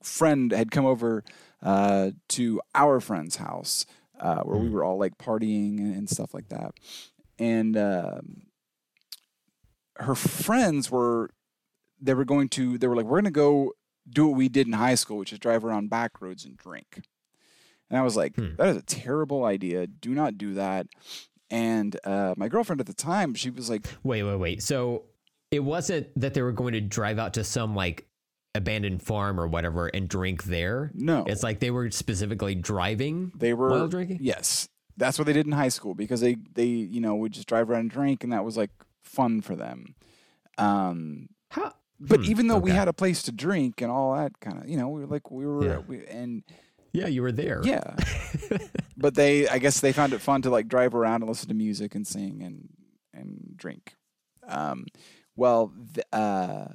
friend 0.03 0.51
had 0.51 0.69
come 0.69 0.85
over 0.85 1.23
uh, 1.65 2.11
to 2.29 2.61
our 2.73 2.99
friend's 3.01 3.35
house 3.37 3.85
uh, 4.21 4.41
where 4.43 4.57
we 4.57 4.69
were 4.69 4.83
all 4.83 4.97
like 4.97 5.17
partying 5.17 5.77
and, 5.79 5.93
and 5.95 6.09
stuff 6.09 6.33
like 6.33 6.47
that. 6.49 6.73
And 7.39 7.75
um, 7.75 8.43
her 9.97 10.15
friends 10.15 10.89
were 10.91 11.31
they 12.01 12.13
were 12.13 12.25
going 12.25 12.49
to 12.49 12.77
they 12.77 12.87
were 12.87 12.95
like 12.95 13.05
we're 13.05 13.21
going 13.21 13.25
to 13.25 13.31
go 13.31 13.73
do 14.09 14.27
what 14.27 14.37
we 14.37 14.47
did 14.49 14.67
in 14.67 14.73
high 14.73 14.95
school, 14.95 15.17
which 15.17 15.33
is 15.33 15.39
drive 15.39 15.65
around 15.65 15.89
back 15.89 16.21
roads 16.21 16.45
and 16.45 16.55
drink. 16.57 17.01
And 17.89 17.97
I 17.99 18.03
was 18.03 18.15
like, 18.15 18.35
Hmm. 18.35 18.55
that 18.57 18.67
is 18.69 18.77
a 18.77 18.81
terrible 18.83 19.43
idea. 19.45 19.87
Do 19.87 20.13
not 20.13 20.37
do 20.37 20.53
that. 20.55 20.87
And 21.49 21.95
uh, 22.03 22.33
my 22.37 22.47
girlfriend 22.47 22.81
at 22.81 22.87
the 22.87 22.93
time, 22.93 23.33
she 23.35 23.49
was 23.49 23.69
like, 23.69 23.85
Wait, 24.03 24.23
wait, 24.23 24.35
wait. 24.37 24.63
So 24.63 25.03
it 25.51 25.59
wasn't 25.59 26.07
that 26.19 26.33
they 26.33 26.41
were 26.41 26.51
going 26.51 26.73
to 26.73 26.81
drive 26.81 27.19
out 27.19 27.33
to 27.35 27.43
some 27.43 27.75
like 27.75 28.07
abandoned 28.55 29.03
farm 29.03 29.39
or 29.39 29.47
whatever 29.47 29.87
and 29.87 30.07
drink 30.09 30.45
there. 30.45 30.89
no, 30.95 31.25
It's 31.27 31.43
like 31.43 31.59
they 31.59 31.69
were 31.71 31.91
specifically 31.91 32.55
driving 32.55 33.31
they 33.35 33.53
were 33.53 33.69
while 33.69 33.87
drinking. 33.87 34.19
Yes, 34.21 34.67
that's 34.97 35.19
what 35.19 35.25
they 35.25 35.33
did 35.33 35.45
in 35.45 35.51
high 35.51 35.69
school 35.69 35.93
because 35.93 36.21
they 36.21 36.37
they 36.53 36.65
you 36.65 37.01
know 37.01 37.15
would 37.15 37.33
just 37.33 37.47
drive 37.47 37.69
around 37.69 37.81
and 37.81 37.91
drink, 37.91 38.23
and 38.23 38.31
that 38.33 38.43
was 38.45 38.57
like 38.57 38.71
fun 39.03 39.41
for 39.41 39.55
them. 39.55 39.93
Um, 40.57 41.29
How? 41.49 41.73
but 41.99 42.19
Hmm, 42.21 42.25
even 42.25 42.47
though 42.47 42.57
we 42.57 42.71
had 42.71 42.87
a 42.87 42.93
place 42.93 43.21
to 43.23 43.31
drink 43.31 43.81
and 43.81 43.91
all 43.91 44.15
that 44.15 44.39
kind 44.39 44.61
of, 44.63 44.69
you 44.69 44.77
know, 44.77 44.89
we 44.89 45.01
were 45.01 45.07
like 45.07 45.29
we 45.31 45.45
were 45.45 45.63
Yeah. 45.65 45.77
we, 45.79 46.05
and 46.07 46.43
Yeah, 46.93 47.07
you 47.07 47.21
were 47.21 47.31
there. 47.31 47.61
yeah, 47.63 47.95
but 48.97 49.15
they 49.15 49.47
I 49.47 49.59
guess 49.59 49.79
they 49.81 49.91
found 49.93 50.13
it 50.13 50.21
fun 50.21 50.41
to 50.43 50.49
like 50.49 50.67
drive 50.67 50.95
around 50.95 51.21
and 51.21 51.29
listen 51.29 51.49
to 51.49 51.53
music 51.55 51.93
and 51.95 52.05
sing 52.07 52.41
and 52.43 52.69
and 53.13 53.53
drink. 53.55 53.95
Um, 54.47 54.85
well, 55.35 55.73
th- 55.93 56.05
uh, 56.13 56.67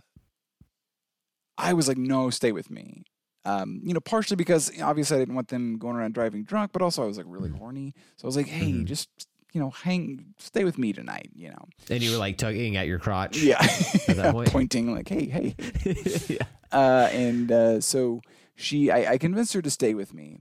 I 1.60 1.72
was 1.74 1.88
like, 1.88 1.98
no, 1.98 2.30
stay 2.30 2.52
with 2.52 2.70
me. 2.70 3.04
Um, 3.44 3.80
you 3.84 3.94
know, 3.94 4.00
partially 4.00 4.36
because 4.36 4.70
obviously 4.82 5.16
I 5.16 5.20
didn't 5.20 5.34
want 5.34 5.48
them 5.48 5.78
going 5.78 5.96
around 5.96 6.12
driving 6.14 6.44
drunk, 6.44 6.72
but 6.72 6.82
also 6.82 7.02
I 7.02 7.06
was 7.06 7.16
like 7.16 7.26
really 7.28 7.50
horny. 7.50 7.94
So 8.16 8.24
I 8.24 8.28
was 8.28 8.36
like, 8.36 8.46
hey, 8.48 8.72
Mhm. 8.72 8.84
just 8.84 9.08
you 9.52 9.60
know, 9.60 9.70
hang, 9.70 10.26
stay 10.38 10.62
with 10.62 10.78
me 10.78 10.92
tonight, 10.92 11.28
you 11.34 11.48
know. 11.48 11.64
And 11.90 12.00
you 12.02 12.12
were 12.12 12.18
like 12.18 12.36
tugging 12.38 12.76
at 12.76 12.86
your 12.86 13.00
crotch. 13.00 13.36
Yeah. 13.38 13.58
At 13.60 14.16
that 14.16 14.32
point? 14.32 14.52
Pointing 14.52 14.94
like, 14.94 15.08
hey, 15.08 15.26
hey. 15.26 15.56
yeah. 16.28 16.44
Uh, 16.70 17.08
and 17.10 17.50
uh, 17.50 17.80
so 17.80 18.20
she, 18.54 18.92
I, 18.92 19.14
I 19.14 19.18
convinced 19.18 19.52
her 19.54 19.62
to 19.62 19.70
stay 19.70 19.92
with 19.94 20.14
me. 20.14 20.38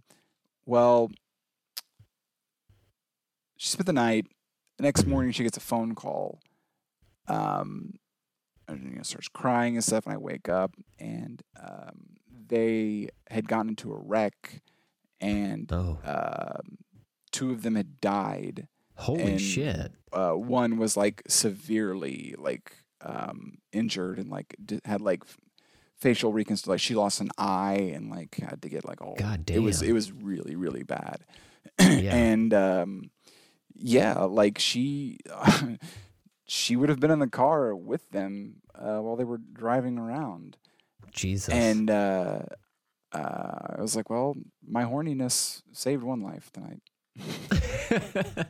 Well, 0.67 1.09
she 3.57 3.69
spent 3.69 3.87
the 3.87 3.93
night. 3.93 4.27
The 4.77 4.83
next 4.83 5.05
morning, 5.07 5.31
she 5.31 5.43
gets 5.43 5.57
a 5.57 5.61
phone 5.61 5.95
call. 5.95 6.39
Um, 7.27 7.93
and, 8.69 8.89
you 8.91 8.95
know, 8.97 9.03
starts 9.03 9.27
crying 9.27 9.75
and 9.75 9.83
stuff, 9.83 10.05
and 10.05 10.13
I 10.13 10.17
wake 10.17 10.47
up, 10.49 10.73
and 10.99 11.41
um, 11.61 12.15
they 12.47 13.09
had 13.29 13.47
gotten 13.47 13.69
into 13.69 13.91
a 13.91 13.97
wreck, 13.97 14.61
and 15.21 15.71
Oh, 15.71 15.97
um, 16.05 16.77
two 17.31 17.51
of 17.51 17.61
them 17.63 17.75
had 17.75 17.99
died. 18.01 18.67
holy 18.95 19.23
and- 19.33 19.41
shit. 19.41 19.91
Uh, 20.11 20.31
one 20.31 20.77
was 20.77 20.97
like 20.97 21.21
severely 21.27 22.33
like 22.39 22.71
um, 23.01 23.59
injured 23.71 24.17
and 24.17 24.29
like 24.29 24.55
d- 24.65 24.79
had 24.83 25.01
like 25.01 25.23
facial 25.99 26.33
reconstruction. 26.33 26.71
Like 26.73 26.79
she 26.81 26.95
lost 26.95 27.21
an 27.21 27.29
eye 27.37 27.91
and 27.93 28.09
like 28.09 28.35
had 28.41 28.61
to 28.63 28.69
get 28.69 28.85
like 28.85 29.01
all. 29.01 29.15
God 29.15 29.45
damn! 29.45 29.57
It 29.57 29.59
was 29.59 29.83
it 29.83 29.91
was 29.91 30.11
really 30.11 30.55
really 30.55 30.81
bad. 30.81 31.23
Yeah. 31.79 31.85
and 32.15 32.51
um, 32.55 33.11
yeah, 33.75 34.17
like 34.23 34.57
she 34.57 35.19
she 36.49 36.75
would 36.75 36.89
have 36.89 36.99
been 36.99 37.11
in 37.11 37.19
the 37.19 37.27
car 37.27 37.75
with 37.75 38.09
them 38.09 38.55
uh, 38.73 38.97
while 38.97 39.15
they 39.15 39.23
were 39.23 39.37
driving 39.37 39.99
around. 39.99 40.57
Jesus. 41.11 41.53
And 41.53 41.91
uh, 41.91 42.39
uh, 43.13 43.75
I 43.77 43.81
was 43.81 43.95
like, 43.95 44.09
well, 44.09 44.35
my 44.67 44.83
horniness 44.83 45.61
saved 45.71 46.01
one 46.01 46.21
life 46.23 46.51
tonight. 46.51 46.81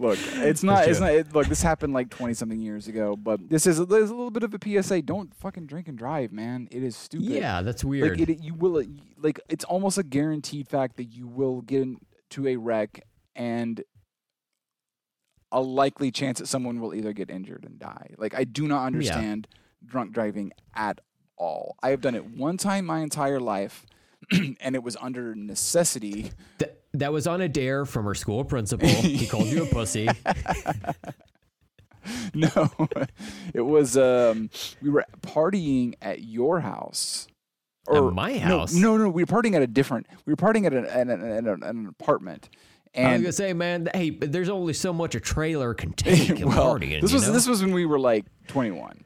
Look, 0.00 0.18
it's 0.34 0.62
not. 0.62 0.86
It's 0.86 1.00
not. 1.00 1.12
It, 1.12 1.34
look, 1.34 1.48
this 1.48 1.60
happened 1.60 1.92
like 1.92 2.08
twenty 2.08 2.32
something 2.32 2.60
years 2.60 2.86
ago, 2.86 3.16
but 3.16 3.48
this 3.48 3.66
is 3.66 3.84
there's 3.84 4.10
a 4.10 4.14
little 4.14 4.30
bit 4.30 4.44
of 4.44 4.54
a 4.54 4.82
PSA. 4.82 5.02
Don't 5.02 5.34
fucking 5.34 5.66
drink 5.66 5.88
and 5.88 5.98
drive, 5.98 6.30
man. 6.30 6.68
It 6.70 6.84
is 6.84 6.96
stupid. 6.96 7.26
yeah, 7.26 7.62
that's 7.62 7.82
weird. 7.82 8.20
Like 8.20 8.28
it, 8.28 8.40
you 8.40 8.54
will 8.54 8.84
like 9.20 9.40
it's 9.48 9.64
almost 9.64 9.98
a 9.98 10.04
guaranteed 10.04 10.68
fact 10.68 10.98
that 10.98 11.06
you 11.06 11.26
will 11.26 11.62
get 11.62 11.82
into 11.82 12.46
a 12.46 12.54
wreck 12.54 13.02
and 13.34 13.82
a 15.52 15.60
likely 15.60 16.10
chance 16.10 16.38
that 16.38 16.46
someone 16.46 16.80
will 16.80 16.94
either 16.94 17.12
get 17.12 17.30
injured 17.30 17.64
and 17.64 17.78
die. 17.78 18.14
Like 18.18 18.34
I 18.34 18.44
do 18.44 18.68
not 18.68 18.84
understand 18.84 19.48
drunk 19.84 20.12
driving 20.12 20.52
at 20.74 21.00
all. 21.36 21.76
I 21.82 21.90
have 21.90 22.00
done 22.00 22.14
it 22.14 22.26
one 22.26 22.56
time 22.56 22.84
my 22.86 23.00
entire 23.00 23.40
life 23.40 23.86
and 24.32 24.74
it 24.74 24.82
was 24.82 24.96
under 25.00 25.34
necessity. 25.34 26.32
Th- 26.58 26.72
that 26.94 27.12
was 27.12 27.26
on 27.26 27.40
a 27.40 27.48
dare 27.48 27.84
from 27.84 28.04
her 28.06 28.14
school 28.14 28.44
principal. 28.44 28.88
he 28.88 29.26
called 29.26 29.46
you 29.46 29.62
a 29.64 29.66
pussy. 29.72 30.08
No. 32.34 32.70
it 33.52 33.60
was 33.60 33.96
um 33.96 34.48
we 34.80 34.88
were 34.88 35.04
partying 35.20 35.94
at 36.00 36.22
your 36.22 36.60
house. 36.60 37.28
At 37.92 38.02
my 38.02 38.38
house? 38.38 38.72
No, 38.74 38.96
no, 38.96 39.04
no, 39.04 39.10
we 39.10 39.22
were 39.22 39.26
partying 39.26 39.54
at 39.54 39.62
a 39.62 39.66
different. 39.66 40.06
We 40.26 40.32
were 40.32 40.36
partying 40.36 40.66
at 40.66 40.72
an, 40.74 40.84
at 40.86 41.08
an, 41.08 41.22
at 41.22 41.44
an, 41.44 41.62
an 41.62 41.94
apartment. 42.94 43.08
I 43.08 43.12
was 43.12 43.22
gonna 43.22 43.32
say, 43.32 43.52
man, 43.52 43.88
hey, 43.94 44.10
but 44.10 44.32
there's 44.32 44.48
only 44.48 44.72
so 44.72 44.92
much 44.92 45.14
a 45.14 45.20
trailer 45.20 45.74
can 45.74 45.92
take 45.94 46.30
in 46.30 46.48
well, 46.48 46.78
this 46.78 47.12
was 47.12 47.26
know? 47.26 47.32
this 47.32 47.46
was 47.46 47.62
when 47.62 47.72
we 47.72 47.86
were 47.86 47.98
like 47.98 48.26
21. 48.48 49.04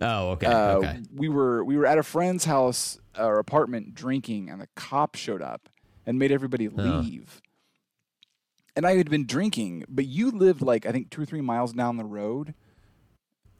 Oh, 0.00 0.30
okay, 0.30 0.46
Uh, 0.46 0.68
okay. 0.76 1.00
We 1.14 1.28
were 1.28 1.64
we 1.64 1.76
were 1.76 1.86
at 1.86 1.98
a 1.98 2.02
friend's 2.02 2.44
house 2.44 2.98
or 3.18 3.38
apartment 3.38 3.94
drinking, 3.94 4.50
and 4.50 4.60
the 4.60 4.68
cop 4.74 5.14
showed 5.14 5.42
up 5.42 5.68
and 6.06 6.18
made 6.18 6.32
everybody 6.32 6.68
leave. 6.68 7.40
And 8.76 8.84
I 8.86 8.96
had 8.96 9.08
been 9.08 9.24
drinking, 9.24 9.84
but 9.88 10.04
you 10.06 10.30
lived 10.32 10.60
like 10.62 10.84
I 10.84 10.92
think 10.92 11.10
two 11.10 11.22
or 11.22 11.24
three 11.24 11.40
miles 11.40 11.72
down 11.72 11.96
the 11.96 12.04
road. 12.04 12.54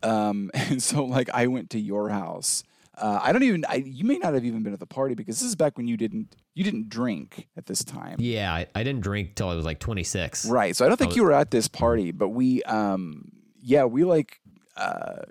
Um, 0.03 0.51
and 0.55 0.83
so 0.83 1.05
like 1.05 1.31
I 1.33 1.47
went 1.47 1.71
to 1.71 1.79
your 1.79 2.09
house. 2.09 2.65
Uh, 2.97 3.19
I 3.23 3.33
don't 3.33 3.43
even. 3.43 3.65
I, 3.69 3.77
you 3.85 4.05
may 4.05 4.19
not 4.19 4.35
have 4.35 4.45
even 4.45 4.63
been 4.63 4.73
at 4.73 4.79
the 4.81 4.87
party 4.87 5.15
because 5.15 5.41
this 5.41 5.49
is 5.49 5.57
back 5.57 5.77
when 5.77 5.89
you 5.89 5.97
didn't 5.97 6.37
you 6.55 6.63
didn't 6.63 6.89
drink 6.89 7.49
at 7.57 7.67
this 7.67 7.83
time. 7.83 8.17
Yeah, 8.21 8.53
I, 8.55 8.67
I 8.75 8.85
didn't 8.85 9.01
drink 9.03 9.35
till 9.35 9.49
I 9.49 9.55
was 9.57 9.65
like 9.65 9.81
26. 9.81 10.47
Right. 10.47 10.77
So 10.77 10.85
I 10.85 10.89
don't 10.89 10.97
think 10.97 11.17
you 11.17 11.25
were 11.25 11.33
at 11.33 11.51
this 11.51 11.67
party, 11.67 12.13
but 12.13 12.29
we, 12.29 12.63
um, 12.63 13.33
yeah, 13.61 13.85
we 13.85 14.05
like, 14.05 14.39
uh, 14.77 15.23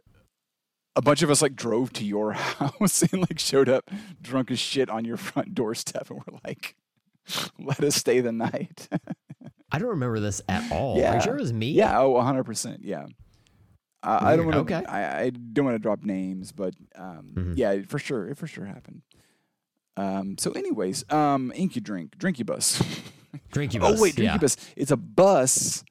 a 0.98 1.02
bunch 1.02 1.22
of 1.24 1.30
us 1.32 1.42
like 1.42 1.56
drove 1.56 1.94
to 1.94 2.04
your 2.06 2.32
house 2.34 3.02
and 3.04 3.22
like 3.22 3.40
showed 3.40 3.70
up 3.70 3.90
drunk 4.22 4.52
as 4.52 4.60
shit 4.60 4.90
on 4.90 5.06
your 5.06 5.18
front 5.18 5.56
doorstep 5.56 6.10
and 6.10 6.20
we're 6.28 6.40
like, 6.44 6.76
let 7.58 7.82
us 7.82 7.96
stay 7.96 8.20
the 8.20 8.32
night. 8.34 8.90
I 9.72 9.80
don't 9.80 9.90
remember 9.90 10.20
this 10.20 10.42
at 10.50 10.70
all. 10.72 10.98
Are 10.98 11.00
Yeah. 11.00 11.16
you 11.16 11.22
sure 11.22 11.38
it 11.38 11.42
was 11.42 11.54
me? 11.54 11.72
yeah. 11.72 11.98
oh, 12.00 12.14
100%. 12.14 12.80
Yeah. 12.82 13.06
Uh, 14.04 14.20
I 14.22 14.36
don't 14.36 14.46
want 14.46 14.68
to. 14.68 14.76
okay. 14.76 14.86
I, 14.86 15.22
I 15.24 15.30
don't 15.30 15.64
want 15.66 15.76
to 15.76 15.80
drop 15.80 16.04
names, 16.04 16.52
but 16.52 16.76
um, 16.96 17.32
Mhm. 17.34 17.54
yeah, 17.58 17.82
for 17.88 17.98
sure, 18.00 18.28
it 18.30 18.38
for 18.38 18.48
sure 18.48 18.66
happened. 18.66 19.02
Um, 19.96 20.38
so, 20.38 20.52
anyways, 20.52 21.10
um, 21.12 21.54
Incudrink, 21.56 22.16
Drinkybus. 22.18 22.82
Drinky 23.52 23.78
Oh 23.78 23.80
bus. 23.92 24.00
Oh 24.00 24.02
wait, 24.04 24.18
yeah. 24.20 24.38
Drinkybus. 24.38 24.58
It's 24.76 24.92
a 24.92 24.98
bus. 24.98 25.84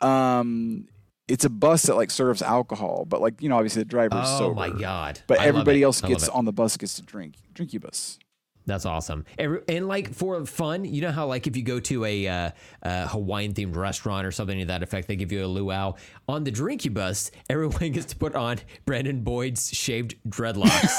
Um, 0.00 0.86
it's 1.28 1.44
a 1.44 1.50
bus 1.50 1.82
that 1.84 1.96
like 1.96 2.10
serves 2.10 2.42
alcohol, 2.42 3.04
but 3.08 3.20
like 3.20 3.42
you 3.42 3.48
know, 3.48 3.56
obviously 3.56 3.82
the 3.82 3.86
driver's 3.88 4.20
Oh 4.28 4.38
sober. 4.38 4.52
Oh 4.52 4.54
my 4.54 4.70
god. 4.78 5.20
But 5.26 5.40
I 5.40 5.46
everybody 5.46 5.82
else 5.82 6.00
gets 6.00 6.28
on 6.28 6.44
the 6.44 6.52
bus 6.52 6.76
gets 6.76 6.94
to 6.94 7.02
drink. 7.02 7.36
Drinkybus. 7.54 8.18
That's 8.66 8.84
awesome. 8.84 9.24
And, 9.38 9.62
and 9.68 9.88
like 9.88 10.12
for 10.12 10.44
fun, 10.44 10.84
you 10.84 11.00
know 11.00 11.12
how 11.12 11.26
like 11.26 11.46
if 11.46 11.56
you 11.56 11.62
go 11.62 11.78
to 11.80 12.04
a 12.04 12.26
uh, 12.26 12.50
uh, 12.82 13.06
Hawaiian 13.06 13.54
themed 13.54 13.76
restaurant 13.76 14.26
or 14.26 14.32
something 14.32 14.58
to 14.58 14.66
that 14.66 14.82
effect, 14.82 15.06
they 15.06 15.14
give 15.14 15.30
you 15.30 15.44
a 15.44 15.46
luau. 15.46 15.94
On 16.28 16.42
the 16.42 16.50
drinky 16.50 16.92
bus, 16.92 17.30
everyone 17.48 17.78
gets 17.92 18.06
to 18.06 18.16
put 18.16 18.34
on 18.34 18.58
Brandon 18.84 19.22
Boyd's 19.22 19.70
shaved 19.70 20.16
dreadlocks. 20.28 20.92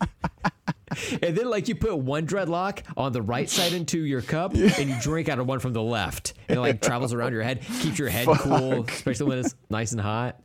and 1.22 1.36
then 1.36 1.48
like 1.48 1.68
you 1.68 1.76
put 1.76 1.96
one 1.96 2.26
dreadlock 2.26 2.82
on 2.96 3.12
the 3.12 3.22
right 3.22 3.48
side 3.48 3.72
into 3.72 4.04
your 4.04 4.20
cup 4.22 4.52
and 4.54 4.90
you 4.90 4.96
drink 5.00 5.28
out 5.28 5.38
of 5.38 5.46
one 5.46 5.60
from 5.60 5.72
the 5.72 5.82
left. 5.82 6.34
And 6.48 6.58
it 6.58 6.60
like 6.60 6.82
travels 6.82 7.14
around 7.14 7.32
your 7.32 7.42
head, 7.42 7.62
keeps 7.80 7.98
your 7.98 8.08
head 8.08 8.26
cool, 8.26 8.84
especially 8.88 9.26
when 9.26 9.38
it's 9.38 9.54
nice 9.70 9.92
and 9.92 10.00
hot. 10.00 10.40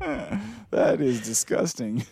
That 0.70 1.02
is 1.02 1.20
disgusting. 1.20 2.02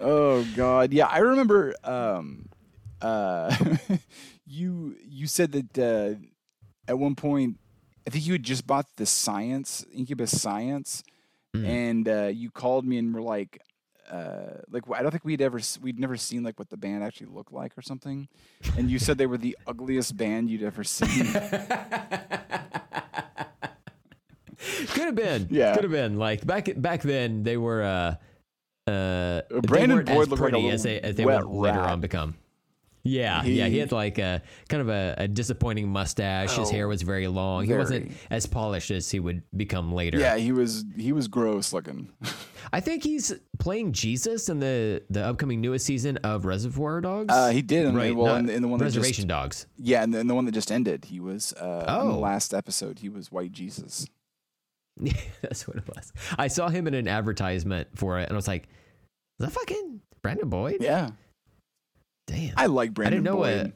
Oh 0.00 0.44
God, 0.56 0.92
yeah, 0.92 1.06
I 1.06 1.18
remember. 1.18 1.74
Um, 1.84 2.48
uh, 3.02 3.54
you 4.46 4.96
you 5.04 5.26
said 5.26 5.52
that 5.52 5.78
uh, 5.78 6.14
at 6.88 6.98
one 6.98 7.14
point, 7.14 7.58
I 8.06 8.10
think 8.10 8.26
you 8.26 8.32
had 8.32 8.42
just 8.42 8.66
bought 8.66 8.86
the 8.96 9.06
Science 9.06 9.84
Incubus 9.94 10.40
Science, 10.40 11.02
Mm. 11.54 11.66
and 11.66 12.08
uh, 12.08 12.26
you 12.32 12.48
called 12.50 12.84
me 12.86 12.96
and 12.98 13.12
were 13.14 13.22
like. 13.22 13.60
Uh, 14.08 14.58
like 14.70 14.82
I 14.92 15.02
don't 15.02 15.12
think 15.12 15.24
we'd 15.24 15.40
ever 15.40 15.60
we'd 15.80 16.00
never 16.00 16.16
seen 16.16 16.42
like 16.42 16.58
what 16.58 16.68
the 16.68 16.76
band 16.76 17.04
actually 17.04 17.28
looked 17.28 17.52
like 17.52 17.78
or 17.78 17.82
something, 17.82 18.26
and 18.76 18.90
you 18.90 18.98
said 18.98 19.18
they 19.18 19.26
were 19.26 19.38
the 19.38 19.56
ugliest 19.68 20.16
band 20.16 20.50
you'd 20.50 20.64
ever 20.64 20.82
seen. 20.82 21.26
Could 24.88 25.04
have 25.06 25.14
been. 25.14 25.46
Yeah. 25.50 25.74
Could 25.74 25.84
have 25.84 25.92
been. 25.92 26.18
Like 26.18 26.44
back 26.46 26.68
back 26.76 27.02
then 27.02 27.42
they 27.44 27.56
were 27.56 27.82
uh 27.82 28.14
uh 28.90 29.60
Brandon 29.62 29.98
Boyd 30.04 30.08
as 30.08 30.16
looked 30.16 30.30
like 30.32 30.38
pretty 30.40 30.56
little 30.56 30.72
as 30.72 30.82
they 30.82 31.00
as 31.00 31.16
they 31.16 31.24
would 31.24 31.44
later 31.46 31.78
rat. 31.78 31.90
on 31.90 32.00
become. 32.00 32.34
Yeah, 33.02 33.42
yeah, 33.44 33.64
he 33.64 33.70
He- 33.72 33.78
had 33.78 33.92
like 33.92 34.18
a 34.18 34.42
kind 34.68 34.82
of 34.82 34.90
a, 34.90 35.14
a 35.16 35.26
disappointing 35.26 35.88
mustache. 35.88 36.54
His 36.54 36.68
Oh, 36.68 36.70
hair 36.70 36.86
was 36.86 37.00
very 37.00 37.28
long. 37.28 37.64
He 37.64 37.72
wasn't 37.72 38.12
as 38.28 38.44
polished 38.44 38.90
as 38.90 39.10
he 39.10 39.18
would 39.18 39.42
become 39.56 39.90
later. 39.94 40.18
yeah, 40.18 40.36
he 40.36 40.52
was 40.52 40.84
he 40.98 41.12
was 41.12 41.26
gross 41.26 41.72
looking. 41.72 42.10
I 42.74 42.80
think 42.80 43.02
he's 43.02 43.32
playing 43.58 43.92
Jesus 43.92 44.50
in 44.50 44.60
the 44.60 45.02
the 45.08 45.24
upcoming 45.24 45.62
newest 45.62 45.86
season 45.86 46.18
of 46.18 46.44
Reservoir 46.44 47.00
Dogs. 47.00 47.32
Uh, 47.34 47.48
he 47.48 47.62
did, 47.62 47.94
right? 47.94 48.14
well, 48.14 48.36
in, 48.36 48.44
the- 48.44 48.52
in 48.52 48.60
the 48.60 48.68
one 48.68 48.78
that 48.80 48.84
Reservation 48.84 49.22
just 49.22 49.28
Dogs. 49.28 49.66
Yeah, 49.78 50.02
and 50.02 50.12
the, 50.12 50.22
the 50.22 50.34
one 50.34 50.44
that 50.44 50.52
just 50.52 50.70
ended, 50.70 51.06
he 51.06 51.20
was 51.20 51.54
uh, 51.54 51.86
on 51.88 52.08
the 52.08 52.14
Oh. 52.14 52.18
last 52.18 52.52
episode. 52.52 52.98
He 52.98 53.08
was 53.08 53.32
White 53.32 53.52
Jesus. 53.52 54.06
That's 55.42 55.66
what 55.66 55.76
it 55.78 55.88
was. 55.88 56.12
I 56.38 56.48
saw 56.48 56.68
him 56.68 56.86
in 56.86 56.94
an 56.94 57.08
advertisement 57.08 57.88
for 57.94 58.18
it, 58.18 58.24
and 58.24 58.32
I 58.32 58.36
was 58.36 58.48
like, 58.48 58.64
"Is 59.38 59.46
that 59.46 59.52
fucking 59.52 60.00
Brandon 60.22 60.48
Boyd?" 60.48 60.78
Yeah, 60.80 61.10
Damn. 62.26 62.54
I 62.56 62.66
like 62.66 62.94
Brandon 62.94 63.14
I 63.14 63.16
didn't 63.16 63.24
know 63.24 63.36
Boyd. 63.42 63.66
uh, 63.66 63.70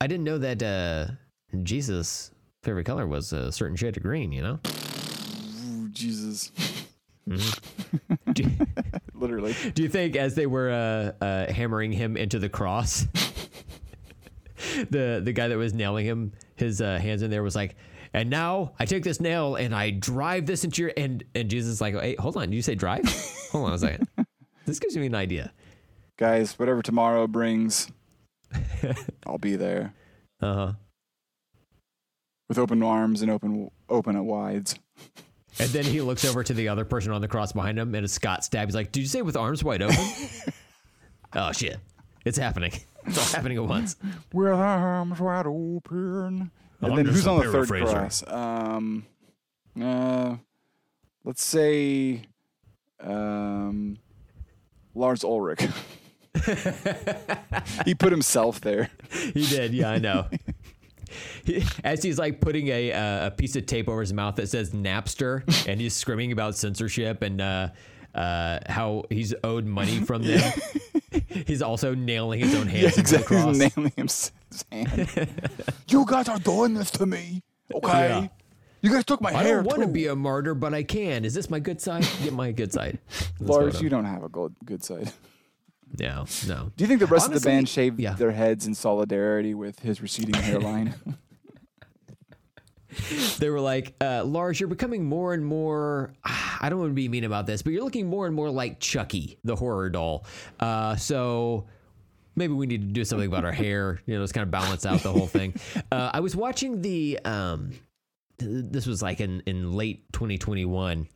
I 0.00 0.06
didn't 0.06 0.24
know 0.24 0.38
that 0.38 0.62
uh, 0.62 1.06
Jesus' 1.62 2.30
favorite 2.62 2.84
color 2.84 3.06
was 3.06 3.32
a 3.32 3.50
certain 3.52 3.76
shade 3.76 3.96
of 3.96 4.02
green. 4.02 4.32
You 4.32 4.42
know, 4.42 4.60
Ooh, 5.68 5.88
Jesus, 5.90 6.50
do, 8.32 8.44
literally. 9.14 9.54
do 9.74 9.82
you 9.82 9.88
think 9.88 10.16
as 10.16 10.34
they 10.34 10.46
were 10.46 10.70
uh, 10.70 11.24
uh, 11.24 11.52
hammering 11.52 11.92
him 11.92 12.16
into 12.16 12.38
the 12.38 12.48
cross, 12.48 13.06
the 14.90 15.20
the 15.24 15.32
guy 15.32 15.48
that 15.48 15.56
was 15.56 15.74
nailing 15.74 16.06
him, 16.06 16.32
his 16.56 16.80
uh, 16.80 16.98
hands 16.98 17.22
in 17.22 17.30
there 17.30 17.42
was 17.42 17.56
like, 17.56 17.76
"And 18.16 18.30
now 18.30 18.72
I 18.78 18.86
take 18.86 19.04
this 19.04 19.20
nail 19.20 19.56
and 19.56 19.74
I 19.74 19.90
drive 19.90 20.46
this 20.46 20.64
into 20.64 20.82
your 20.82 20.92
and 20.96 21.22
and 21.34 21.48
Jesus 21.50 21.72
is 21.74 21.80
like, 21.80 21.94
hey, 21.94 22.16
hold 22.18 22.36
on, 22.36 22.48
did 22.48 22.56
you 22.56 22.62
say 22.62 22.74
drive? 22.74 23.04
hold 23.52 23.66
on 23.66 23.72
a 23.74 23.78
second. 23.78 24.08
This 24.64 24.78
gives 24.78 24.96
me 24.96 25.06
an 25.06 25.14
idea. 25.14 25.52
Guys, 26.16 26.58
whatever 26.58 26.80
tomorrow 26.82 27.26
brings, 27.26 27.90
I'll 29.26 29.38
be 29.38 29.54
there 29.56 29.92
Uh 30.40 30.54
huh. 30.54 30.72
with 32.48 32.58
open 32.58 32.82
arms 32.82 33.20
and 33.22 33.30
open 33.30 33.70
open 33.88 34.16
at 34.16 34.24
wides. 34.24 34.74
And 35.58 35.70
then 35.70 35.84
he 35.84 36.02
looks 36.02 36.22
over 36.26 36.44
to 36.44 36.52
the 36.52 36.68
other 36.68 36.84
person 36.84 37.12
on 37.12 37.22
the 37.22 37.28
cross 37.28 37.52
behind 37.52 37.78
him, 37.78 37.94
and 37.94 38.04
it's 38.04 38.12
Scott 38.12 38.42
Stapp. 38.42 38.66
He's 38.66 38.74
like, 38.74 38.92
"Did 38.92 39.00
you 39.00 39.06
say 39.06 39.22
with 39.22 39.38
arms 39.38 39.64
wide 39.64 39.80
open?" 39.80 39.96
oh 41.34 41.50
shit! 41.52 41.78
It's 42.26 42.36
happening. 42.36 42.72
It's 43.06 43.16
all 43.16 43.34
happening 43.34 43.56
at 43.56 43.64
once. 43.64 43.96
With 44.34 44.48
arms 44.52 45.18
wide 45.18 45.46
open. 45.46 46.50
I'm 46.82 46.90
And 46.90 46.98
then 46.98 47.06
who's 47.06 47.26
on 47.26 47.38
the 47.38 47.50
third 47.50 47.68
cross? 47.68 48.22
Um, 48.26 49.06
uh, 49.80 50.36
let's 51.24 51.44
say, 51.44 52.22
um, 53.00 53.98
Lars 54.94 55.24
Ulrich. 55.24 55.66
he 57.84 57.94
put 57.94 58.12
himself 58.12 58.60
there. 58.60 58.90
He 59.10 59.46
did. 59.46 59.72
Yeah, 59.72 59.90
I 59.90 59.98
know. 59.98 60.26
As 61.84 62.02
he's 62.02 62.18
like 62.18 62.40
putting 62.40 62.68
a 62.68 62.92
uh, 62.92 63.26
a 63.28 63.30
piece 63.30 63.56
of 63.56 63.66
tape 63.66 63.88
over 63.88 64.00
his 64.00 64.12
mouth 64.12 64.36
that 64.36 64.48
says 64.48 64.72
Napster, 64.72 65.42
and 65.66 65.80
he's 65.80 65.94
screaming 65.94 66.32
about 66.32 66.56
censorship 66.56 67.22
and 67.22 67.40
uh, 67.40 67.68
uh, 68.14 68.58
how 68.66 69.04
he's 69.10 69.34
owed 69.44 69.64
money 69.64 70.00
from 70.00 70.22
them. 70.22 70.52
he's 71.46 71.62
also 71.62 71.94
nailing 71.94 72.40
his 72.40 72.54
own 72.54 72.66
hands 72.66 72.96
Yeah, 72.96 73.00
exactly. 73.00 73.40
He's 73.40 73.58
nailing 73.58 73.92
his 73.96 74.32
you 75.88 76.04
guys 76.06 76.28
are 76.28 76.38
doing 76.38 76.74
this 76.74 76.90
to 76.92 77.06
me, 77.06 77.42
okay? 77.74 78.08
Yeah. 78.08 78.28
You 78.82 78.92
guys 78.92 79.04
took 79.04 79.20
my 79.20 79.30
I 79.30 79.42
hair 79.42 79.56
don't 79.56 79.66
want 79.66 79.82
to 79.82 79.88
be 79.88 80.06
a 80.06 80.14
martyr, 80.14 80.54
but 80.54 80.72
I 80.72 80.82
can. 80.82 81.24
Is 81.24 81.34
this 81.34 81.50
my 81.50 81.58
good 81.58 81.80
side? 81.80 82.06
Get 82.22 82.32
my 82.32 82.52
good 82.52 82.72
side. 82.72 82.98
Lars, 83.40 83.80
you 83.80 83.88
don't 83.88 84.04
have 84.04 84.22
a 84.22 84.28
good, 84.28 84.54
good 84.64 84.84
side. 84.84 85.12
No, 85.98 86.26
no. 86.46 86.72
Do 86.76 86.84
you 86.84 86.88
think 86.88 87.00
the 87.00 87.06
rest 87.06 87.28
of 87.28 87.34
the 87.34 87.40
band 87.40 87.68
shaved 87.68 87.98
yeah. 87.98 88.14
their 88.14 88.32
heads 88.32 88.66
in 88.66 88.74
solidarity 88.74 89.54
with 89.54 89.80
his 89.80 90.00
receding 90.00 90.34
hairline? 90.34 90.94
They 93.38 93.50
were 93.50 93.60
like, 93.60 93.94
uh, 94.00 94.24
Lars, 94.24 94.58
you're 94.58 94.68
becoming 94.68 95.04
more 95.04 95.34
and 95.34 95.44
more. 95.44 96.12
I 96.60 96.68
don't 96.68 96.78
want 96.78 96.90
to 96.90 96.94
be 96.94 97.08
mean 97.08 97.24
about 97.24 97.46
this, 97.46 97.62
but 97.62 97.72
you're 97.72 97.84
looking 97.84 98.06
more 98.06 98.26
and 98.26 98.34
more 98.34 98.50
like 98.50 98.80
Chucky, 98.80 99.38
the 99.44 99.56
horror 99.56 99.90
doll. 99.90 100.24
Uh, 100.58 100.96
so 100.96 101.66
maybe 102.36 102.52
we 102.52 102.66
need 102.66 102.82
to 102.82 102.92
do 102.92 103.04
something 103.04 103.26
about 103.26 103.44
our 103.44 103.52
hair. 103.52 104.00
You 104.06 104.14
know, 104.14 104.22
just 104.22 104.34
kind 104.34 104.42
of 104.42 104.50
balance 104.50 104.86
out 104.86 105.00
the 105.00 105.12
whole 105.12 105.26
thing. 105.26 105.54
Uh, 105.92 106.10
I 106.12 106.20
was 106.20 106.34
watching 106.34 106.82
the. 106.82 107.18
Um, 107.24 107.70
this 108.38 108.86
was 108.86 109.02
like 109.02 109.20
in 109.20 109.42
in 109.46 109.72
late 109.72 110.12
2021. 110.12 111.06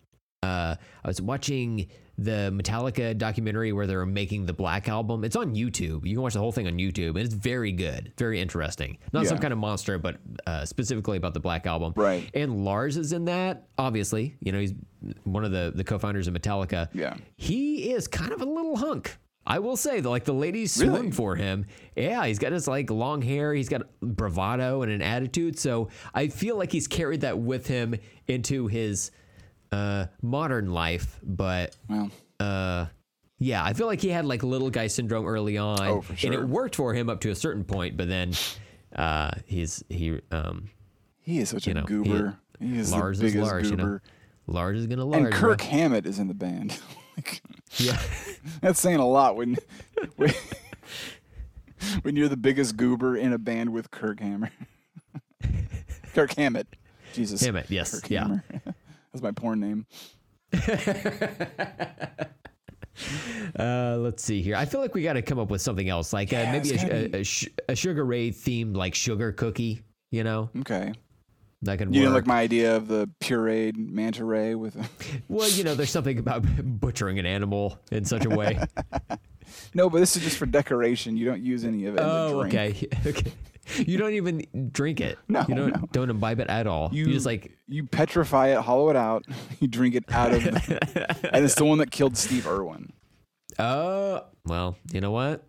Uh, 0.43 0.77
I 1.05 1.09
was 1.09 1.21
watching 1.21 1.89
the 2.17 2.53
Metallica 2.55 3.17
documentary 3.17 3.73
where 3.73 3.87
they 3.87 3.97
were 3.97 4.07
making 4.07 4.47
the 4.47 4.53
Black 4.53 4.89
album. 4.89 5.25
It's 5.25 5.37
on 5.37 5.55
YouTube. 5.55 6.07
You 6.07 6.15
can 6.15 6.23
watch 6.23 6.35
the 6.35 6.39
whole 6.39 6.53
thing 6.53 6.67
on 6.67 6.75
YouTube, 6.75 7.11
and 7.11 7.19
it's 7.19 7.35
very 7.35 7.73
good, 7.73 8.13
very 8.19 8.41
interesting. 8.41 8.99
Not 9.13 9.27
some 9.27 9.39
kind 9.39 9.53
of 9.53 9.59
monster, 9.59 9.99
but 9.99 10.19
uh, 10.47 10.65
specifically 10.67 11.17
about 11.17 11.35
the 11.35 11.41
Black 11.41 11.67
album. 11.67 11.95
Right. 11.97 12.31
And 12.35 12.65
Lars 12.65 12.97
is 12.97 13.13
in 13.13 13.25
that. 13.25 13.69
Obviously, 13.79 14.37
you 14.41 14.53
know 14.53 14.61
he's 14.61 14.75
one 15.25 15.45
of 15.45 15.51
the 15.51 15.73
the 15.75 15.85
co-founders 15.85 16.29
of 16.29 16.35
Metallica. 16.35 16.89
Yeah. 16.93 17.17
He 17.37 17.91
is 17.91 18.07
kind 18.07 18.33
of 18.33 18.41
a 18.41 18.47
little 18.47 18.77
hunk. 18.77 19.17
I 19.47 19.59
will 19.59 19.77
say, 19.77 20.01
like 20.03 20.25
the 20.25 20.35
ladies 20.35 20.73
swoon 20.75 20.93
Really? 20.93 21.11
for 21.13 21.35
him. 21.35 21.67
Yeah, 21.97 22.25
he's 22.27 22.39
got 22.39 22.53
his 22.53 22.69
like 22.69 22.91
long 22.91 23.23
hair. 23.23 23.53
He's 23.55 23.69
got 23.69 23.83
bravado 24.01 24.83
and 24.83 24.93
an 24.93 25.03
attitude. 25.03 25.59
So 25.59 25.89
I 26.15 26.29
feel 26.29 26.57
like 26.57 26.71
he's 26.71 26.87
carried 26.87 27.23
that 27.23 27.39
with 27.39 27.67
him 27.67 27.95
into 28.29 28.67
his 28.67 29.11
uh, 29.73 30.07
modern 30.23 30.73
life. 30.73 31.19
But 31.23 31.77
well, 31.89 32.11
uh, 32.39 32.87
yeah, 33.39 33.65
I 33.65 33.73
feel 33.73 33.87
like 33.87 34.01
he 34.03 34.09
had 34.11 34.25
like 34.27 34.43
little 34.43 34.71
guy 34.71 34.87
syndrome 34.89 35.27
early 35.27 35.57
on, 35.57 35.81
Oh, 35.81 36.01
for 36.03 36.15
and 36.27 36.35
it 36.35 36.45
worked 36.47 36.77
for 36.77 36.93
him 36.95 37.09
up 37.09 37.21
to 37.23 37.31
a 37.31 37.35
certain 37.35 37.65
point. 37.65 37.97
But 37.97 38.09
then 38.09 38.33
uh, 38.95 39.31
he's 39.47 39.83
he 39.89 40.21
um, 40.31 40.69
he 41.23 41.39
is 41.39 41.49
such 41.49 41.67
a 41.67 41.75
know, 41.75 41.85
goober. 41.85 42.39
He, 42.61 42.79
is 42.79 42.93
Lars 42.93 43.19
the 43.19 43.27
is 43.27 43.33
biggest 43.33 43.51
Lars, 43.51 43.71
you 43.71 43.77
know. 43.77 43.85
goober. 43.85 44.03
Lars 44.47 44.79
is 44.81 44.87
gonna 44.87 45.05
Lars. 45.05 45.23
and 45.23 45.31
bro. 45.31 45.39
Kirk 45.41 45.61
Hammett 45.63 46.05
is 46.07 46.19
in 46.19 46.29
the 46.29 46.35
band. 46.35 46.79
Like, 47.21 47.43
yeah. 47.77 48.01
That's 48.61 48.81
saying 48.81 48.97
a 48.97 49.07
lot 49.07 49.37
when, 49.37 49.57
when 50.17 50.33
when 52.03 52.17
you're 52.17 52.29
the 52.29 52.37
biggest 52.37 52.77
goober 52.77 53.17
in 53.17 53.33
a 53.33 53.39
band 53.39 53.71
with 53.71 53.91
Kirk 53.91 54.21
Hammer. 54.21 54.51
Kirk 56.15 56.35
Hammett. 56.35 56.67
Jesus. 57.13 57.41
Hammett, 57.41 57.71
yes, 57.71 57.93
Kirk 58.01 58.11
yeah. 58.11 58.23
Hammer. 58.23 58.45
That's 59.13 59.23
my 59.23 59.33
porn 59.33 59.61
name. 59.61 59.87
Uh, 63.59 63.97
let's 63.99 64.23
see 64.23 64.43
here. 64.43 64.57
I 64.57 64.65
feel 64.67 64.81
like 64.81 64.95
we 64.95 65.03
got 65.03 65.15
to 65.15 65.23
come 65.23 65.39
up 65.39 65.51
with 65.51 65.63
something 65.63 65.89
else, 65.89 66.13
like 66.13 66.33
uh, 66.33 66.37
Yeah, 66.37 66.53
maybe 66.53 66.73
a, 66.73 67.17
a, 67.17 67.21
a, 67.21 67.25
sh- 67.25 67.49
a 67.69 67.75
Sugar 67.75 68.05
Ray 68.05 68.31
themed 68.31 68.77
like 68.77 68.95
sugar 68.95 69.33
cookie. 69.33 69.83
You 70.11 70.25
know, 70.25 70.51
Okay. 70.61 70.93
That 71.63 71.79
could 71.79 71.95
You 71.95 72.01
work. 72.03 72.05
didn't 72.07 72.15
like 72.15 72.27
my 72.27 72.41
idea 72.41 72.77
of 72.77 72.89
the 72.89 73.09
pureed 73.21 73.77
manta 73.77 74.25
ray 74.25 74.55
with 74.55 74.77
well, 75.29 75.49
you 75.51 75.65
know, 75.65 75.75
there's 75.75 75.91
something 75.91 76.19
about 76.19 76.45
butchering 76.81 77.19
an 77.19 77.27
animal 77.27 77.79
in 77.91 78.05
such 78.05 78.25
a 78.25 78.31
way. 78.31 78.59
No, 79.75 79.91
but 79.91 79.99
this 79.99 80.15
is 80.17 80.23
just 80.23 80.39
for 80.39 80.47
decoration. 80.47 81.17
You 81.17 81.25
don't 81.25 81.43
use 81.43 81.65
any 81.65 81.87
of 81.87 81.97
it. 81.97 82.01
oh, 82.01 82.43
drink. 82.45 82.55
okay, 82.55 82.89
okay. 83.05 83.33
You 83.79 83.99
don't 83.99 84.13
even 84.15 84.71
drink 84.73 85.01
it. 85.01 85.19
No, 85.27 85.45
you 85.49 85.57
don't 85.57 85.75
no. 85.75 85.89
don't 85.91 86.09
imbibe 86.09 86.39
it 86.39 86.49
at 86.49 86.69
all. 86.69 86.91
You, 86.93 87.07
You, 87.07 87.13
just 87.15 87.27
like 87.27 87.51
you 87.67 87.85
petrify 87.85 88.49
it, 88.49 88.61
hollow 88.61 88.91
it 88.91 88.97
out, 88.97 89.25
you 89.59 89.67
drink 89.67 89.97
it 89.97 90.05
out 90.13 90.33
of, 90.33 90.45
the, 90.45 91.31
and 91.33 91.45
it's 91.45 91.57
the 91.57 91.65
one 91.65 91.79
that 91.79 91.91
killed 91.91 92.17
Steve 92.17 92.47
Irwin. 92.47 92.93
oh 93.59 94.23
well. 94.45 94.77
You 94.93 95.01
know 95.01 95.11
what? 95.11 95.43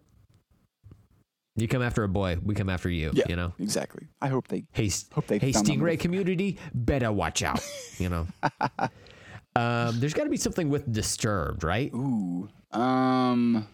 You 1.58 1.68
come 1.68 1.82
after 1.82 2.04
a 2.04 2.08
boy, 2.08 2.38
we 2.42 2.56
come 2.56 2.70
after 2.70 2.90
you. 2.90 3.12
Yeah, 3.14 3.26
You 3.28 3.36
know. 3.36 3.54
exactly. 3.60 4.08
I 4.22 4.30
hope 4.30 4.48
they. 4.48 4.64
Hey, 4.72 4.90
Hope 5.14 5.28
they 5.28 5.38
hey, 5.38 5.52
Stingray 5.52 6.00
community, 6.00 6.58
better 6.74 7.12
watch 7.12 7.44
out. 7.44 7.60
You 7.98 8.10
know. 8.10 8.28
um, 9.56 10.00
there's 10.00 10.14
got 10.14 10.24
to 10.24 10.30
be 10.30 10.38
something 10.38 10.70
with 10.70 10.90
Disturbed, 10.92 11.64
right? 11.66 11.92
Ooh, 11.94 12.48
um, 12.72 13.68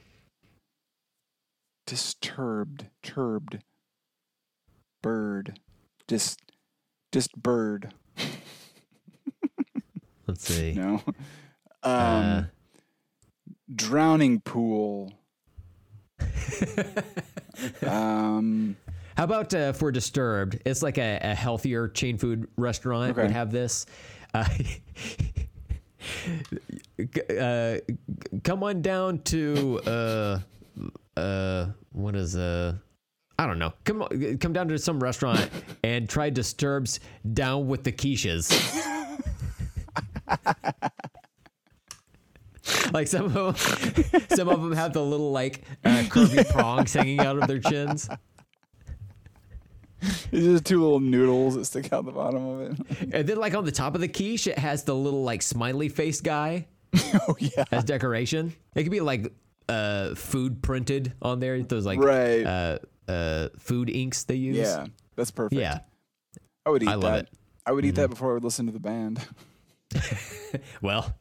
disturbed, 1.86 2.88
turbed, 3.04 3.60
bird, 5.04 5.60
just, 6.08 6.42
just 7.12 7.32
bird. 7.36 7.94
Let's 10.28 10.46
see. 10.48 10.74
No, 10.74 10.96
um, 11.84 11.84
Uh, 11.84 12.44
drowning 13.74 14.42
pool. 14.42 15.14
um, 17.88 18.76
How 19.18 19.24
about 19.24 19.54
uh, 19.54 19.74
for 19.74 19.92
Disturbed? 19.92 20.60
It's 20.66 20.84
like 20.84 20.98
a, 20.98 21.20
a 21.22 21.36
healthier 21.36 21.88
chain 21.88 22.18
food 22.18 22.48
restaurant 22.58 23.12
Okay. 23.12 23.22
would 23.24 23.32
have 23.32 23.52
this. 23.52 23.86
Uh, 24.34 24.46
uh, 27.40 27.78
come 28.44 28.64
on 28.64 28.82
down 28.82 29.20
to 29.24 29.80
uh, 29.86 30.40
uh, 31.16 31.68
what 31.92 32.16
is 32.16 32.36
uh, 32.36 32.74
I 33.40 33.46
don't 33.46 33.60
know. 33.60 33.74
Come 33.86 34.04
come 34.40 34.54
down 34.54 34.68
to 34.70 34.78
some 34.78 35.00
restaurant 35.00 35.50
and 35.84 36.10
try 36.10 36.30
Disturbs 36.30 37.00
down 37.34 37.68
with 37.68 37.84
the 37.84 37.92
quiches. 37.92 38.52
like 42.94 43.08
some 43.08 43.26
of 43.26 43.34
them, 43.34 44.22
some 44.30 44.50
of 44.50 44.62
them 44.62 44.72
have 44.74 44.94
the 44.94 45.04
little 45.04 45.32
like 45.32 45.62
uh, 45.84 46.04
curvy 46.10 46.48
prongs 46.54 46.94
hanging 46.94 47.20
out 47.20 47.38
of 47.38 47.48
their 47.48 47.60
chins. 47.60 48.10
It's 50.02 50.30
just 50.32 50.66
two 50.66 50.82
little 50.82 51.00
noodles 51.00 51.56
that 51.56 51.66
stick 51.66 51.92
out 51.92 52.06
the 52.06 52.12
bottom 52.12 52.46
of 52.48 52.62
it. 52.62 53.14
And 53.14 53.28
then, 53.28 53.38
like 53.38 53.56
on 53.56 53.66
the 53.66 53.72
top 53.72 53.96
of 53.96 54.02
the 54.02 54.08
quiche, 54.08 54.48
it 54.48 54.58
has 54.60 54.84
the 54.84 54.94
little 54.96 55.24
like 55.24 55.42
smiley 55.42 55.90
face 55.90 56.22
guy 56.22 56.68
oh 57.28 57.36
yeah. 57.40 57.66
as 57.72 57.84
decoration. 57.84 58.54
It 58.76 58.84
could 58.84 58.92
be 58.92 59.00
like 59.00 59.34
uh, 59.68 60.14
food 60.16 60.62
printed 60.62 61.14
on 61.22 61.40
there. 61.40 61.60
Those 61.64 61.86
like 61.86 62.00
Right. 62.00 62.46
uh, 62.46 62.78
uh, 63.08 63.50
food 63.58 63.90
inks 63.90 64.24
they 64.26 64.36
use. 64.36 64.58
Yeah, 64.58 64.86
that's 65.16 65.32
perfect. 65.32 65.60
yeah. 65.60 65.80
I 66.66 66.70
would 66.70 66.84
eat 66.84 66.90
I 66.90 66.94
love 66.94 67.02
that. 67.04 67.20
it. 67.20 67.26
Mm-hmm. 67.26 67.34
I 67.66 67.72
would 67.72 67.86
eat 67.86 67.96
that 67.96 68.10
before 68.10 68.32
I 68.32 68.34
would 68.36 68.44
listen 68.44 68.66
to 68.68 68.72
the 68.72 68.80
band. 68.80 69.20
Well, 70.82 71.14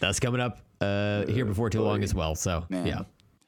that's 0.00 0.20
coming 0.20 0.40
up 0.40 0.58
uh, 0.80 1.26
here 1.26 1.44
before 1.44 1.70
too 1.70 1.82
long 1.82 2.02
as 2.02 2.14
well. 2.14 2.34
So 2.34 2.64
Man. 2.68 2.86
yeah, 2.86 3.02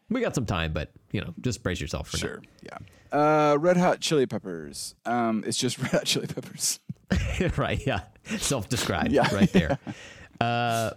we 0.09 0.21
got 0.21 0.35
some 0.35 0.47
time, 0.47 0.73
but 0.73 0.91
you 1.13 1.21
know, 1.21 1.35
just 1.41 1.63
brace 1.63 1.81
yourself 1.81 2.09
for 2.09 2.17
Sure. 2.17 2.43
Yeah. 2.63 2.79
Uh, 3.11 3.57
Red 3.59 3.77
Hot 3.79 4.01
Chili 4.01 4.27
Peppers. 4.27 4.95
Um, 5.07 5.43
it's 5.47 5.57
just 5.57 5.79
Red 5.83 5.93
Hot 5.93 6.05
Chili 6.05 6.27
Peppers. 6.27 6.81
right? 7.57 7.85
Yeah, 7.87 8.01
self-described. 8.39 9.13
Yeah. 9.13 9.35
right 9.35 9.51
there. 9.53 9.79
uh, 10.41 10.91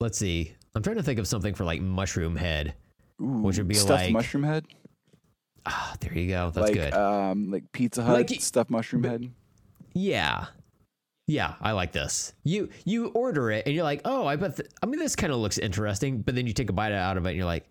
let's 0.00 0.18
see. 0.18 0.52
I'm 0.74 0.82
trying 0.82 0.96
to 0.96 1.02
think 1.02 1.18
of 1.18 1.26
something 1.26 1.54
for 1.54 1.64
like 1.64 1.80
Mushroomhead. 1.80 2.72
Ooh, 3.20 3.24
Which 3.42 3.56
would 3.58 3.66
be 3.68 3.74
stuffed 3.74 4.04
like- 4.04 4.12
mushroom 4.12 4.44
head. 4.44 4.66
Ah, 5.68 5.96
there 6.00 6.16
you 6.16 6.28
go. 6.28 6.50
That's 6.54 6.68
like 6.68 6.74
good. 6.74 6.94
um, 6.94 7.50
like 7.50 7.72
Pizza 7.72 8.04
Hut 8.04 8.14
Like 8.30 8.40
stuffed 8.40 8.70
mushroom 8.70 9.02
head. 9.02 9.28
Yeah. 9.94 10.46
Yeah, 11.26 11.54
I 11.60 11.72
like 11.72 11.92
this. 11.92 12.32
You 12.44 12.68
you 12.84 13.08
order 13.08 13.50
it 13.50 13.66
and 13.66 13.74
you're 13.74 13.84
like, 13.84 14.02
oh, 14.04 14.26
I 14.26 14.36
bet. 14.36 14.56
Th- 14.56 14.68
I 14.82 14.86
mean, 14.86 15.00
this 15.00 15.16
kind 15.16 15.32
of 15.32 15.40
looks 15.40 15.58
interesting, 15.58 16.22
but 16.22 16.36
then 16.36 16.46
you 16.46 16.52
take 16.52 16.70
a 16.70 16.72
bite 16.72 16.92
out 16.92 17.16
of 17.16 17.26
it 17.26 17.30
and 17.30 17.36
you're 17.36 17.46
like, 17.46 17.68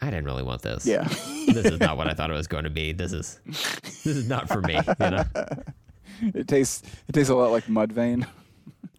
I 0.00 0.06
didn't 0.10 0.26
really 0.26 0.42
want 0.42 0.60
this. 0.60 0.86
Yeah. 0.86 1.04
this 1.46 1.64
is 1.64 1.80
not 1.80 1.96
what 1.96 2.06
I 2.06 2.12
thought 2.12 2.30
it 2.30 2.34
was 2.34 2.46
going 2.46 2.64
to 2.64 2.70
be. 2.70 2.92
This 2.92 3.12
is 3.12 3.40
this 3.46 4.06
is 4.06 4.28
not 4.28 4.48
for 4.48 4.60
me. 4.60 4.74
You 4.74 5.10
know. 5.10 5.24
it 6.34 6.48
tastes 6.48 6.82
it 7.08 7.12
tastes 7.12 7.30
a 7.30 7.34
lot 7.34 7.50
like 7.50 7.64
Mudvayne. 7.64 8.26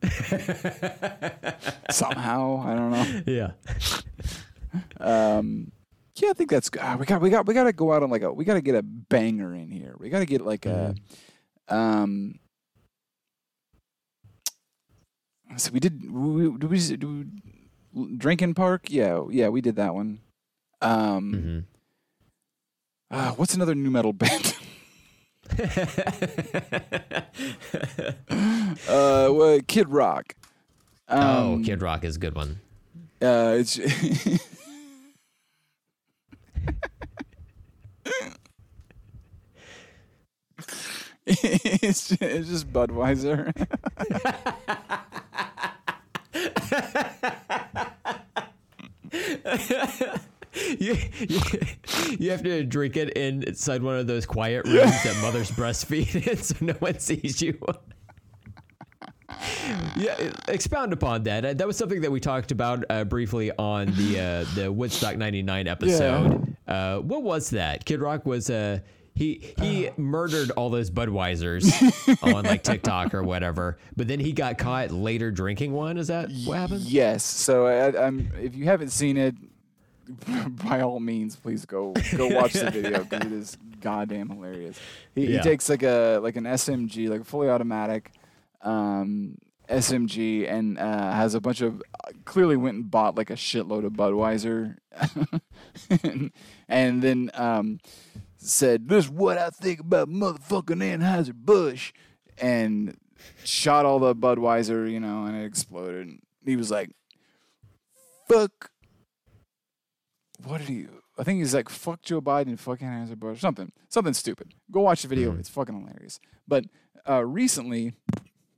Somehow, 1.91 2.63
I 2.65 2.75
don't 2.75 2.91
know. 2.91 3.21
Yeah. 3.27 3.51
Um, 4.99 5.71
yeah, 6.15 6.31
I 6.31 6.33
think 6.33 6.49
that's 6.49 6.69
ah, 6.81 6.95
we 6.99 7.05
got 7.05 7.21
we 7.21 7.29
got 7.29 7.45
we 7.45 7.53
got 7.53 7.65
to 7.65 7.73
go 7.73 7.93
out 7.93 8.01
on 8.01 8.09
like 8.09 8.23
a 8.23 8.33
we 8.33 8.43
got 8.43 8.55
to 8.55 8.61
get 8.61 8.75
a 8.75 8.81
banger 8.81 9.53
in 9.53 9.69
here. 9.69 9.95
We 9.99 10.09
got 10.09 10.19
to 10.19 10.25
get 10.25 10.41
like 10.41 10.65
a 10.65 10.95
um. 11.69 12.39
So 15.55 15.71
we 15.71 15.79
did 15.79 16.11
we 16.11 16.43
did 16.57 16.69
we, 16.69 16.77
did 16.79 17.03
we 17.03 17.25
drinking 18.17 18.53
park? 18.53 18.89
Yeah, 18.89 19.23
yeah, 19.29 19.47
we 19.49 19.61
did 19.61 19.75
that 19.77 19.95
one. 19.95 20.19
Um, 20.81 21.31
hmm 21.33 21.59
ah, 23.15 23.33
what's 23.37 23.55
another 23.55 23.73
nu 23.73 23.89
metal 23.89 24.13
band? 24.13 24.53
uh, 28.29 29.29
well, 29.31 29.59
Kid 29.67 29.89
Rock. 29.89 30.35
oh, 31.07 31.53
Um, 31.53 31.63
Kid 31.63 31.81
Rock 31.81 32.03
is 32.03 32.17
a 32.17 32.19
good 32.19 32.35
one. 32.35 32.59
Uh, 33.21 33.55
it's 33.57 33.79
it's, 41.83 42.07
just, 42.09 42.21
it's 42.21 42.47
just 42.49 42.71
Budweiser. 42.71 43.51
You, 50.79 50.97
you, 51.19 51.39
you 52.17 52.31
have 52.31 52.41
to 52.43 52.63
drink 52.63 52.97
it 52.97 53.09
inside 53.11 53.83
one 53.83 53.95
of 53.97 54.07
those 54.07 54.25
quiet 54.25 54.65
rooms 54.65 55.03
that 55.03 55.15
mothers 55.21 55.51
breastfeed 55.51 56.27
in 56.27 56.37
so 56.37 56.55
no 56.61 56.73
one 56.73 56.97
sees 56.99 57.41
you. 57.41 57.57
yeah, 59.95 60.15
expound 60.47 60.93
upon 60.93 61.23
that. 61.23 61.45
Uh, 61.45 61.53
That 61.53 61.67
was 61.67 61.77
something 61.77 62.01
that 62.01 62.11
we 62.11 62.19
talked 62.19 62.51
about 62.51 62.83
uh, 62.89 63.03
briefly 63.03 63.51
on 63.59 63.87
the 63.97 64.19
uh, 64.19 64.45
the 64.55 64.71
Woodstock 64.71 65.17
'99 65.17 65.67
episode. 65.67 66.55
Uh, 66.67 66.99
what 66.99 67.21
was 67.23 67.51
that? 67.51 67.85
Kid 67.85 67.99
Rock 68.01 68.25
was 68.25 68.49
uh, 69.17 69.23
he 69.23 69.53
he 69.61 69.89
murdered 69.97 70.51
all 70.51 70.69
those 70.69 70.89
Budweisers 70.91 71.65
on 72.23 72.43
like 72.45 72.63
TikTok 72.63 73.13
or 73.13 73.23
whatever, 73.23 73.77
but 73.95 74.07
then 74.07 74.19
he 74.19 74.31
got 74.33 74.57
caught 74.57 74.91
later 74.91 75.31
drinking 75.31 75.73
one. 75.73 75.97
Is 75.97 76.07
that 76.07 76.29
what 76.45 76.57
happened? 76.57 76.81
yes. 76.81 77.23
So 77.23 77.67
I, 77.67 78.05
I'm. 78.05 78.31
If 78.39 78.55
you 78.55 78.65
haven't 78.65 78.89
seen 78.89 79.17
it, 79.17 79.35
by 80.67 80.81
all 80.81 80.99
means, 80.99 81.35
please 81.35 81.65
go 81.65 81.93
go 82.15 82.27
watch 82.35 82.53
the 82.53 82.71
video 82.71 83.03
because 83.03 83.25
it 83.25 83.31
is 83.33 83.57
goddamn 83.81 84.29
hilarious. 84.29 84.79
He, 85.15 85.25
Yeah. 85.27 85.37
he 85.37 85.43
takes 85.43 85.69
like 85.69 85.83
a 85.83 86.19
like 86.21 86.35
an 86.35 86.45
SMG, 86.45 87.09
like 87.09 87.21
a 87.21 87.25
fully 87.25 87.49
automatic 87.49 88.11
um, 88.61 89.37
SMG, 89.69 90.49
and 90.49 90.77
uh, 90.79 91.11
has 91.11 91.35
a 91.35 91.41
bunch 91.41 91.61
of 91.61 91.81
clearly 92.25 92.55
went 92.55 92.75
and 92.75 92.89
bought 92.91 93.15
like 93.17 93.29
a 93.29 93.35
shitload 93.35 93.85
of 93.85 93.93
Budweiser, 93.93 94.77
and, 96.03 96.31
and 96.69 97.01
then 97.01 97.29
um, 97.33 97.79
said, 98.37 98.87
"This 98.89 99.05
is 99.05 99.11
what 99.11 99.37
I 99.37 99.49
think 99.49 99.79
about 99.79 100.09
motherfucking 100.09 100.77
Anheuser 100.97 101.33
Busch," 101.33 101.91
and 102.37 102.97
shot 103.43 103.85
all 103.85 103.99
the 103.99 104.15
Budweiser, 104.15 104.89
you 104.91 104.99
know, 104.99 105.25
and 105.25 105.35
it 105.35 105.45
exploded. 105.45 106.07
And 106.07 106.21
He 106.45 106.55
was 106.55 106.71
like, 106.71 106.91
"Fuck." 108.27 108.71
What 110.43 110.59
did 110.59 110.67
he? 110.69 110.85
I 111.17 111.23
think 111.23 111.39
he's 111.39 111.53
like, 111.55 111.67
"Fuck 111.69 112.03
Joe 112.03 112.21
Biden, 112.21 112.59
fuck 112.59 112.79
Anheuser 112.79 113.17
Busch," 113.17 113.39
something, 113.39 113.71
something 113.89 114.13
stupid. 114.13 114.53
Go 114.71 114.81
watch 114.81 115.01
the 115.01 115.07
video; 115.07 115.31
Mhm. 115.31 115.39
it's 115.39 115.49
fucking 115.49 115.75
hilarious. 115.79 116.19
But 116.47 116.65
uh, 117.09 117.25
recently, 117.25 117.93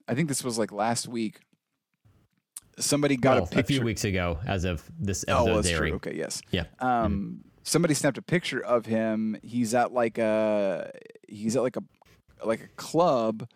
I 0.08 0.14
think 0.16 0.28
this 0.28 0.44
was 0.44 0.58
like 0.58 0.72
last 0.72 1.08
week. 1.08 1.40
Somebody 2.78 3.18
got 3.18 3.38
a 3.38 3.42
picture. 3.46 3.64
few 3.64 3.82
weeks 3.82 4.04
ago, 4.06 4.40
as 4.46 4.64
of 4.64 4.90
this 5.00 5.26
Oh, 5.28 5.32
episode 5.32 5.46
well, 5.46 5.56
that's 5.62 5.70
true. 5.78 5.94
Okay, 5.96 6.16
yes. 6.16 6.42
Yeah. 6.52 6.64
Um, 6.80 7.44
somebody 7.64 7.94
snapped 7.94 8.18
a 8.18 8.22
picture 8.22 8.60
of 8.60 8.86
him. 8.86 9.38
He's 9.44 9.74
at 9.74 9.92
like 9.92 10.18
a 10.18 10.92
he's 11.28 11.56
at 11.56 11.64
like 11.64 11.78
a 11.78 11.84
like 12.44 12.62
a 12.62 12.68
club, 12.76 13.48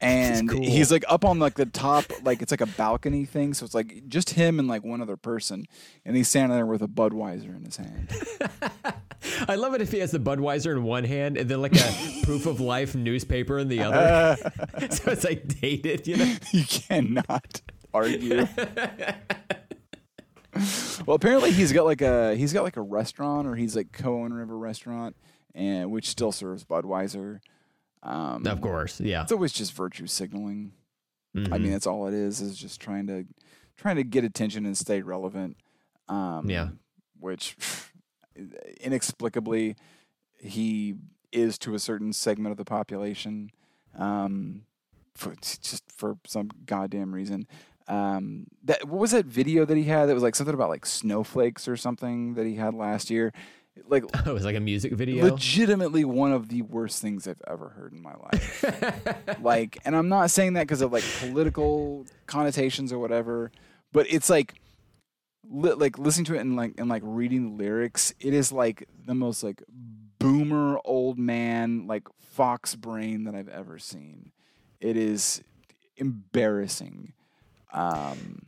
and 0.00 0.50
cool. 0.50 0.60
he's 0.60 0.90
like 0.90 1.04
up 1.08 1.24
on 1.24 1.38
like 1.38 1.54
the 1.54 1.66
top, 1.66 2.04
like 2.24 2.42
it's 2.42 2.50
like 2.50 2.60
a 2.60 2.66
balcony 2.66 3.24
thing. 3.24 3.54
So 3.54 3.64
it's 3.64 3.74
like 3.74 4.08
just 4.08 4.30
him 4.30 4.58
and 4.58 4.68
like 4.68 4.84
one 4.84 5.00
other 5.00 5.16
person, 5.16 5.66
and 6.04 6.16
he's 6.16 6.28
standing 6.28 6.56
there 6.56 6.66
with 6.66 6.82
a 6.82 6.88
Budweiser 6.88 7.56
in 7.56 7.64
his 7.64 7.76
hand. 7.76 8.08
I 9.48 9.54
love 9.56 9.74
it 9.74 9.82
if 9.82 9.92
he 9.92 9.98
has 9.98 10.10
the 10.10 10.18
Budweiser 10.18 10.72
in 10.72 10.82
one 10.82 11.04
hand 11.04 11.36
and 11.36 11.48
then 11.48 11.60
like 11.60 11.74
a 11.74 12.20
proof 12.24 12.46
of 12.46 12.60
life 12.60 12.94
newspaper 12.94 13.58
in 13.58 13.68
the 13.68 13.80
other. 13.80 14.36
so 14.90 15.10
it's 15.10 15.24
like 15.24 15.46
dated, 15.60 16.06
you 16.06 16.16
know? 16.16 16.36
you 16.52 16.64
cannot 16.64 17.60
argue. 17.92 18.46
Well, 21.06 21.14
apparently 21.16 21.52
he's 21.52 21.72
got 21.72 21.84
like 21.84 22.02
a 22.02 22.34
he's 22.34 22.52
got 22.52 22.62
like 22.64 22.76
a 22.76 22.82
restaurant, 22.82 23.46
or 23.46 23.54
he's 23.54 23.74
like 23.76 23.92
co-owner 23.92 24.42
of 24.42 24.50
a 24.50 24.54
restaurant, 24.54 25.16
and 25.54 25.90
which 25.90 26.08
still 26.08 26.32
serves 26.32 26.64
Budweiser. 26.64 27.40
Um, 28.02 28.46
Of 28.46 28.60
course, 28.60 29.00
yeah. 29.00 29.22
it's 29.22 29.32
always 29.32 29.52
just 29.52 29.72
virtue 29.72 30.06
signaling. 30.06 30.72
I 31.34 31.38
Mhm. 31.38 31.60
mean, 31.62 31.70
that's 31.72 31.86
all 31.86 32.06
it 32.06 32.14
is. 32.14 32.40
Is 32.40 32.56
just 32.56 32.80
trying 32.80 33.06
to 33.08 33.24
trying 33.76 33.96
to 33.96 34.04
get 34.04 34.24
attention 34.24 34.64
and 34.66 34.76
stay 34.76 35.02
relevant. 35.02 35.56
Um, 36.08 36.48
Yeah. 36.48 36.70
Which 37.18 37.56
inexplicably 38.80 39.76
he 40.38 40.94
is 41.32 41.58
to 41.58 41.74
a 41.74 41.78
certain 41.78 42.12
segment 42.12 42.52
of 42.52 42.56
the 42.58 42.64
population. 42.64 43.50
Um, 43.98 44.62
for 45.14 45.34
just 45.40 45.82
for 45.90 46.18
some 46.26 46.50
goddamn 46.66 47.14
reason. 47.14 47.46
Um, 47.88 48.46
that 48.64 48.88
what 48.88 48.98
was 48.98 49.12
that 49.12 49.26
video 49.26 49.64
that 49.64 49.76
he 49.76 49.84
had 49.84 50.06
that 50.06 50.14
was 50.14 50.22
like 50.22 50.34
something 50.34 50.54
about 50.54 50.70
like 50.70 50.86
snowflakes 50.86 51.68
or 51.68 51.76
something 51.76 52.34
that 52.34 52.46
he 52.46 52.56
had 52.56 52.74
last 52.74 53.10
year. 53.10 53.32
Like 53.88 54.04
it 54.26 54.32
was 54.32 54.44
like 54.44 54.56
a 54.56 54.60
music 54.60 54.92
video. 54.94 55.24
legitimately 55.24 56.04
one 56.04 56.32
of 56.32 56.48
the 56.48 56.62
worst 56.62 57.00
things 57.00 57.28
I've 57.28 57.42
ever 57.46 57.68
heard 57.70 57.92
in 57.92 58.02
my 58.02 58.14
life. 58.14 59.38
like, 59.42 59.78
and 59.84 59.94
I'm 59.94 60.08
not 60.08 60.30
saying 60.30 60.54
that 60.54 60.62
because 60.62 60.80
of 60.80 60.92
like 60.92 61.04
political 61.20 62.06
connotations 62.26 62.92
or 62.92 62.98
whatever, 62.98 63.52
but 63.92 64.06
it's 64.10 64.30
like, 64.30 64.54
li- 65.48 65.74
like 65.74 65.98
listening 65.98 66.24
to 66.26 66.34
it 66.34 66.40
and 66.40 66.56
like 66.56 66.74
and 66.78 66.88
like 66.88 67.02
reading 67.04 67.50
the 67.50 67.62
lyrics, 67.62 68.12
it 68.20 68.34
is 68.34 68.50
like 68.50 68.88
the 69.04 69.14
most 69.14 69.42
like 69.42 69.62
boomer 70.18 70.78
old 70.84 71.18
man 71.18 71.86
like 71.86 72.08
fox 72.18 72.74
brain 72.74 73.24
that 73.24 73.34
I've 73.34 73.48
ever 73.48 73.78
seen. 73.78 74.32
It 74.80 74.96
is 74.96 75.42
embarrassing. 75.96 77.12
Um, 77.72 78.42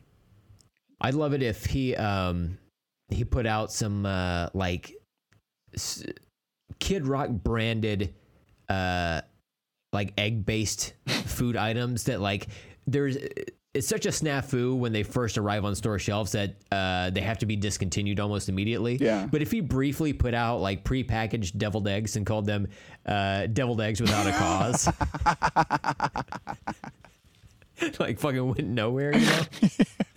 I'd 1.01 1.13
love 1.13 1.33
it 1.33 1.41
if 1.43 1.65
he 1.65 1.95
um 1.95 2.57
he 3.09 3.23
put 3.23 3.45
out 3.45 3.71
some 3.71 4.05
uh 4.05 4.49
like 4.53 4.93
s- 5.73 6.03
Kid 6.79 7.05
Rock 7.07 7.29
branded 7.29 8.13
uh 8.67 9.21
like 9.93 10.13
egg 10.17 10.45
based 10.45 10.93
food 11.07 11.55
items 11.57 12.03
that 12.05 12.21
like 12.21 12.47
there's 12.87 13.17
it's 13.73 13.87
such 13.87 14.07
a 14.07 14.09
snafu 14.09 14.75
when 14.75 14.91
they 14.91 15.03
first 15.03 15.37
arrive 15.37 15.63
on 15.63 15.75
store 15.75 15.99
shelves 15.99 16.31
that 16.31 16.55
uh, 16.71 17.11
they 17.11 17.21
have 17.21 17.37
to 17.37 17.45
be 17.45 17.55
discontinued 17.55 18.19
almost 18.19 18.49
immediately. 18.49 18.95
Yeah. 18.95 19.27
But 19.31 19.43
if 19.43 19.51
he 19.51 19.61
briefly 19.61 20.11
put 20.11 20.33
out 20.33 20.57
like 20.59 20.83
prepackaged 20.83 21.55
deviled 21.55 21.87
eggs 21.87 22.15
and 22.15 22.25
called 22.25 22.47
them 22.47 22.67
uh, 23.05 23.45
deviled 23.45 23.79
eggs 23.79 24.01
without 24.01 24.25
a 24.25 24.31
cause, 24.31 24.89
like 27.99 28.19
fucking 28.19 28.45
went 28.47 28.67
nowhere, 28.67 29.15
you 29.15 29.25
know. 29.25 29.41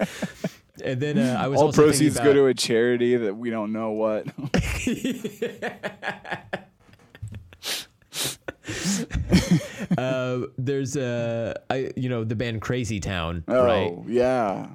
and 0.85 1.01
then 1.01 1.19
uh, 1.19 1.37
I 1.41 1.49
was 1.49 1.61
all 1.61 1.67
also 1.67 1.83
proceeds 1.83 2.17
about, 2.17 2.25
go 2.25 2.35
to 2.35 2.47
a 2.47 2.55
charity 2.55 3.17
that 3.17 3.37
we 3.37 3.51
don't 3.51 3.73
know 3.73 3.91
what. 3.91 4.27
uh, 9.99 10.41
there's 10.59 10.97
uh, 10.97 11.55
I, 11.71 11.91
you 11.97 12.09
know 12.09 12.25
the 12.25 12.37
band 12.37 12.63
Crazy 12.63 13.01
Town, 13.01 13.45
oh, 13.49 13.65
right? 13.65 13.93
yeah. 14.07 14.69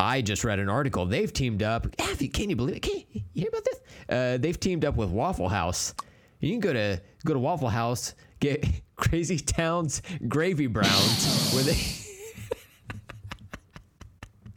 I 0.00 0.22
just 0.22 0.44
read 0.44 0.60
an 0.60 0.68
article. 0.68 1.06
They've 1.06 1.32
teamed 1.32 1.62
up. 1.62 1.86
You- 2.20 2.28
Can 2.28 2.50
you 2.50 2.56
believe 2.56 2.76
it? 2.76 2.82
Can 2.82 3.02
you 3.10 3.22
hear 3.34 3.48
about 3.48 3.64
this? 3.64 3.80
Uh, 4.08 4.36
they've 4.38 4.58
teamed 4.58 4.84
up 4.84 4.96
with 4.96 5.10
Waffle 5.10 5.48
House. 5.48 5.94
You 6.40 6.52
can 6.52 6.60
go 6.60 6.72
to 6.72 7.00
go 7.24 7.34
to 7.34 7.40
Waffle 7.40 7.68
House, 7.68 8.14
get 8.38 8.64
Crazy 8.96 9.38
Town's 9.38 10.02
gravy 10.28 10.68
browns, 10.68 11.52
where 11.52 11.64
they 11.64 11.74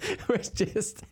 was 0.27 0.49
just 0.49 1.03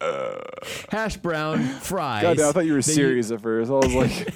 hash 0.90 1.16
brown 1.18 1.62
fries. 1.64 2.22
God 2.22 2.40
I 2.40 2.52
thought 2.52 2.66
you 2.66 2.74
were 2.74 2.82
serious 2.82 3.30
at 3.30 3.40
first. 3.40 3.70
I 3.70 3.74
was 3.74 3.94
like, 3.94 4.34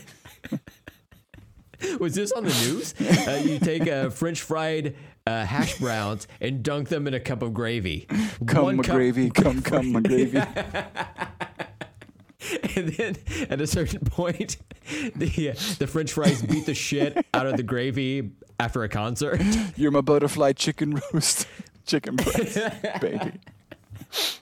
Was 1.98 2.14
this 2.14 2.30
on 2.32 2.44
the 2.44 2.50
news? 2.50 2.94
Uh, 3.00 3.42
you 3.44 3.58
take 3.58 3.88
uh, 3.88 4.08
French 4.10 4.40
fried 4.40 4.94
uh, 5.26 5.44
hash 5.44 5.78
browns 5.78 6.28
and 6.40 6.62
dunk 6.62 6.88
them 6.88 7.08
in 7.08 7.14
a 7.14 7.20
cup 7.20 7.42
of 7.42 7.52
gravy. 7.52 8.06
come 8.46 8.64
One 8.64 8.82
cup- 8.82 8.94
gravy, 8.96 9.30
come, 9.30 9.62
come 9.62 9.90
my 9.92 10.00
gravy. 10.00 10.38
and 12.76 12.88
then 12.88 13.16
at 13.50 13.60
a 13.60 13.66
certain 13.66 14.00
point, 14.00 14.56
the 15.16 15.50
uh, 15.50 15.54
the 15.78 15.86
French 15.86 16.12
fries 16.12 16.42
beat 16.42 16.66
the 16.66 16.74
shit 16.74 17.24
out 17.34 17.46
of 17.46 17.56
the 17.56 17.62
gravy 17.64 18.30
after 18.60 18.82
a 18.84 18.88
concert. 18.88 19.40
You're 19.76 19.90
my 19.90 20.00
butterfly 20.02 20.52
chicken 20.52 21.00
roast, 21.12 21.46
chicken 21.84 22.14
breast, 22.16 22.58
baby. 23.00 23.32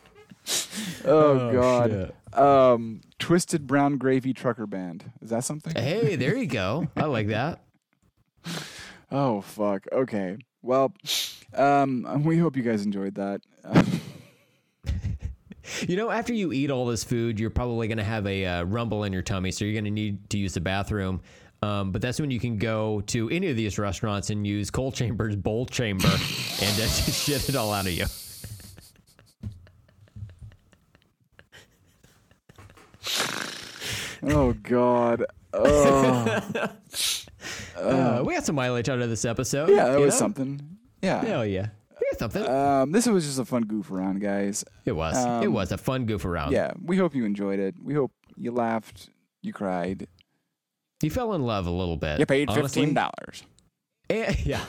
Oh, 1.04 1.52
God. 1.52 1.90
shit. 1.90 2.38
Um, 2.38 3.00
Twisted 3.18 3.66
Brown 3.66 3.96
Gravy 3.98 4.32
Trucker 4.32 4.66
Band. 4.66 5.10
Is 5.22 5.30
that 5.30 5.44
something? 5.44 5.74
Hey, 5.74 6.16
there 6.16 6.36
you 6.36 6.46
go. 6.46 6.88
I 6.96 7.04
like 7.04 7.28
that. 7.28 7.60
Oh 9.10 9.40
fuck. 9.40 9.86
Okay. 9.92 10.38
Well, 10.62 10.92
um, 11.54 12.22
we 12.24 12.38
hope 12.38 12.56
you 12.56 12.62
guys 12.62 12.84
enjoyed 12.84 13.14
that. 13.16 13.40
You 15.86 15.96
know, 15.96 16.10
after 16.10 16.32
you 16.34 16.52
eat 16.52 16.70
all 16.70 16.84
this 16.86 17.04
food, 17.04 17.38
you're 17.38 17.48
probably 17.48 17.86
going 17.86 17.98
to 17.98 18.04
have 18.04 18.26
a 18.26 18.44
uh, 18.44 18.62
rumble 18.64 19.04
in 19.04 19.12
your 19.12 19.22
tummy, 19.22 19.52
so 19.52 19.64
you're 19.64 19.72
going 19.74 19.84
to 19.84 19.90
need 19.90 20.28
to 20.30 20.36
use 20.36 20.52
the 20.52 20.60
bathroom. 20.60 21.20
Um, 21.62 21.92
but 21.92 22.02
that's 22.02 22.20
when 22.20 22.30
you 22.30 22.40
can 22.40 22.58
go 22.58 23.02
to 23.02 23.30
any 23.30 23.48
of 23.48 23.56
these 23.56 23.78
restaurants 23.78 24.30
and 24.30 24.44
use 24.46 24.70
Coal 24.70 24.90
Chamber's 24.90 25.36
bowl 25.36 25.66
chamber 25.66 26.08
and 26.08 26.18
uh, 26.18 26.76
just 26.76 27.24
shit 27.24 27.48
it 27.48 27.54
all 27.54 27.72
out 27.72 27.86
of 27.86 27.92
you. 27.92 28.06
oh 34.24 34.52
God. 34.52 35.26
Oh 37.76 38.18
Uh, 38.20 38.22
we 38.24 38.34
got 38.34 38.44
some 38.44 38.54
mileage 38.54 38.88
out 38.90 39.00
of 39.00 39.08
this 39.08 39.24
episode. 39.24 39.70
yeah, 39.70 39.88
that 39.88 39.98
was 39.98 40.14
know? 40.14 40.18
something. 40.18 40.60
Yeah. 41.02 41.24
Hell 41.24 41.46
yeah. 41.46 41.68
We 41.98 42.06
got 42.12 42.18
something. 42.18 42.46
Um, 42.46 42.92
this 42.92 43.06
was 43.06 43.24
just 43.24 43.38
a 43.38 43.44
fun 43.44 43.62
goof 43.62 43.90
around, 43.90 44.20
guys. 44.20 44.64
it 44.84 44.92
was. 44.92 45.16
it 45.16 45.46
um, 45.46 45.52
was 45.52 45.72
a 45.72 45.78
fun 45.78 46.04
goof 46.04 46.24
around. 46.24 46.52
Yeah, 46.52 46.72
we 46.84 46.98
hope 46.98 47.14
you 47.14 47.24
enjoyed 47.24 47.58
it. 47.58 47.74
We 47.82 47.94
hope 47.94 48.12
you 48.36 48.52
laughed, 48.52 49.08
you 49.42 49.52
cried, 49.52 50.06
You 51.02 51.10
fell 51.10 51.32
in 51.34 51.42
love 51.42 51.66
a 51.66 51.70
little 51.70 51.96
bit. 51.96 52.20
you 52.20 52.26
paid 52.26 52.48
honestly. 52.48 52.82
fifteen 52.82 52.94
dollars. 52.94 53.42
And, 54.08 54.38
yeah. 54.46 54.64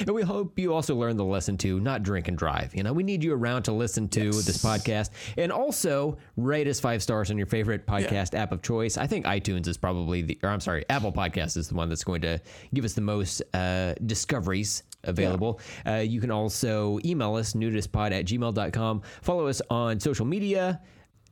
And 0.00 0.10
we 0.10 0.22
hope 0.22 0.58
you 0.58 0.74
also 0.74 0.94
learned 0.94 1.18
the 1.18 1.24
lesson 1.24 1.56
to 1.58 1.80
not 1.80 2.02
drink 2.02 2.28
and 2.28 2.36
drive. 2.36 2.74
You 2.74 2.82
know, 2.82 2.92
we 2.92 3.02
need 3.02 3.22
you 3.22 3.34
around 3.34 3.64
to 3.64 3.72
listen 3.72 4.08
to 4.10 4.30
this 4.30 4.62
podcast 4.62 5.10
and 5.36 5.52
also 5.52 6.18
rate 6.36 6.66
us 6.66 6.80
five 6.80 7.02
stars 7.02 7.30
on 7.30 7.38
your 7.38 7.46
favorite 7.46 7.86
podcast 7.86 8.34
app 8.34 8.52
of 8.52 8.62
choice. 8.62 8.96
I 8.96 9.06
think 9.06 9.26
iTunes 9.26 9.68
is 9.68 9.76
probably 9.76 10.22
the, 10.22 10.38
or 10.42 10.50
I'm 10.50 10.60
sorry, 10.60 10.84
Apple 10.88 11.12
Podcast 11.12 11.56
is 11.56 11.68
the 11.68 11.74
one 11.74 11.88
that's 11.88 12.04
going 12.04 12.22
to 12.22 12.40
give 12.74 12.84
us 12.84 12.94
the 12.94 13.00
most 13.00 13.42
uh, 13.54 13.94
discoveries 14.04 14.82
available. 15.04 15.60
Uh, 15.86 15.94
you 15.96 16.20
can 16.20 16.30
also 16.30 16.98
email 17.04 17.34
us, 17.36 17.52
nudispod 17.54 18.12
at 18.12 18.26
gmail.com. 18.26 19.02
Follow 19.22 19.46
us 19.46 19.62
on 19.70 20.00
social 20.00 20.26
media 20.26 20.80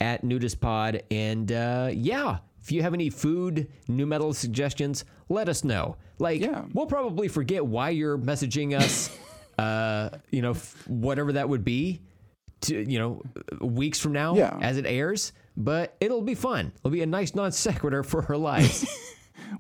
at 0.00 0.22
nudispod. 0.22 1.02
And 1.10 1.50
uh, 1.52 1.90
yeah, 1.92 2.38
if 2.64 2.72
you 2.72 2.82
have 2.82 2.94
any 2.94 3.10
food, 3.10 3.68
nu 3.86 4.06
metal 4.06 4.32
suggestions, 4.32 5.04
let 5.28 5.48
us 5.48 5.62
know. 5.62 5.96
Like, 6.18 6.40
Yeah. 6.40 6.64
we'll 6.72 6.86
probably 6.86 7.28
forget 7.28 7.64
why 7.64 7.90
you're 7.90 8.18
messaging 8.18 8.74
us, 8.76 9.16
uh, 9.58 10.10
you 10.30 10.42
know, 10.42 10.52
f- 10.52 10.88
whatever 10.88 11.32
that 11.32 11.48
would 11.48 11.62
be, 11.64 12.00
to, 12.62 12.90
you 12.90 12.98
know, 12.98 13.22
weeks 13.60 14.00
from 14.00 14.12
now 14.12 14.34
Yeah. 14.34 14.58
as 14.62 14.78
it 14.78 14.86
airs. 14.86 15.32
But 15.56 15.94
it'll 16.00 16.22
be 16.22 16.34
fun. 16.34 16.72
It'll 16.78 16.90
be 16.90 17.02
a 17.02 17.06
nice 17.06 17.34
non 17.34 17.52
sequitur 17.52 18.02
for 18.02 18.22
her 18.22 18.36
life. 18.36 18.84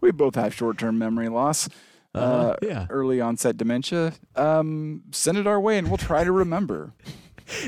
We 0.00 0.10
both 0.10 0.34
have 0.34 0.52
short-term 0.54 0.98
memory 0.98 1.28
loss. 1.28 1.68
uh 2.14 2.18
Uh-huh, 2.18 2.56
yeah. 2.62 2.86
Early 2.90 3.20
onset 3.20 3.56
dementia. 3.56 4.12
Um, 4.34 5.02
send 5.12 5.36
it 5.38 5.46
our 5.46 5.60
way, 5.60 5.78
and 5.78 5.88
we'll 5.88 5.98
try 5.98 6.24
to 6.24 6.32
remember. 6.32 6.92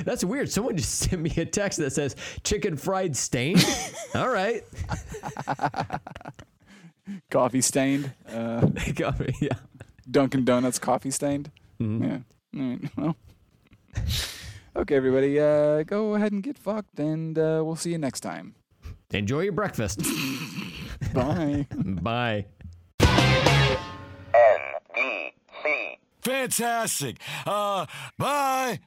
That's 0.04 0.24
weird. 0.24 0.50
Someone 0.50 0.76
just 0.76 0.94
sent 0.98 1.20
me 1.22 1.32
a 1.36 1.44
text 1.44 1.78
that 1.78 1.90
says 1.92 2.16
chicken 2.44 2.76
fried 2.76 3.16
stain. 3.16 3.56
All 4.14 4.28
right. 4.28 4.62
Coffee 7.30 7.60
stained. 7.60 8.12
Uh, 8.28 8.66
They 8.66 8.92
got 8.92 9.18
me. 9.20 9.32
Yeah. 9.40 9.54
Dunkin' 10.10 10.44
Donuts 10.44 10.78
coffee 10.78 11.10
stained. 11.10 11.50
Mm-hmm. 11.80 12.04
Yeah. 12.04 12.18
All 12.56 12.68
right. 12.70 12.90
Well. 12.96 13.16
Okay, 14.76 14.94
everybody. 14.96 15.40
Uh, 15.40 15.82
go 15.84 16.14
ahead 16.14 16.32
and 16.32 16.42
get 16.42 16.58
fucked, 16.58 16.98
and 16.98 17.38
uh, 17.38 17.62
we'll 17.64 17.76
see 17.76 17.90
you 17.92 17.98
next 17.98 18.20
time. 18.20 18.54
Enjoy 19.12 19.40
your 19.40 19.52
breakfast. 19.52 20.02
Bye. 21.14 21.66
Bye. 21.74 22.46
Fantastic. 26.22 27.18
Uh, 27.46 27.86
bye. 28.18 28.80